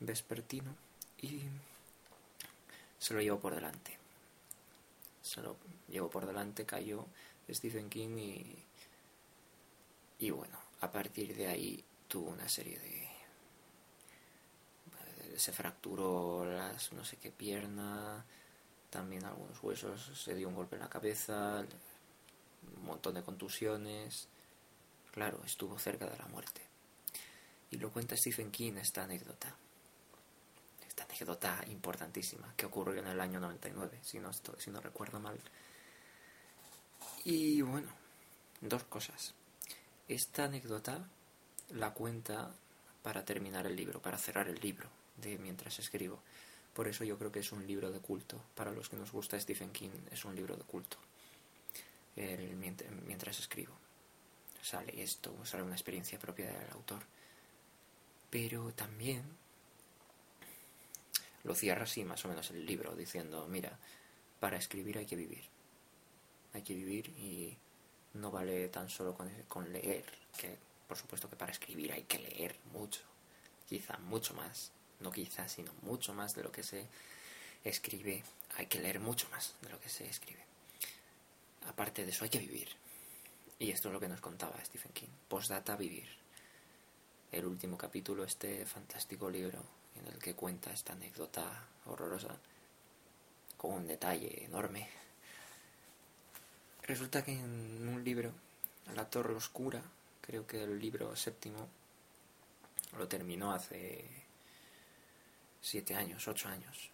vespertino 0.00 0.74
y 1.20 1.42
se 2.98 3.14
lo 3.14 3.20
llevó 3.20 3.38
por 3.38 3.54
delante. 3.54 3.98
Se 5.22 5.42
lo 5.42 5.56
llevó 5.88 6.08
por 6.10 6.26
delante, 6.26 6.64
cayó, 6.64 7.06
Stephen 7.50 7.90
King 7.90 8.16
y, 8.18 8.56
y 10.18 10.30
bueno, 10.30 10.58
a 10.80 10.90
partir 10.90 11.34
de 11.34 11.46
ahí 11.46 11.84
tuvo 12.08 12.30
una 12.30 12.48
serie 12.48 12.78
de... 12.78 13.03
Se 15.36 15.52
fracturó 15.52 16.44
las 16.44 16.92
no 16.92 17.04
sé 17.04 17.16
qué 17.16 17.30
pierna, 17.30 18.24
también 18.94 19.24
algunos 19.24 19.60
huesos, 19.60 20.12
se 20.14 20.36
dio 20.36 20.48
un 20.48 20.54
golpe 20.54 20.76
en 20.76 20.82
la 20.82 20.88
cabeza, 20.88 21.64
un 22.76 22.84
montón 22.86 23.14
de 23.14 23.24
contusiones. 23.24 24.28
Claro, 25.10 25.40
estuvo 25.44 25.76
cerca 25.80 26.06
de 26.06 26.16
la 26.16 26.26
muerte. 26.26 26.60
Y 27.72 27.78
lo 27.78 27.90
cuenta 27.90 28.16
Stephen 28.16 28.52
King 28.52 28.74
esta 28.76 29.02
anécdota. 29.02 29.52
Esta 30.86 31.02
anécdota 31.02 31.64
importantísima 31.66 32.54
que 32.56 32.66
ocurrió 32.66 33.00
en 33.00 33.08
el 33.08 33.20
año 33.20 33.40
99, 33.40 33.98
si 34.00 34.20
no, 34.20 34.30
estoy, 34.30 34.60
si 34.60 34.70
no 34.70 34.80
recuerdo 34.80 35.18
mal. 35.18 35.40
Y 37.24 37.62
bueno, 37.62 37.88
dos 38.60 38.84
cosas. 38.84 39.34
Esta 40.06 40.44
anécdota 40.44 41.04
la 41.70 41.92
cuenta 41.92 42.52
para 43.02 43.24
terminar 43.24 43.66
el 43.66 43.74
libro, 43.74 44.00
para 44.00 44.18
cerrar 44.18 44.48
el 44.48 44.60
libro 44.60 44.88
de 45.16 45.38
mientras 45.38 45.78
escribo. 45.78 46.20
Por 46.74 46.88
eso 46.88 47.04
yo 47.04 47.16
creo 47.18 47.30
que 47.30 47.38
es 47.38 47.52
un 47.52 47.66
libro 47.66 47.90
de 47.90 48.00
culto. 48.00 48.40
Para 48.54 48.72
los 48.72 48.88
que 48.88 48.96
nos 48.96 49.12
gusta 49.12 49.38
Stephen 49.38 49.70
King, 49.70 49.90
es 50.10 50.24
un 50.24 50.34
libro 50.34 50.56
de 50.56 50.64
culto. 50.64 50.96
El, 52.16 52.56
mientras 52.56 53.38
escribo. 53.38 53.74
Sale 54.60 55.02
esto, 55.02 55.34
sale 55.44 55.62
una 55.62 55.74
experiencia 55.74 56.18
propia 56.18 56.46
del 56.46 56.70
autor. 56.72 57.02
Pero 58.28 58.72
también 58.72 59.22
lo 61.44 61.54
cierra 61.54 61.84
así 61.84 62.04
más 62.04 62.24
o 62.24 62.28
menos 62.28 62.50
el 62.50 62.66
libro, 62.66 62.96
diciendo, 62.96 63.46
mira, 63.48 63.78
para 64.40 64.56
escribir 64.56 64.98
hay 64.98 65.06
que 65.06 65.16
vivir. 65.16 65.44
Hay 66.54 66.62
que 66.62 66.74
vivir 66.74 67.08
y 67.10 67.56
no 68.14 68.30
vale 68.30 68.68
tan 68.68 68.88
solo 68.88 69.14
con, 69.14 69.30
con 69.46 69.72
leer, 69.72 70.04
que 70.36 70.56
por 70.88 70.96
supuesto 70.96 71.28
que 71.28 71.36
para 71.36 71.52
escribir 71.52 71.92
hay 71.92 72.04
que 72.04 72.18
leer 72.18 72.56
mucho, 72.72 73.02
quizá 73.68 73.98
mucho 73.98 74.34
más 74.34 74.72
no 75.00 75.10
quizás, 75.10 75.52
sino 75.52 75.72
mucho 75.82 76.14
más 76.14 76.34
de 76.34 76.42
lo 76.42 76.52
que 76.52 76.62
se 76.62 76.86
escribe. 77.64 78.22
Hay 78.56 78.66
que 78.66 78.80
leer 78.80 79.00
mucho 79.00 79.28
más 79.30 79.54
de 79.62 79.70
lo 79.70 79.80
que 79.80 79.88
se 79.88 80.06
escribe. 80.06 80.44
Aparte 81.68 82.04
de 82.04 82.10
eso, 82.10 82.24
hay 82.24 82.30
que 82.30 82.38
vivir. 82.38 82.68
Y 83.58 83.70
esto 83.70 83.88
es 83.88 83.94
lo 83.94 84.00
que 84.00 84.08
nos 84.08 84.20
contaba 84.20 84.62
Stephen 84.64 84.92
King. 84.92 85.08
Postdata 85.28 85.76
Vivir. 85.76 86.08
El 87.32 87.46
último 87.46 87.78
capítulo, 87.78 88.24
este 88.24 88.66
fantástico 88.66 89.30
libro 89.30 89.62
en 89.96 90.12
el 90.12 90.18
que 90.18 90.34
cuenta 90.34 90.72
esta 90.72 90.92
anécdota 90.92 91.66
horrorosa 91.86 92.36
con 93.56 93.74
un 93.74 93.86
detalle 93.86 94.44
enorme. 94.44 94.88
Resulta 96.82 97.24
que 97.24 97.32
en 97.32 97.88
un 97.88 98.04
libro, 98.04 98.32
La 98.94 99.08
Torre 99.08 99.34
Oscura, 99.34 99.82
creo 100.20 100.46
que 100.46 100.62
el 100.62 100.78
libro 100.78 101.16
séptimo, 101.16 101.68
lo 102.98 103.08
terminó 103.08 103.52
hace 103.52 104.04
siete 105.64 105.94
años, 105.94 106.28
ocho 106.28 106.50
años. 106.50 106.90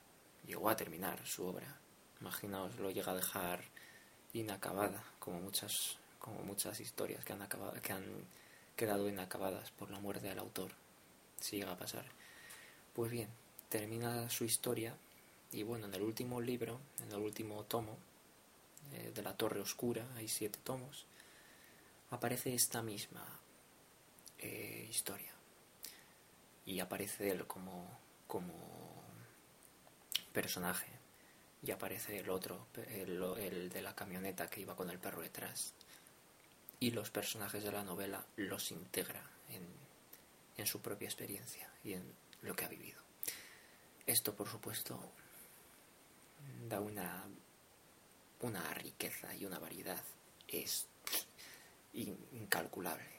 Llegó 0.46 0.70
a 0.70 0.76
terminar 0.76 1.26
su 1.26 1.44
obra. 1.44 1.76
Imaginaos, 2.20 2.76
lo 2.76 2.92
llega 2.92 3.10
a 3.10 3.16
dejar 3.16 3.64
inacabada, 4.32 5.02
como 5.18 5.40
muchas, 5.40 5.98
como 6.20 6.40
muchas 6.44 6.78
historias 6.78 7.24
que 7.24 7.32
han, 7.32 7.42
acabado, 7.42 7.72
que 7.82 7.92
han 7.92 8.04
quedado 8.76 9.08
inacabadas 9.08 9.72
por 9.72 9.90
la 9.90 9.98
muerte 9.98 10.28
del 10.28 10.38
autor, 10.38 10.70
si 11.40 11.56
llega 11.56 11.72
a 11.72 11.78
pasar. 11.78 12.04
Pues 12.94 13.10
bien, 13.10 13.28
termina 13.68 14.30
su 14.30 14.44
historia 14.44 14.94
y 15.50 15.64
bueno, 15.64 15.86
en 15.86 15.94
el 15.94 16.02
último 16.02 16.40
libro, 16.40 16.78
en 17.02 17.10
el 17.10 17.18
último 17.18 17.64
tomo 17.64 17.98
eh, 18.92 19.10
de 19.12 19.22
la 19.22 19.36
Torre 19.36 19.58
Oscura, 19.58 20.06
hay 20.14 20.28
siete 20.28 20.60
tomos, 20.62 21.06
aparece 22.10 22.54
esta 22.54 22.82
misma 22.82 23.26
eh, 24.38 24.86
historia. 24.88 25.32
Y 26.66 26.78
aparece 26.78 27.32
él 27.32 27.48
como 27.48 27.98
como 28.30 28.54
personaje 30.32 30.86
y 31.62 31.72
aparece 31.72 32.20
el 32.20 32.30
otro, 32.30 32.68
el, 32.86 33.68
de 33.68 33.82
la 33.82 33.94
camioneta 33.96 34.48
que 34.48 34.60
iba 34.60 34.76
con 34.76 34.88
el 34.88 35.00
perro 35.00 35.20
detrás. 35.20 35.74
Y 36.78 36.92
los 36.92 37.10
personajes 37.10 37.64
de 37.64 37.72
la 37.72 37.82
novela 37.82 38.24
los 38.36 38.70
integra 38.70 39.20
en, 39.48 39.80
su 40.64 40.80
propia 40.80 41.06
experiencia 41.06 41.68
y 41.82 41.94
en 41.94 42.04
lo 42.42 42.54
que 42.54 42.66
ha 42.66 42.68
vivido. 42.68 43.00
Esto, 44.06 44.36
por 44.36 44.46
supuesto, 44.46 45.00
da 46.68 46.80
una, 46.80 47.24
una 48.42 48.74
riqueza 48.74 49.34
y 49.34 49.46
una 49.46 49.58
variedad 49.58 50.02
es 50.46 50.86
incalculable, 51.94 53.10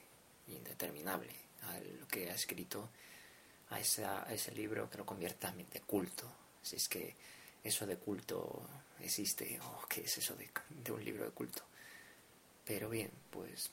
indeterminable 0.48 1.36
a 1.64 1.80
lo 2.00 2.08
que 2.08 2.30
ha 2.30 2.36
escrito 2.36 2.90
a, 3.72 3.80
ese 3.80 4.52
libro 4.52 4.90
que 4.90 4.98
lo 4.98 5.06
convierta 5.06 5.52
de 5.52 5.82
culto. 5.82 6.32
Si 6.62 6.76
es 6.76 6.88
que 6.88 7.16
eso 7.64 7.86
de 7.86 7.98
culto 7.98 8.68
existe, 9.00 9.60
o 9.60 9.88
qué 9.88 10.02
es 10.02 10.18
eso 10.18 10.36
de, 10.36 10.50
de 10.70 10.92
un 10.92 11.04
libro 11.04 11.26
de 11.26 11.32
culto. 11.32 11.64
Pero 12.66 12.90
bien, 12.90 13.12
pues 13.30 13.72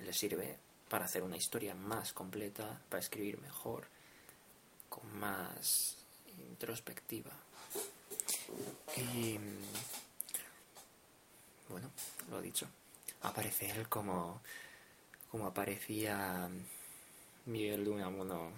le 0.00 0.12
sirve 0.12 0.58
para 0.88 1.04
hacer 1.04 1.22
una 1.22 1.36
historia 1.36 1.74
más 1.74 2.12
completa, 2.12 2.80
para 2.88 3.00
escribir 3.00 3.40
mejor, 3.40 3.86
con 4.88 5.18
más 5.18 5.96
introspectiva. 6.50 7.30
Y 8.96 9.38
bueno, 11.68 11.90
lo 12.28 12.40
dicho, 12.40 12.66
aparece 13.22 13.70
él 13.70 13.88
como, 13.88 14.40
como 15.30 15.46
aparecía 15.46 16.50
Miguel 17.50 17.84
de 17.84 17.90
Unamuno 17.90 18.52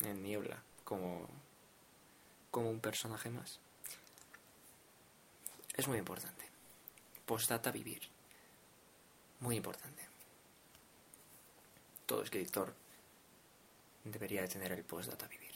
en 0.00 0.22
Niebla 0.22 0.62
como, 0.84 1.26
como 2.50 2.70
un 2.70 2.80
personaje 2.80 3.30
más. 3.30 3.58
Es 5.74 5.88
muy 5.88 5.98
importante. 5.98 6.44
Postdata 7.26 7.70
vivir. 7.70 8.02
Muy 9.40 9.56
importante. 9.56 10.02
Todo 12.06 12.22
escritor 12.22 12.74
debería 14.04 14.42
de 14.42 14.48
tener 14.48 14.72
el 14.72 14.84
postdata 14.84 15.26
vivir. 15.26 15.54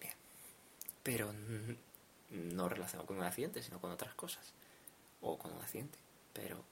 Bien. 0.00 0.14
Pero 1.02 1.32
no 2.30 2.68
relacionado 2.68 3.06
con 3.06 3.18
un 3.18 3.24
accidente, 3.24 3.62
sino 3.62 3.80
con 3.80 3.92
otras 3.92 4.14
cosas. 4.14 4.52
O 5.20 5.38
con 5.38 5.52
un 5.52 5.62
accidente. 5.62 5.98
Pero 6.32 6.62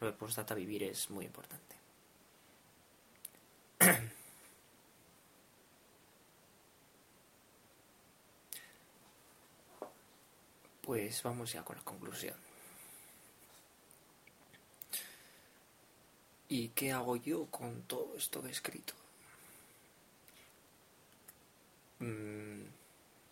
lo 0.00 0.06
de 0.06 0.12
postdata 0.14 0.54
vivir 0.54 0.82
es 0.84 1.10
muy 1.10 1.26
importante. 1.26 1.81
Pues 10.82 11.22
vamos 11.22 11.52
ya 11.52 11.62
con 11.62 11.76
la 11.76 11.82
conclusión. 11.84 12.34
¿Y 16.48 16.68
qué 16.70 16.92
hago 16.92 17.16
yo 17.16 17.46
con 17.46 17.82
todo 17.82 18.14
esto 18.16 18.42
que 18.42 18.48
he 18.48 18.50
escrito? 18.50 18.92
Mm, 22.00 22.64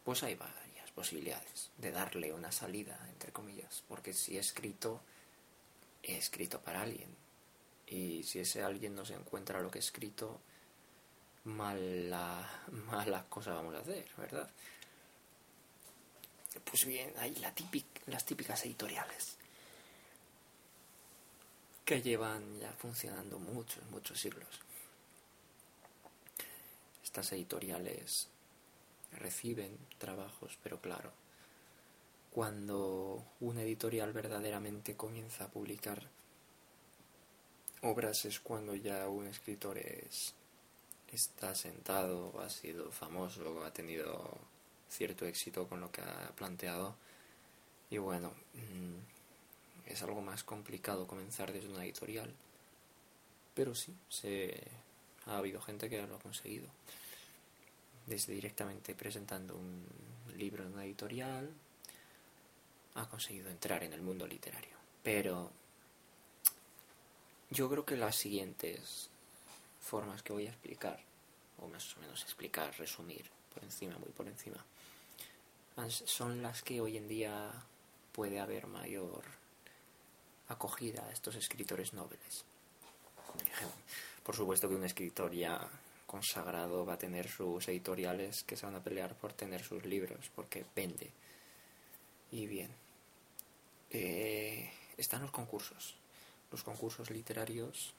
pues 0.04 0.22
hay 0.22 0.36
varias 0.36 0.90
posibilidades 0.94 1.70
de 1.76 1.90
darle 1.90 2.32
una 2.32 2.52
salida, 2.52 2.98
entre 3.10 3.32
comillas, 3.32 3.82
porque 3.88 4.12
si 4.14 4.36
he 4.36 4.40
escrito, 4.40 5.02
he 6.02 6.16
escrito 6.16 6.60
para 6.60 6.82
alguien. 6.82 7.19
Y 7.90 8.22
si 8.22 8.38
ese 8.38 8.62
alguien 8.62 8.94
no 8.94 9.04
se 9.04 9.14
encuentra 9.14 9.60
lo 9.60 9.70
que 9.70 9.78
he 9.78 9.80
escrito, 9.80 10.40
mala, 11.44 12.48
mala 12.86 13.24
cosa 13.28 13.52
vamos 13.52 13.74
a 13.74 13.80
hacer, 13.80 14.06
¿verdad? 14.16 14.48
Pues 16.64 16.84
bien, 16.86 17.12
hay 17.18 17.34
la 17.36 17.52
las 18.06 18.24
típicas 18.24 18.64
editoriales 18.64 19.36
que 21.84 22.02
llevan 22.02 22.60
ya 22.60 22.72
funcionando 22.72 23.38
muchos, 23.38 23.84
muchos 23.90 24.20
siglos. 24.20 24.60
Estas 27.02 27.32
editoriales 27.32 28.28
reciben 29.18 29.76
trabajos, 29.98 30.56
pero 30.62 30.80
claro, 30.80 31.12
cuando 32.30 33.24
una 33.40 33.62
editorial 33.62 34.12
verdaderamente 34.12 34.96
comienza 34.96 35.44
a 35.44 35.48
publicar 35.48 36.08
obras 37.82 38.24
es 38.24 38.40
cuando 38.40 38.74
ya 38.74 39.08
un 39.08 39.26
escritor 39.26 39.78
es, 39.78 40.34
está 41.12 41.54
sentado, 41.54 42.40
ha 42.40 42.50
sido 42.50 42.90
famoso, 42.90 43.64
ha 43.64 43.72
tenido 43.72 44.38
cierto 44.88 45.26
éxito 45.26 45.68
con 45.68 45.80
lo 45.80 45.90
que 45.90 46.02
ha 46.02 46.32
planteado. 46.36 46.96
Y 47.90 47.98
bueno, 47.98 48.32
mm, 48.54 49.90
es 49.90 50.02
algo 50.02 50.20
más 50.20 50.44
complicado 50.44 51.06
comenzar 51.06 51.52
desde 51.52 51.68
una 51.68 51.84
editorial. 51.84 52.32
Pero 53.54 53.74
sí, 53.74 53.94
ha 55.26 55.36
habido 55.38 55.60
gente 55.60 55.88
que 55.88 56.06
lo 56.06 56.16
ha 56.16 56.20
conseguido. 56.20 56.68
Desde 58.06 58.32
directamente 58.32 58.94
presentando 58.94 59.56
un 59.56 59.84
libro 60.36 60.64
en 60.64 60.72
una 60.72 60.84
editorial, 60.84 61.50
ha 62.94 63.08
conseguido 63.08 63.50
entrar 63.50 63.82
en 63.82 63.92
el 63.92 64.02
mundo 64.02 64.26
literario. 64.26 64.76
Pero 65.02 65.50
yo 67.50 67.68
creo 67.68 67.84
que 67.84 67.96
las 67.96 68.16
siguientes 68.16 69.10
formas 69.80 70.22
que 70.22 70.32
voy 70.32 70.46
a 70.46 70.50
explicar, 70.50 71.00
o 71.58 71.66
más 71.68 71.96
o 71.96 72.00
menos 72.00 72.22
explicar, 72.22 72.76
resumir, 72.78 73.24
por 73.52 73.64
encima, 73.64 73.98
muy 73.98 74.10
por 74.10 74.28
encima, 74.28 74.64
son 75.88 76.42
las 76.42 76.62
que 76.62 76.80
hoy 76.80 76.96
en 76.96 77.08
día 77.08 77.50
puede 78.12 78.40
haber 78.40 78.66
mayor 78.66 79.24
acogida 80.48 81.04
a 81.06 81.12
estos 81.12 81.36
escritores 81.36 81.92
nobles. 81.92 82.44
Por 84.24 84.36
supuesto 84.36 84.68
que 84.68 84.74
un 84.74 84.84
escritor 84.84 85.32
ya 85.32 85.68
consagrado 86.06 86.84
va 86.84 86.94
a 86.94 86.98
tener 86.98 87.28
sus 87.28 87.66
editoriales 87.68 88.42
que 88.44 88.56
se 88.56 88.66
van 88.66 88.74
a 88.74 88.82
pelear 88.82 89.14
por 89.14 89.32
tener 89.32 89.62
sus 89.62 89.84
libros, 89.84 90.30
porque 90.34 90.66
vende. 90.74 91.10
Y 92.32 92.46
bien, 92.46 92.70
eh, 93.90 94.70
están 94.96 95.22
los 95.22 95.30
concursos. 95.30 95.99
Los 96.50 96.62
concursos 96.62 97.10
literarios 97.10 97.94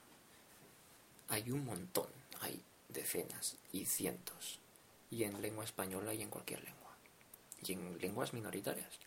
hay 1.28 1.50
un 1.50 1.64
montón, 1.64 2.08
hay 2.40 2.62
decenas 2.88 3.56
y 3.72 3.86
cientos. 3.86 4.58
Y 5.10 5.24
en 5.24 5.40
lengua 5.42 5.64
española 5.64 6.14
y 6.14 6.22
en 6.22 6.30
cualquier 6.30 6.62
lengua. 6.64 6.96
Y 7.64 7.72
en 7.72 7.98
lenguas 7.98 8.32
minoritarias. 8.32 8.98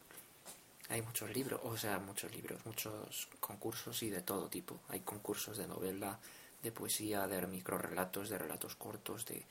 Hay 0.89 1.01
muchos 1.01 1.31
libros, 1.31 1.61
o 1.63 1.75
sea, 1.77 1.97
muchos 1.99 2.31
libros, 2.33 2.63
muchos 2.65 3.27
concursos 3.39 4.03
y 4.03 4.09
de 4.09 4.21
todo 4.21 4.49
tipo. 4.49 4.79
Hay 4.89 4.99
concursos 4.99 5.57
de 5.57 5.67
novela, 5.67 6.19
de 6.61 6.71
poesía, 6.71 7.27
de 7.27 7.45
microrelatos, 7.47 8.29
de 8.29 8.37
relatos 8.37 8.75
cortos, 8.75 9.25
de, 9.25 9.43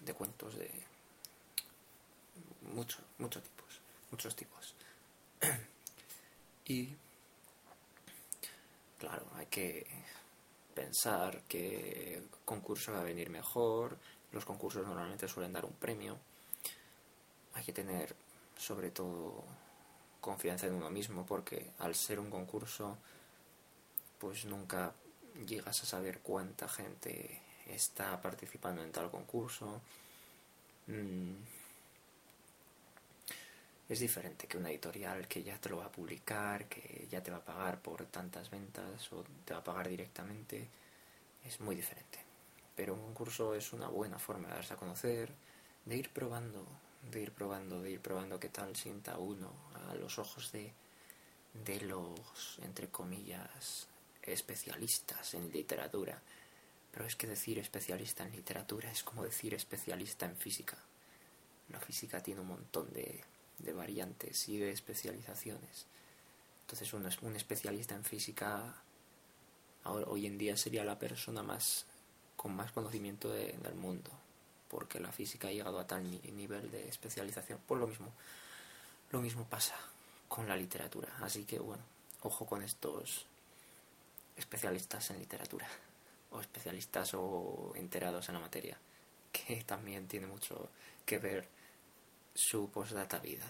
de, 0.00 0.14
cuentos, 0.14 0.54
de 0.56 0.70
muchos, 2.74 3.00
muchos 3.18 3.42
tipos, 3.42 3.80
muchos 4.10 4.36
tipos. 4.36 4.74
y 6.66 6.94
claro, 9.02 9.26
hay 9.34 9.46
que 9.46 9.84
pensar 10.76 11.42
que 11.48 12.22
concurso 12.44 12.92
va 12.92 13.00
a 13.00 13.02
venir 13.02 13.30
mejor, 13.30 13.98
los 14.30 14.44
concursos 14.44 14.86
normalmente 14.86 15.26
suelen 15.26 15.52
dar 15.52 15.64
un 15.64 15.72
premio. 15.72 16.16
Hay 17.54 17.64
que 17.64 17.72
tener 17.72 18.14
sobre 18.56 18.92
todo 18.92 19.42
confianza 20.20 20.68
en 20.68 20.74
uno 20.74 20.88
mismo 20.88 21.26
porque 21.26 21.72
al 21.80 21.96
ser 21.96 22.20
un 22.20 22.30
concurso 22.30 22.96
pues 24.20 24.44
nunca 24.44 24.92
llegas 25.48 25.82
a 25.82 25.86
saber 25.86 26.20
cuánta 26.20 26.68
gente 26.68 27.40
está 27.66 28.20
participando 28.20 28.84
en 28.84 28.92
tal 28.92 29.10
concurso. 29.10 29.80
Mm. 30.86 31.61
Es 33.92 34.00
diferente 34.00 34.46
que 34.46 34.56
una 34.56 34.70
editorial 34.70 35.28
que 35.28 35.42
ya 35.42 35.60
te 35.60 35.68
lo 35.68 35.76
va 35.76 35.84
a 35.84 35.92
publicar, 35.92 36.64
que 36.64 37.06
ya 37.10 37.22
te 37.22 37.30
va 37.30 37.36
a 37.36 37.44
pagar 37.44 37.78
por 37.82 38.06
tantas 38.06 38.48
ventas 38.48 39.12
o 39.12 39.22
te 39.44 39.52
va 39.52 39.60
a 39.60 39.64
pagar 39.64 39.86
directamente. 39.86 40.66
Es 41.44 41.60
muy 41.60 41.76
diferente. 41.76 42.18
Pero 42.74 42.94
un 42.94 43.02
concurso 43.02 43.54
es 43.54 43.74
una 43.74 43.88
buena 43.88 44.18
forma 44.18 44.48
de 44.48 44.54
darse 44.54 44.72
a 44.72 44.78
conocer, 44.78 45.30
de 45.84 45.94
ir 45.94 46.08
probando, 46.08 46.66
de 47.10 47.20
ir 47.20 47.32
probando, 47.32 47.82
de 47.82 47.90
ir 47.90 48.00
probando 48.00 48.40
qué 48.40 48.48
tal 48.48 48.74
sienta 48.76 49.18
uno 49.18 49.52
a 49.74 49.94
los 49.96 50.18
ojos 50.18 50.52
de, 50.52 50.72
de 51.52 51.82
los, 51.82 52.60
entre 52.62 52.88
comillas, 52.88 53.88
especialistas 54.22 55.34
en 55.34 55.52
literatura. 55.52 56.18
Pero 56.92 57.04
es 57.04 57.14
que 57.14 57.26
decir 57.26 57.58
especialista 57.58 58.24
en 58.24 58.32
literatura 58.32 58.90
es 58.90 59.02
como 59.02 59.22
decir 59.22 59.52
especialista 59.52 60.24
en 60.24 60.38
física. 60.38 60.78
La 61.68 61.78
física 61.78 62.22
tiene 62.22 62.40
un 62.40 62.48
montón 62.48 62.90
de, 62.94 63.22
de 63.62 63.72
variantes 63.72 64.48
y 64.48 64.58
de 64.58 64.70
especializaciones. 64.70 65.86
Entonces 66.62 66.88
es 66.88 67.22
un 67.22 67.36
especialista 67.36 67.94
en 67.94 68.04
física 68.04 68.82
hoy 69.84 70.26
en 70.26 70.38
día 70.38 70.56
sería 70.56 70.84
la 70.84 70.98
persona 70.98 71.42
más 71.42 71.86
con 72.36 72.54
más 72.54 72.72
conocimiento 72.72 73.30
del 73.30 73.74
mundo, 73.74 74.10
porque 74.68 74.98
la 74.98 75.12
física 75.12 75.48
ha 75.48 75.52
llegado 75.52 75.78
a 75.78 75.86
tal 75.86 76.10
nivel 76.10 76.70
de 76.70 76.88
especialización. 76.88 77.60
Por 77.66 77.78
lo 77.78 77.86
mismo, 77.86 78.12
lo 79.10 79.20
mismo 79.20 79.44
pasa 79.44 79.76
con 80.28 80.48
la 80.48 80.56
literatura. 80.56 81.08
Así 81.20 81.44
que 81.44 81.58
bueno, 81.58 81.82
ojo 82.22 82.46
con 82.46 82.62
estos 82.62 83.26
especialistas 84.36 85.10
en 85.10 85.18
literatura 85.18 85.68
o 86.30 86.40
especialistas 86.40 87.12
o 87.14 87.72
enterados 87.76 88.28
en 88.28 88.34
la 88.34 88.40
materia, 88.40 88.78
que 89.30 89.62
también 89.64 90.08
tiene 90.08 90.26
mucho 90.26 90.70
que 91.04 91.18
ver 91.18 91.46
su 92.34 92.70
postdata 92.70 93.18
vida, 93.18 93.46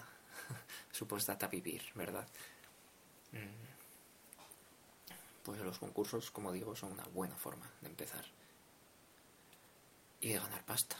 su 0.91 1.07
postdata 1.07 1.47
vivir, 1.47 1.83
¿verdad? 1.95 2.27
Mm. 3.31 3.73
Pues 5.43 5.59
los 5.59 5.79
concursos, 5.79 6.31
como 6.31 6.51
digo, 6.51 6.75
son 6.75 6.93
una 6.93 7.03
buena 7.05 7.35
forma 7.35 7.69
de 7.81 7.89
empezar 7.89 8.25
y 10.21 10.29
de 10.29 10.39
ganar 10.39 10.63
pasta 10.65 10.95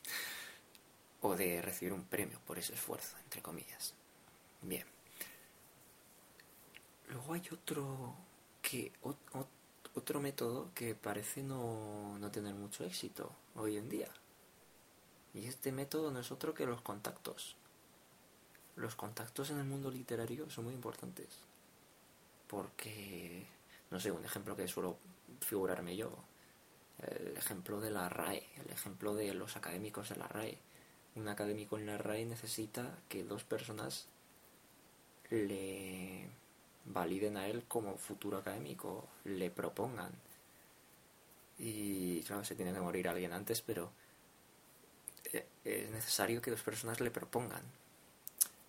o 1.20 1.36
de 1.36 1.62
recibir 1.62 1.92
un 1.92 2.04
premio 2.04 2.40
por 2.40 2.58
ese 2.58 2.74
esfuerzo, 2.74 3.16
entre 3.24 3.40
comillas. 3.40 3.94
Bien. 4.62 4.86
Luego 7.08 7.34
hay 7.34 7.42
otro 7.52 8.16
que 8.60 8.92
otro 9.94 10.20
método 10.20 10.70
que 10.74 10.94
parece 10.94 11.42
no, 11.42 12.18
no 12.18 12.30
tener 12.30 12.54
mucho 12.54 12.84
éxito 12.84 13.32
hoy 13.54 13.76
en 13.76 13.88
día. 13.88 14.08
Y 15.36 15.46
este 15.46 15.70
método 15.70 16.10
no 16.10 16.18
es 16.18 16.32
otro 16.32 16.54
que 16.54 16.64
los 16.64 16.80
contactos. 16.80 17.56
Los 18.74 18.94
contactos 18.94 19.50
en 19.50 19.58
el 19.58 19.64
mundo 19.64 19.90
literario 19.90 20.48
son 20.48 20.64
muy 20.64 20.74
importantes. 20.74 21.28
Porque, 22.48 23.44
no 23.90 24.00
sé, 24.00 24.10
un 24.10 24.24
ejemplo 24.24 24.56
que 24.56 24.66
suelo 24.66 24.96
figurarme 25.40 25.94
yo. 25.94 26.10
El 27.02 27.36
ejemplo 27.36 27.82
de 27.82 27.90
la 27.90 28.08
RAE, 28.08 28.46
el 28.64 28.72
ejemplo 28.72 29.14
de 29.14 29.34
los 29.34 29.56
académicos 29.56 30.08
de 30.08 30.16
la 30.16 30.26
RAE. 30.26 30.56
Un 31.16 31.28
académico 31.28 31.76
en 31.76 31.84
la 31.84 31.98
RAE 31.98 32.24
necesita 32.24 32.98
que 33.10 33.22
dos 33.22 33.44
personas 33.44 34.06
le 35.28 36.30
validen 36.86 37.36
a 37.36 37.46
él 37.46 37.64
como 37.68 37.98
futuro 37.98 38.38
académico, 38.38 39.06
le 39.24 39.50
propongan. 39.50 40.12
Y 41.58 42.22
claro, 42.22 42.42
se 42.42 42.54
tiene 42.54 42.72
que 42.72 42.80
morir 42.80 43.06
alguien 43.06 43.34
antes, 43.34 43.60
pero 43.60 43.90
es 45.64 45.90
necesario 45.90 46.40
que 46.40 46.50
dos 46.50 46.62
personas 46.62 47.00
le 47.00 47.10
propongan. 47.10 47.62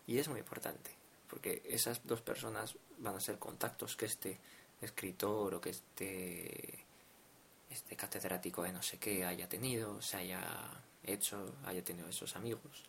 Y 0.05 0.19
es 0.19 0.27
muy 0.27 0.39
importante, 0.39 0.91
porque 1.29 1.61
esas 1.65 2.05
dos 2.05 2.21
personas 2.21 2.75
van 2.97 3.15
a 3.15 3.19
ser 3.19 3.37
contactos 3.39 3.95
que 3.95 4.05
este 4.05 4.39
escritor 4.81 5.55
o 5.55 5.61
que 5.61 5.71
este, 5.71 6.85
este 7.69 7.95
catedrático 7.95 8.63
de 8.63 8.71
no 8.71 8.81
sé 8.81 8.97
qué 8.97 9.25
haya 9.25 9.49
tenido, 9.49 10.01
se 10.01 10.17
haya 10.17 10.41
hecho, 11.03 11.55
haya 11.65 11.83
tenido 11.83 12.07
esos 12.07 12.35
amigos, 12.35 12.85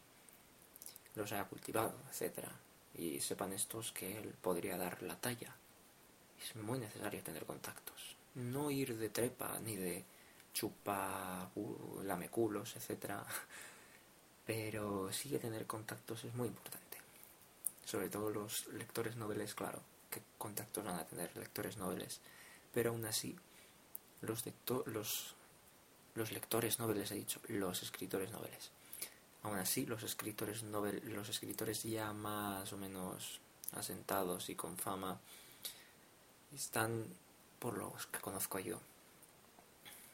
los 1.14 1.32
haya 1.32 1.44
cultivado, 1.44 1.94
etcétera 2.10 2.52
y 2.98 3.20
sepan 3.20 3.52
estos 3.52 3.92
que 3.92 4.18
él 4.18 4.34
podría 4.40 4.76
dar 4.76 5.02
la 5.02 5.16
talla. 5.16 5.54
Es 6.42 6.54
muy 6.56 6.80
necesario 6.80 7.22
tener 7.22 7.46
contactos. 7.46 8.16
No 8.34 8.70
ir 8.70 8.96
de 8.96 9.08
trepa 9.08 9.58
ni 9.60 9.76
de 9.76 10.04
chupa 10.52 11.50
lameculos, 12.04 12.76
etc. 12.76 13.14
Pero 14.48 15.12
sí 15.12 15.28
que 15.28 15.38
tener 15.38 15.66
contactos 15.66 16.24
es 16.24 16.34
muy 16.34 16.48
importante. 16.48 16.96
Sobre 17.84 18.08
todo 18.08 18.30
los 18.30 18.66
lectores 18.68 19.16
noveles, 19.16 19.54
claro, 19.54 19.82
qué 20.10 20.22
contactos 20.38 20.84
van 20.84 20.98
a 20.98 21.04
tener 21.04 21.36
lectores 21.36 21.76
noveles. 21.76 22.20
Pero 22.72 22.90
aún 22.90 23.04
así, 23.04 23.36
los, 24.22 24.42
los, 24.86 25.34
los 26.14 26.32
lectores 26.32 26.78
noveles, 26.78 27.10
he 27.10 27.16
dicho, 27.16 27.40
los 27.48 27.82
escritores 27.82 28.30
noveles 28.32 28.70
Aún 29.42 29.58
así, 29.58 29.86
los 29.86 30.02
escritores, 30.02 30.62
novel, 30.64 31.00
los 31.04 31.28
escritores 31.28 31.82
ya 31.84 32.12
más 32.12 32.72
o 32.72 32.76
menos 32.76 33.40
asentados 33.72 34.48
y 34.48 34.56
con 34.56 34.76
fama 34.76 35.20
están 36.54 37.04
por 37.58 37.76
los 37.78 38.06
que 38.06 38.18
conozco 38.18 38.58
yo. 38.58 38.80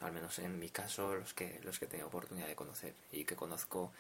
Al 0.00 0.12
menos 0.12 0.38
en 0.40 0.58
mi 0.58 0.68
caso, 0.68 1.14
los 1.14 1.32
que, 1.32 1.60
los 1.64 1.78
que 1.78 1.86
tengo 1.86 2.06
oportunidad 2.06 2.48
de 2.48 2.56
conocer 2.56 2.94
y 3.12 3.24
que 3.24 3.36
conozco. 3.36 3.92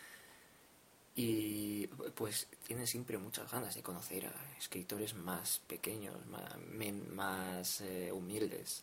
Y 1.16 1.86
pues 1.86 2.48
tienen 2.66 2.86
siempre 2.86 3.18
muchas 3.18 3.50
ganas 3.50 3.74
de 3.74 3.82
conocer 3.82 4.26
a 4.26 4.56
escritores 4.58 5.14
más 5.14 5.60
pequeños, 5.66 6.16
más, 6.26 7.80
eh, 7.82 8.10
humildes, 8.12 8.82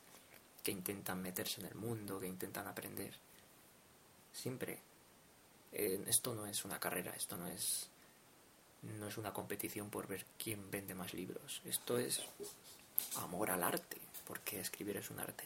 que 0.64 0.72
intentan 0.72 1.22
meterse 1.22 1.60
en 1.60 1.68
el 1.68 1.76
mundo, 1.76 2.20
que 2.20 2.28
intentan 2.28 2.68
aprender. 2.68 3.14
Siempre 4.32 4.80
esto 5.72 6.36
no 6.36 6.46
es 6.46 6.66
una 6.66 6.80
carrera, 6.80 7.14
esto 7.16 7.38
no 7.38 7.48
es, 7.48 7.88
no 9.00 9.08
es 9.08 9.18
una 9.18 9.34
competición 9.34 9.90
por 9.90 10.08
ver 10.08 10.26
quién 10.38 10.70
vende 10.70 10.94
más 10.94 11.14
libros. 11.14 11.62
Esto 11.66 11.98
es 11.98 12.22
amor 13.18 13.52
al 13.52 13.64
arte, 13.64 13.98
porque 14.28 14.60
escribir 14.60 14.98
es 14.98 15.10
un 15.10 15.20
arte. 15.20 15.46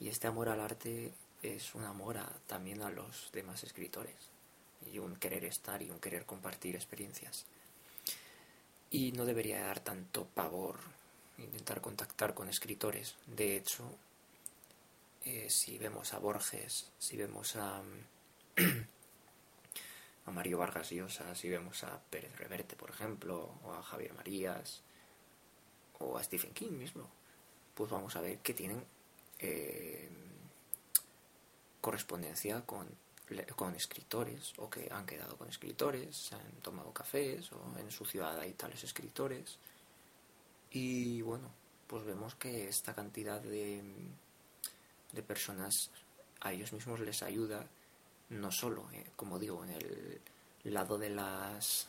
Y 0.00 0.08
este 0.08 0.26
amor 0.26 0.48
al 0.48 0.60
arte 0.60 1.12
es 1.42 1.74
un 1.74 1.84
amor 1.84 2.18
también 2.46 2.82
a 2.82 2.90
los 2.90 3.30
demás 3.32 3.62
escritores. 3.64 4.16
Y 4.86 4.98
un 4.98 5.16
querer 5.16 5.44
estar 5.44 5.82
y 5.82 5.90
un 5.90 6.00
querer 6.00 6.24
compartir 6.24 6.74
experiencias. 6.74 7.46
Y 8.90 9.12
no 9.12 9.24
debería 9.24 9.60
dar 9.60 9.80
tanto 9.80 10.26
pavor 10.26 10.78
intentar 11.38 11.80
contactar 11.80 12.34
con 12.34 12.48
escritores. 12.48 13.14
De 13.26 13.56
hecho, 13.56 13.84
eh, 15.24 15.48
si 15.50 15.78
vemos 15.78 16.12
a 16.14 16.18
Borges, 16.18 16.90
si 16.98 17.16
vemos 17.16 17.56
a, 17.56 17.82
Mario 20.26 20.58
Vargas 20.58 20.90
Llosa, 20.90 21.34
si 21.34 21.48
vemos 21.48 21.82
a 21.82 21.98
Pérez 21.98 22.36
Reverte, 22.36 22.76
por 22.76 22.90
ejemplo, 22.90 23.54
o 23.64 23.72
a 23.72 23.82
Javier 23.82 24.14
Marías, 24.14 24.80
o 25.98 26.16
a 26.16 26.22
Stephen 26.22 26.52
King 26.52 26.72
mismo, 26.72 27.08
pues 27.74 27.90
vamos 27.90 28.14
a 28.16 28.20
ver 28.20 28.38
que 28.38 28.54
tienen 28.54 28.84
eh, 29.40 30.08
correspondencia 31.80 32.64
con, 32.64 32.86
con 33.56 33.74
escritores, 33.74 34.52
o 34.58 34.68
que 34.68 34.88
han 34.90 35.06
quedado 35.06 35.36
con 35.36 35.48
escritores, 35.48 36.32
han 36.32 36.60
tomado 36.62 36.92
cafés, 36.92 37.50
o 37.52 37.78
en 37.78 37.90
su 37.90 38.04
ciudad 38.04 38.38
hay 38.38 38.52
tales 38.54 38.82
escritores. 38.84 39.58
Y 40.70 41.20
bueno, 41.22 41.50
pues 41.86 42.04
vemos 42.04 42.34
que 42.34 42.68
esta 42.68 42.94
cantidad 42.94 43.40
de, 43.40 43.82
de 45.12 45.22
personas 45.22 45.90
a 46.40 46.52
ellos 46.52 46.72
mismos 46.72 47.00
les 47.00 47.22
ayuda 47.22 47.66
no 48.30 48.50
solo, 48.50 48.88
eh, 48.92 49.10
como 49.16 49.38
digo, 49.38 49.64
en 49.64 49.70
el 49.70 50.20
lado 50.64 50.98
de 50.98 51.10
las 51.10 51.88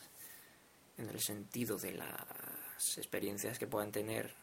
en 0.97 1.09
el 1.09 1.19
sentido 1.19 1.77
de 1.77 1.93
las 1.93 2.97
experiencias 2.97 3.57
que 3.57 3.67
puedan 3.67 3.91
tener 3.91 4.33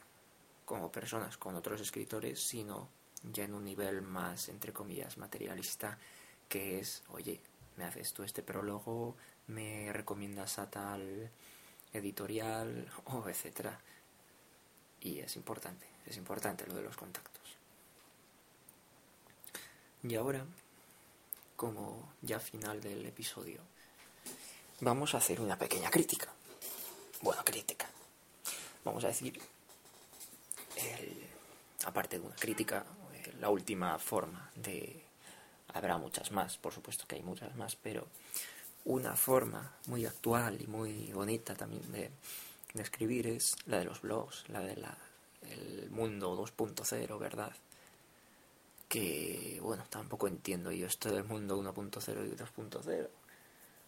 como 0.65 0.91
personas 0.91 1.37
con 1.37 1.55
otros 1.55 1.81
escritores, 1.81 2.41
sino 2.41 2.89
ya 3.33 3.45
en 3.45 3.55
un 3.55 3.65
nivel 3.65 4.03
más, 4.03 4.49
entre 4.49 4.73
comillas, 4.73 5.17
materialista, 5.19 5.99
que 6.49 6.79
es, 6.79 7.03
oye, 7.09 7.41
me 7.77 7.85
haces 7.85 8.13
tú 8.13 8.23
este 8.23 8.43
prólogo, 8.43 9.17
me 9.47 9.93
recomiendas 9.93 10.59
a 10.59 10.71
tal 10.71 11.31
editorial, 11.93 12.91
o 13.05 13.29
etcétera. 13.29 13.79
Y 15.01 15.21
es 15.21 15.37
importante, 15.37 15.87
es 16.07 16.17
importante 16.17 16.67
lo 16.67 16.75
de 16.75 16.83
los 16.83 16.97
contactos. 16.97 17.39
Y 20.03 20.15
ahora, 20.15 20.45
como 21.57 22.13
ya 22.23 22.39
final 22.39 22.81
del 22.81 23.05
episodio, 23.07 23.61
vamos 24.81 25.15
a 25.15 25.19
hacer 25.19 25.41
una 25.41 25.59
pequeña 25.59 25.91
crítica. 25.91 26.33
Bueno, 27.21 27.45
crítica. 27.45 27.89
Vamos 28.85 29.05
a 29.05 29.09
decir, 29.09 29.41
aparte 31.85 32.19
de 32.19 32.27
una 32.27 32.37
crítica, 32.37 32.85
eh, 33.15 33.35
la 33.41 33.51
última 33.51 33.99
forma 33.99 34.51
de... 34.55 35.08
Habrá 35.75 35.99
muchas 35.99 36.33
más, 36.33 36.57
por 36.57 36.73
supuesto 36.73 37.07
que 37.07 37.17
hay 37.17 37.23
muchas 37.23 37.55
más, 37.57 37.77
pero 37.77 38.07
una 38.85 39.15
forma 39.17 39.75
muy 39.87 40.07
actual 40.07 40.61
y 40.61 40.67
muy 40.67 41.13
bonita 41.13 41.55
también 41.55 41.91
de, 41.93 42.11
escribir 42.75 43.27
es 43.27 43.57
la 43.67 43.79
de 43.79 43.85
los 43.85 44.01
blogs, 44.03 44.49
la 44.49 44.61
de 44.61 44.77
la, 44.77 44.97
el 45.43 45.91
mundo 45.91 46.37
2.0, 46.37 47.19
¿verdad? 47.19 47.53
Que, 48.89 49.59
bueno, 49.63 49.85
tampoco 49.91 50.29
entiendo 50.29 50.71
yo 50.71 50.87
esto 50.87 51.13
del 51.13 51.25
mundo 51.25 51.61
1.0 51.61 52.33
y 52.33 52.37
2.0. 52.37 53.09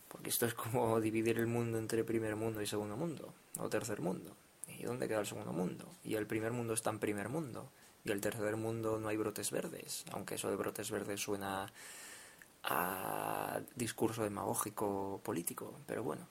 Porque 0.09 0.31
esto 0.31 0.47
es 0.47 0.55
como 0.55 1.01
dividir 1.01 1.39
el 1.39 1.47
mundo 1.47 1.79
entre 1.79 2.05
primer 2.05 2.37
mundo 2.37 2.61
y 2.61 2.67
segundo 2.67 2.97
mundo, 2.97 3.33
o 3.59 3.69
tercer 3.69 4.01
mundo. 4.01 4.37
¿Y 4.67 4.83
dónde 4.83 5.09
queda 5.09 5.21
el 5.21 5.27
segundo 5.27 5.53
mundo? 5.53 5.87
Y 6.05 6.15
el 6.15 6.27
primer 6.27 6.53
mundo 6.53 6.75
está 6.75 6.91
en 6.91 6.99
primer 6.99 7.29
mundo. 7.29 7.71
Y 8.05 8.11
el 8.11 8.21
tercer 8.21 8.57
mundo 8.57 8.99
no 8.99 9.09
hay 9.09 9.17
brotes 9.17 9.51
verdes, 9.51 10.05
aunque 10.13 10.37
eso 10.37 10.49
de 10.49 10.57
brotes 10.57 10.91
verdes 10.91 11.21
suena 11.21 11.71
a 12.65 13.61
discurso 13.75 14.23
demagógico 14.23 15.21
político, 15.23 15.75
pero 15.87 16.03
bueno, 16.03 16.27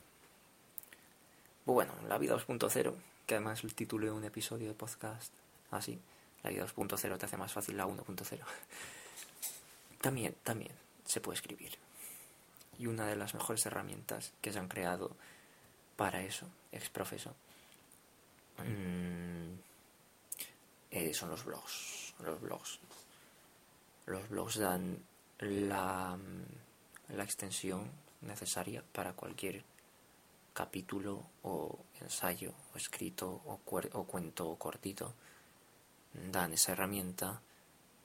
bueno, 1.66 1.94
La 2.08 2.18
vida 2.18 2.36
2.0, 2.36 2.94
que 3.28 3.36
además 3.36 3.64
el 3.64 3.76
título 3.76 4.06
de 4.06 4.12
un 4.12 4.24
episodio 4.24 4.68
de 4.68 4.74
podcast 4.74 5.32
así, 5.72 6.00
La 6.44 6.50
vida 6.50 6.66
2.0 6.66 7.18
te 7.18 7.26
hace 7.26 7.38
más 7.38 7.54
fácil 7.54 7.78
la 7.78 7.86
1.0. 7.86 8.40
También, 10.02 10.34
también 10.44 10.72
se 11.06 11.20
puede 11.20 11.36
escribir. 11.36 11.78
Y 12.78 12.88
una 12.88 13.06
de 13.06 13.18
las 13.18 13.34
mejores 13.34 13.66
herramientas 13.66 14.32
que 14.40 14.54
se 14.54 14.60
han 14.60 14.70
creado 14.70 15.12
para 15.98 16.24
eso, 16.24 16.48
exprofeso, 16.72 17.36
mmm, 18.60 19.09
eh, 20.92 21.14
son 21.14 21.30
los 21.30 21.44
blogs. 21.46 22.14
Los 22.20 22.42
blogs. 22.42 22.80
Los 24.06 24.28
blogs 24.30 24.58
dan 24.58 24.98
la, 25.40 26.18
la 27.10 27.24
extensión 27.24 27.90
necesaria 28.22 28.84
para 28.92 29.14
cualquier 29.14 29.64
capítulo 30.54 31.24
o 31.44 31.80
ensayo 32.02 32.54
o 32.74 32.78
escrito 32.78 33.42
o, 33.46 33.60
o 33.64 34.04
cuento 34.04 34.56
cortito 34.56 35.14
dan 36.32 36.52
esa 36.54 36.74
herramienta 36.74 37.42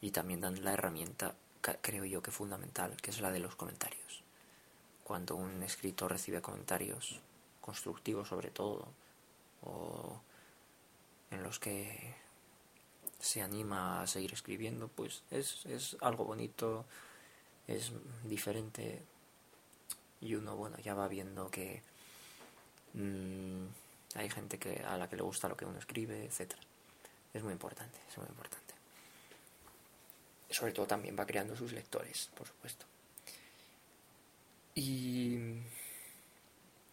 y 0.01 0.11
también 0.11 0.41
dan 0.41 0.63
la 0.63 0.73
herramienta 0.73 1.35
creo 1.81 2.05
yo 2.05 2.23
que 2.23 2.31
fundamental 2.31 2.97
que 3.03 3.11
es 3.11 3.21
la 3.21 3.33
de 3.33 3.41
los 3.41 3.57
comentarios 3.57 4.23
cuando 5.03 5.35
un 5.35 5.63
escritor 5.63 6.13
recibe 6.13 6.43
comentarios 6.43 7.21
constructivos 7.61 8.29
sobre 8.29 8.51
todo 8.51 8.87
o 9.63 10.21
en 11.31 11.43
los 11.43 11.59
que 11.59 12.15
se 13.19 13.43
anima 13.43 14.03
a 14.03 14.07
seguir 14.07 14.33
escribiendo 14.33 14.89
pues 14.89 15.23
es, 15.31 15.65
es 15.67 15.97
algo 16.01 16.25
bonito 16.25 16.85
es 17.67 17.93
diferente 18.25 19.03
y 20.21 20.35
uno 20.35 20.57
bueno 20.57 20.77
ya 20.79 20.95
va 20.95 21.09
viendo 21.09 21.51
que 21.51 21.83
Mm, 22.95 23.67
hay 24.15 24.31
gente 24.31 24.59
que, 24.59 24.83
a 24.85 24.97
la 24.97 25.09
que 25.09 25.17
le 25.17 25.23
gusta 25.23 25.49
lo 25.49 25.57
que 25.57 25.65
uno 25.65 25.79
escribe, 25.79 26.25
etc. 26.25 26.53
Es 27.33 27.43
muy 27.43 27.53
importante, 27.53 27.99
es 28.09 28.17
muy 28.19 28.27
importante. 28.29 28.75
Sobre 30.51 30.73
todo 30.73 30.87
también 30.87 31.17
va 31.19 31.27
creando 31.27 31.57
sus 31.57 31.73
lectores, 31.73 32.31
por 32.37 32.47
supuesto. 32.47 32.87
Y 34.77 35.59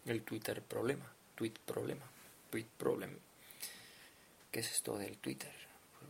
el 0.06 0.22
Twitter 0.22 0.62
problema, 0.62 1.06
tweet 1.36 1.54
problema, 1.64 2.04
tweet 2.50 2.66
problem. 2.76 3.16
¿Qué 4.50 4.60
es 4.60 4.70
esto 4.72 4.98
del 4.98 5.16
Twitter? 5.18 5.52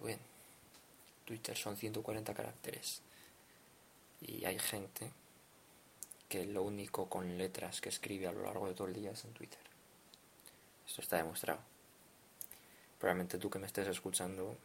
Bueno, 0.02 0.18
Twitter 1.24 1.56
son 1.56 1.76
140 1.76 2.34
caracteres. 2.34 3.00
Y 4.20 4.44
hay 4.44 4.58
gente 4.58 5.12
que 6.28 6.44
lo 6.44 6.64
único 6.64 7.08
con 7.08 7.38
letras 7.38 7.80
que 7.80 7.88
escribe 7.88 8.26
a 8.26 8.32
lo 8.32 8.42
largo 8.42 8.66
de 8.66 8.74
todo 8.74 8.88
el 8.88 8.94
día 8.94 9.12
es 9.12 9.24
en 9.24 9.32
Twitter. 9.32 9.60
Esto 10.84 11.02
está 11.02 11.18
demostrado. 11.18 11.60
Probablemente 12.98 13.38
tú 13.38 13.48
que 13.48 13.60
me 13.60 13.66
estés 13.66 13.86
escuchando, 13.86 14.56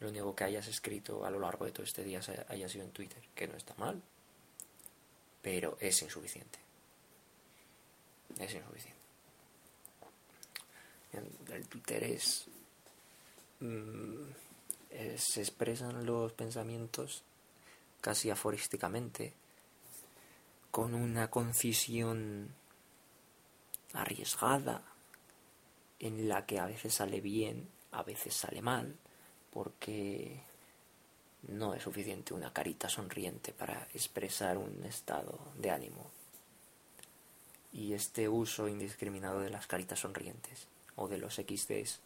lo 0.00 0.08
único 0.08 0.34
que 0.34 0.44
hayas 0.44 0.66
escrito 0.66 1.26
a 1.26 1.30
lo 1.30 1.38
largo 1.38 1.66
de 1.66 1.72
todo 1.72 1.84
este 1.84 2.02
día 2.02 2.20
haya 2.48 2.68
sido 2.68 2.84
en 2.84 2.92
Twitter, 2.92 3.22
que 3.34 3.46
no 3.46 3.56
está 3.56 3.74
mal, 3.76 4.00
pero 5.42 5.76
es 5.78 6.00
insuficiente. 6.00 6.58
Es 8.38 8.54
insuficiente. 8.54 9.02
El 11.52 11.68
Twitter 11.68 12.04
es, 12.04 12.46
se 15.16 15.40
expresan 15.40 16.04
los 16.04 16.32
pensamientos 16.32 17.22
casi 18.00 18.30
aforísticamente, 18.30 19.32
con 20.70 20.94
una 20.94 21.30
concisión 21.30 22.54
arriesgada, 23.92 24.82
en 26.00 26.28
la 26.28 26.46
que 26.46 26.58
a 26.58 26.66
veces 26.66 26.94
sale 26.94 27.20
bien, 27.20 27.68
a 27.92 28.02
veces 28.02 28.34
sale 28.34 28.60
mal, 28.60 28.96
porque 29.52 30.40
no 31.48 31.74
es 31.74 31.82
suficiente 31.82 32.34
una 32.34 32.52
carita 32.52 32.88
sonriente 32.88 33.52
para 33.52 33.86
expresar 33.94 34.58
un 34.58 34.84
estado 34.84 35.38
de 35.58 35.70
ánimo. 35.70 36.10
Y 37.72 37.92
este 37.92 38.28
uso 38.28 38.68
indiscriminado 38.68 39.40
de 39.40 39.50
las 39.50 39.66
caritas 39.66 40.00
sonrientes, 40.00 40.66
o 40.96 41.06
de 41.06 41.18
los 41.18 41.34
XDs, 41.36 42.00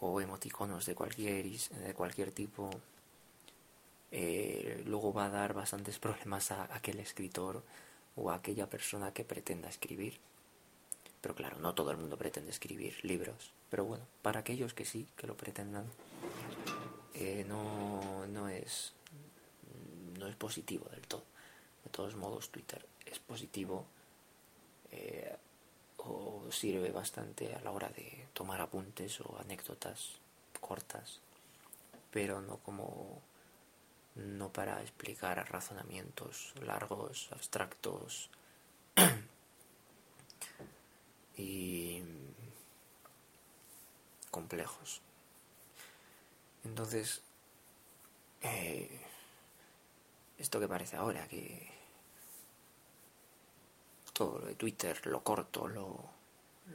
o 0.00 0.20
emoticonos 0.20 0.86
de 0.86 0.94
cualquier, 0.94 1.46
de 1.46 1.94
cualquier 1.94 2.30
tipo, 2.30 2.70
eh, 4.10 4.82
luego 4.86 5.12
va 5.12 5.26
a 5.26 5.30
dar 5.30 5.54
bastantes 5.54 5.98
problemas 6.04 6.50
a 6.50 6.74
aquel 6.74 7.00
escritor 7.00 7.62
o 8.16 8.30
a 8.30 8.36
aquella 8.36 8.68
persona 8.68 9.12
que 9.12 9.24
pretenda 9.24 9.68
escribir. 9.68 10.18
Pero 11.20 11.34
claro, 11.34 11.58
no 11.58 11.74
todo 11.74 11.90
el 11.90 11.96
mundo 11.96 12.16
pretende 12.16 12.50
escribir 12.50 13.04
libros. 13.04 13.52
Pero 13.70 13.84
bueno, 13.84 14.04
para 14.22 14.40
aquellos 14.40 14.72
que 14.72 14.84
sí, 14.84 15.06
que 15.16 15.26
lo 15.26 15.36
pretendan, 15.36 15.84
eh, 17.14 17.44
no, 17.48 18.26
no, 18.28 18.48
es, 18.48 18.92
no 20.18 20.28
es 20.28 20.36
positivo 20.36 20.88
del 20.90 21.06
todo. 21.06 21.24
De 21.84 21.90
todos 21.90 22.14
modos, 22.14 22.50
Twitter 22.50 22.84
es 23.04 23.18
positivo 23.18 23.84
eh, 24.92 25.36
o 25.98 26.44
sirve 26.50 26.90
bastante 26.92 27.54
a 27.54 27.60
la 27.60 27.72
hora 27.72 27.88
de 27.88 28.17
tomar 28.38 28.60
apuntes 28.60 29.20
o 29.20 29.36
anécdotas 29.42 30.14
cortas, 30.60 31.18
pero 32.12 32.40
no 32.40 32.58
como 32.58 33.20
no 34.14 34.52
para 34.52 34.80
explicar 34.80 35.44
razonamientos 35.50 36.54
largos, 36.62 37.32
abstractos 37.32 38.30
y 41.36 42.00
complejos. 44.30 45.00
Entonces, 46.62 47.22
eh, 48.42 49.04
esto 50.38 50.60
que 50.60 50.68
parece 50.68 50.94
ahora, 50.94 51.26
que 51.26 51.72
todo 54.12 54.38
lo 54.38 54.46
de 54.46 54.54
Twitter, 54.54 55.04
lo 55.08 55.24
corto, 55.24 55.66
lo, 55.66 56.17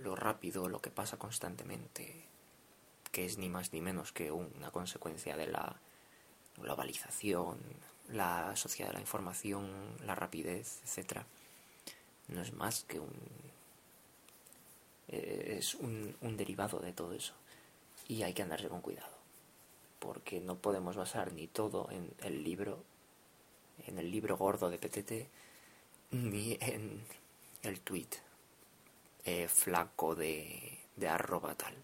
lo 0.02 0.16
rápido, 0.16 0.68
lo 0.70 0.82
que 0.82 0.90
pasa 0.90 1.18
constantemente, 1.18 2.26
que 3.12 3.26
es 3.26 3.38
ni 3.38 3.50
más 3.50 3.74
ni 3.74 3.82
menos 3.82 4.12
que 4.12 4.32
una 4.32 4.72
consecuencia 4.72 5.36
de 5.38 5.48
la 5.48 5.76
globalización, 6.58 7.60
la 8.10 8.56
sociedad 8.56 8.90
de 8.90 8.96
la 8.96 9.02
información, 9.02 9.70
la 10.06 10.16
rapidez, 10.16 10.82
etcétera, 10.84 11.26
no 12.28 12.42
es 12.42 12.54
más 12.54 12.84
que 12.84 13.00
un 13.00 13.14
eh, 15.10 15.58
es 15.60 15.76
un, 15.76 16.16
un 16.22 16.38
derivado 16.38 16.80
de 16.80 16.94
todo 16.94 17.14
eso. 17.14 17.34
Y 18.08 18.24
hay 18.24 18.34
que 18.34 18.42
andarse 18.42 18.68
con 18.68 18.82
cuidado 18.82 19.14
porque 20.00 20.42
no 20.42 20.58
podemos 20.58 20.98
basar 20.98 21.32
ni 21.32 21.48
todo 21.48 21.90
en 21.90 22.14
el 22.22 22.44
libro 22.44 22.84
en 23.88 23.98
el 23.98 24.12
libro 24.12 24.38
gordo 24.38 24.70
de 24.70 24.78
PTT 24.78 25.12
ni 26.12 26.58
en 26.60 27.02
el 27.64 27.80
tweet 27.80 28.10
eh, 29.26 29.48
flaco 29.48 30.16
de, 30.16 30.80
arroba 31.08 31.56
tal 31.56 31.76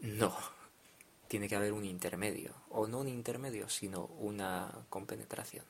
no 0.00 0.36
tiene 1.28 1.48
que 1.48 1.56
haber 1.56 1.72
un 1.72 1.84
intermedio 1.84 2.52
o 2.70 2.86
no 2.86 2.98
un 3.00 3.08
intermedio 3.08 3.68
sino 3.68 4.06
una 4.18 4.70
compenetración 4.88 5.64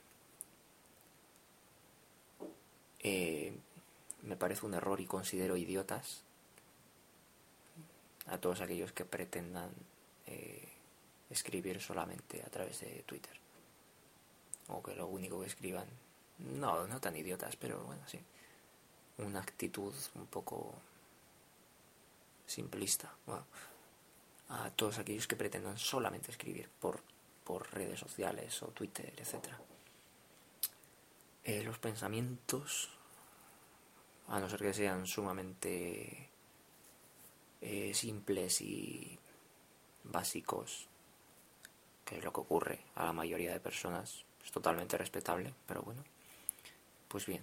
eh, 3.00 3.52
me 4.22 4.36
parece 4.36 4.64
un 4.64 4.74
error 4.74 5.00
y 5.00 5.06
considero 5.06 5.56
idiotas 5.56 6.24
a 8.26 8.38
todos 8.38 8.60
aquellos 8.60 8.92
que 8.92 9.04
pretendan 9.04 9.70
eh, 10.26 10.68
escribir 11.30 11.80
solamente 11.80 12.42
a 12.42 12.50
través 12.50 12.80
de 12.80 13.02
Twitter. 13.06 13.36
O 14.68 14.82
que 14.82 14.94
lo 14.94 15.06
único 15.06 15.40
que 15.40 15.46
escriban, 15.46 15.86
no, 16.38 16.86
no 16.86 17.00
tan 17.00 17.16
idiotas, 17.16 17.56
pero 17.56 17.82
bueno, 17.84 18.02
sí. 18.06 18.20
Una 19.18 19.40
actitud 19.40 19.94
un 20.14 20.26
poco 20.26 20.74
simplista. 22.46 23.14
a 24.48 24.70
todos 24.70 24.98
aquellos 24.98 25.26
que 25.26 25.36
pretendan 25.36 25.78
solamente 25.78 26.30
escribir 26.30 26.68
por, 26.68 27.00
por 27.44 27.72
redes 27.72 27.98
sociales 27.98 28.62
o 28.62 28.68
Twitter, 28.68 29.14
etc. 29.16 29.48
Eh, 31.44 31.62
los 31.64 31.78
pensamientos, 31.78 32.90
a 34.28 34.38
no 34.38 34.48
ser 34.50 34.60
que 34.60 34.74
sean 34.74 35.06
sumamente 35.06 36.28
eh, 37.62 37.94
simples 37.94 38.60
y 38.60 39.18
básicos, 40.04 40.88
que 42.04 42.18
es 42.18 42.24
lo 42.24 42.32
que 42.32 42.40
ocurre 42.40 42.80
a 42.94 43.06
la 43.06 43.12
mayoría 43.12 43.52
de 43.52 43.60
personas, 43.60 44.24
es 44.44 44.52
totalmente 44.52 44.98
respetable, 44.98 45.54
pero 45.66 45.82
bueno, 45.82 46.04
pues 47.12 47.26
bien, 47.26 47.42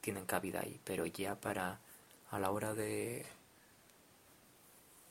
tienen 0.00 0.24
cabida 0.24 0.60
ahí, 0.60 0.80
pero 0.84 1.04
ya 1.04 1.34
para 1.34 1.80
a 2.30 2.38
la 2.38 2.52
hora 2.52 2.74
de 2.74 3.26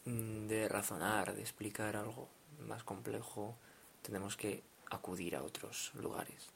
mm, 0.05 0.47
de 0.47 0.69
razonar, 0.69 1.35
de 1.35 1.41
explicar 1.41 1.97
algo 1.97 2.29
más 2.65 2.85
complejo, 2.85 3.57
tenemos 4.01 4.37
que 4.37 4.63
acudir 4.89 5.35
a 5.35 5.43
otros 5.43 5.91
lugares. 5.95 6.47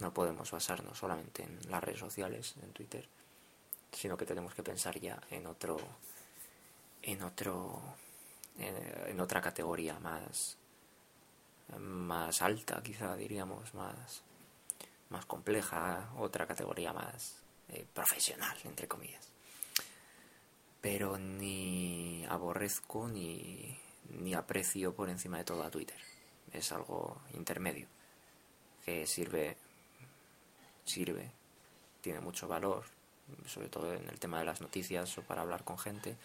No 0.00 0.12
podemos 0.12 0.50
basarnos 0.50 0.98
solamente 0.98 1.44
en 1.44 1.70
las 1.70 1.84
redes 1.84 2.00
sociales, 2.00 2.56
en 2.60 2.72
Twitter, 2.72 3.08
sino 3.92 4.16
que 4.16 4.26
tenemos 4.26 4.52
que 4.52 4.64
pensar 4.64 4.98
ya 4.98 5.20
en 5.30 5.46
otro 5.46 5.76
en 7.02 7.22
otro 7.22 7.80
en, 8.58 9.20
otra 9.20 9.40
categoría 9.40 10.00
más 10.00 10.56
más 11.78 12.42
alta 12.42 12.82
quizá 12.82 13.14
diríamos 13.16 13.72
más 13.74 14.24
más 15.10 15.26
compleja 15.26 16.10
otra 16.18 16.46
categoría 16.46 16.92
más 16.92 17.42
eh, 17.68 17.86
profesional 17.92 18.56
entre 18.64 18.88
comillas 18.88 19.28
pero 20.80 21.18
ni 21.18 22.24
aborrezco 22.28 23.08
ni, 23.08 23.78
ni 24.20 24.34
aprecio 24.34 24.94
por 24.94 25.10
encima 25.10 25.38
de 25.38 25.44
todo 25.44 25.62
a 25.62 25.70
Twitter 25.70 25.98
es 26.52 26.72
algo 26.72 27.20
intermedio 27.34 27.86
que 28.84 29.06
sirve 29.06 29.56
sirve 30.84 31.30
tiene 32.00 32.20
mucho 32.20 32.48
valor 32.48 32.84
sobre 33.46 33.68
todo 33.68 33.92
en 33.94 34.08
el 34.08 34.18
tema 34.18 34.38
de 34.38 34.46
las 34.46 34.60
noticias 34.60 35.16
o 35.18 35.22
para 35.22 35.42
hablar 35.42 35.64
con 35.64 35.78
gente 35.78 36.16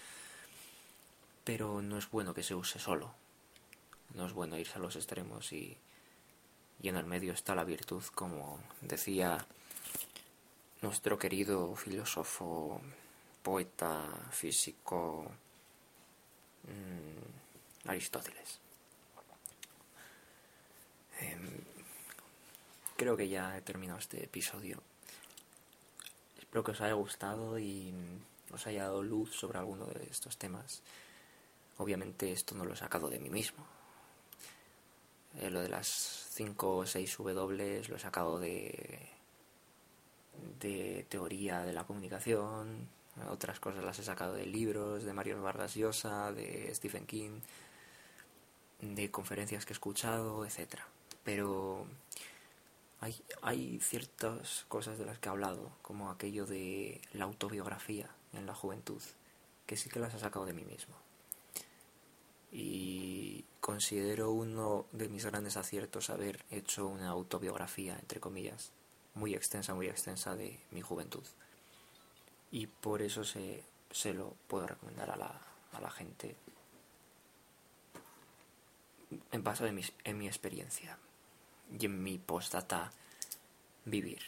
pero 1.45 1.81
no 1.81 1.97
es 1.97 2.09
bueno 2.09 2.33
que 2.33 2.43
se 2.43 2.55
use 2.55 2.79
solo. 2.79 3.13
No 4.15 4.25
es 4.25 4.33
bueno 4.33 4.57
irse 4.57 4.73
a 4.73 4.79
los 4.79 4.95
extremos 4.97 5.53
y, 5.53 5.77
y 6.81 6.89
en 6.89 6.97
el 6.97 7.05
medio 7.05 7.33
está 7.33 7.55
la 7.55 7.63
virtud, 7.63 8.03
como 8.13 8.59
decía 8.81 9.45
nuestro 10.81 11.17
querido 11.17 11.75
filósofo, 11.75 12.81
poeta, 13.41 14.07
físico, 14.31 15.25
mmm, 16.63 17.89
Aristóteles. 17.89 18.59
Eh, 21.21 21.37
creo 22.97 23.15
que 23.15 23.29
ya 23.29 23.57
he 23.57 23.61
terminado 23.61 23.99
este 23.99 24.23
episodio. 24.23 24.81
Espero 26.37 26.63
que 26.63 26.71
os 26.71 26.81
haya 26.81 26.93
gustado 26.93 27.59
y 27.59 27.93
os 28.51 28.67
haya 28.67 28.83
dado 28.83 29.03
luz 29.03 29.35
sobre 29.35 29.59
alguno 29.59 29.85
de 29.85 30.03
estos 30.09 30.37
temas. 30.37 30.81
Obviamente 31.77 32.31
esto 32.31 32.55
no 32.55 32.65
lo 32.65 32.73
he 32.73 32.77
sacado 32.77 33.09
de 33.09 33.19
mí 33.19 33.29
mismo. 33.29 33.65
Eh, 35.39 35.49
lo 35.49 35.61
de 35.61 35.69
las 35.69 35.87
5 36.33 36.77
o 36.77 36.85
6 36.85 37.17
W 37.17 37.83
lo 37.89 37.95
he 37.95 37.99
sacado 37.99 38.39
de, 38.39 39.09
de 40.59 41.05
teoría 41.09 41.61
de 41.61 41.73
la 41.73 41.85
comunicación. 41.85 42.87
Otras 43.29 43.59
cosas 43.59 43.83
las 43.83 43.99
he 43.99 44.03
sacado 44.03 44.33
de 44.33 44.45
libros 44.45 45.03
de 45.03 45.13
Mario 45.13 45.41
Vargas 45.41 45.75
Llosa, 45.75 46.31
de 46.33 46.73
Stephen 46.75 47.05
King, 47.05 47.39
de 48.81 49.11
conferencias 49.11 49.65
que 49.65 49.73
he 49.73 49.75
escuchado, 49.75 50.45
etc. 50.45 50.81
Pero 51.23 51.85
hay, 53.01 53.15
hay 53.41 53.79
ciertas 53.79 54.65
cosas 54.67 54.97
de 54.97 55.05
las 55.05 55.19
que 55.19 55.29
he 55.29 55.31
hablado, 55.31 55.71
como 55.81 56.11
aquello 56.11 56.45
de 56.45 57.01
la 57.13 57.25
autobiografía 57.25 58.09
en 58.33 58.45
la 58.45 58.55
juventud, 58.55 59.01
que 59.65 59.77
sí 59.77 59.89
que 59.89 59.99
las 59.99 60.13
he 60.13 60.19
sacado 60.19 60.45
de 60.45 60.53
mí 60.53 60.65
mismo 60.65 61.04
y 62.57 63.43
considero 63.59 64.31
uno 64.31 64.85
de 64.93 65.09
mis 65.09 65.25
grandes 65.25 65.57
aciertos 65.57 66.09
haber 66.09 66.45
hecho 66.49 66.87
una 66.87 67.09
autobiografía, 67.09 67.97
entre 67.99 68.21
comillas, 68.21 68.71
muy 69.13 69.35
extensa, 69.35 69.73
muy 69.73 69.87
extensa 69.87 70.37
de 70.37 70.57
mi 70.71 70.81
juventud. 70.81 71.23
Y 72.51 72.67
por 72.67 73.01
eso 73.01 73.25
se, 73.25 73.61
se 73.91 74.13
lo 74.13 74.35
puedo 74.47 74.67
recomendar 74.67 75.11
a 75.11 75.17
la, 75.17 75.41
a 75.73 75.81
la 75.81 75.91
gente 75.91 76.37
en 79.33 79.43
base 79.43 79.67
en 79.67 79.75
mi, 79.75 79.83
en 80.05 80.17
mi 80.17 80.27
experiencia 80.27 80.97
y 81.77 81.87
en 81.87 82.01
mi 82.01 82.17
postdata 82.19 82.89
vivir. 83.83 84.21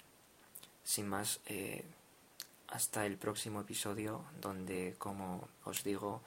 Sin 0.84 1.08
más, 1.08 1.40
eh, 1.46 1.86
hasta 2.68 3.06
el 3.06 3.18
próximo 3.18 3.62
episodio 3.62 4.26
donde, 4.42 4.96
como 4.98 5.48
os 5.64 5.86
digo, 5.86 6.22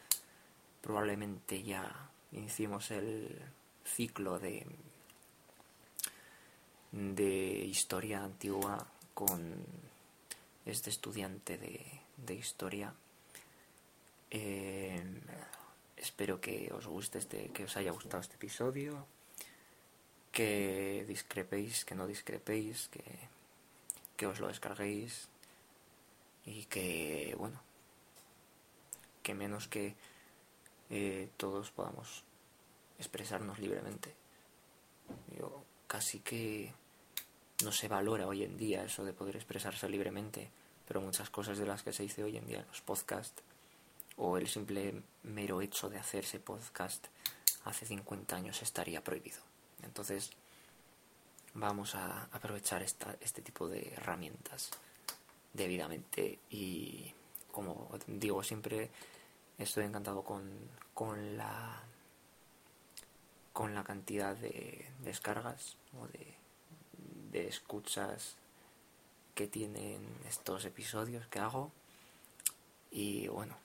probablemente 0.80 1.62
ya 1.62 2.10
iniciemos 2.32 2.90
el 2.90 3.40
ciclo 3.84 4.38
de, 4.38 4.66
de 6.92 7.64
historia 7.66 8.22
antigua 8.24 8.86
con 9.14 9.64
este 10.64 10.90
estudiante 10.90 11.58
de, 11.58 11.80
de 12.16 12.34
historia. 12.34 12.94
Eh, 14.30 15.02
espero 15.96 16.40
que 16.40 16.72
os 16.72 16.86
guste 16.86 17.18
este, 17.18 17.48
que 17.48 17.64
os 17.64 17.76
haya 17.76 17.90
gustado 17.90 18.20
este 18.22 18.36
episodio, 18.36 19.06
que 20.32 21.04
discrepéis, 21.08 21.84
que 21.84 21.94
no 21.94 22.06
discrepéis, 22.06 22.88
que, 22.88 23.02
que 24.16 24.26
os 24.26 24.38
lo 24.38 24.48
descarguéis 24.48 25.28
y 26.46 26.64
que 26.66 27.34
bueno, 27.38 27.60
que 29.22 29.34
menos 29.34 29.68
que 29.68 29.94
eh, 30.90 31.30
todos 31.36 31.70
podamos 31.70 32.24
expresarnos 32.98 33.58
libremente. 33.58 34.14
Yo 35.38 35.64
casi 35.86 36.20
que 36.20 36.72
no 37.64 37.72
se 37.72 37.88
valora 37.88 38.26
hoy 38.26 38.42
en 38.44 38.56
día 38.56 38.84
eso 38.84 39.04
de 39.04 39.12
poder 39.12 39.36
expresarse 39.36 39.88
libremente, 39.88 40.50
pero 40.86 41.00
muchas 41.00 41.30
cosas 41.30 41.58
de 41.58 41.66
las 41.66 41.82
que 41.82 41.92
se 41.92 42.02
dice 42.02 42.24
hoy 42.24 42.36
en 42.36 42.46
día 42.46 42.64
los 42.68 42.80
podcasts 42.80 43.42
o 44.16 44.36
el 44.36 44.48
simple 44.48 45.02
mero 45.22 45.60
hecho 45.60 45.88
de 45.88 45.98
hacerse 45.98 46.40
podcast 46.40 47.06
hace 47.64 47.86
50 47.86 48.36
años 48.36 48.60
estaría 48.62 49.02
prohibido. 49.02 49.38
Entonces 49.82 50.30
vamos 51.54 51.94
a 51.94 52.24
aprovechar 52.32 52.82
esta, 52.82 53.16
este 53.20 53.42
tipo 53.42 53.68
de 53.68 53.92
herramientas 53.94 54.70
debidamente 55.52 56.38
y 56.50 57.12
como 57.50 57.88
digo, 58.06 58.42
siempre 58.42 58.90
estoy 59.60 59.84
encantado 59.84 60.22
con, 60.22 60.50
con 60.94 61.36
la 61.36 61.82
con 63.52 63.74
la 63.74 63.84
cantidad 63.84 64.34
de 64.36 64.90
descargas 65.02 65.76
o 66.00 66.06
de, 66.06 66.34
de 67.30 67.48
escuchas 67.48 68.36
que 69.34 69.46
tienen 69.48 70.00
estos 70.28 70.64
episodios 70.64 71.26
que 71.26 71.40
hago. 71.40 71.72
Y 72.90 73.28
bueno 73.28 73.56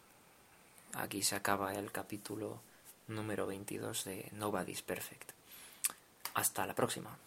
aquí 0.96 1.22
se 1.24 1.36
acaba 1.36 1.74
el 1.74 1.92
capítulo 1.92 2.60
número 3.08 3.46
22 3.48 4.06
de 4.06 4.30
Nobody's 4.34 4.82
Perfect. 4.82 5.32
Hasta 6.34 6.66
la 6.66 6.76
próxima 6.76 7.18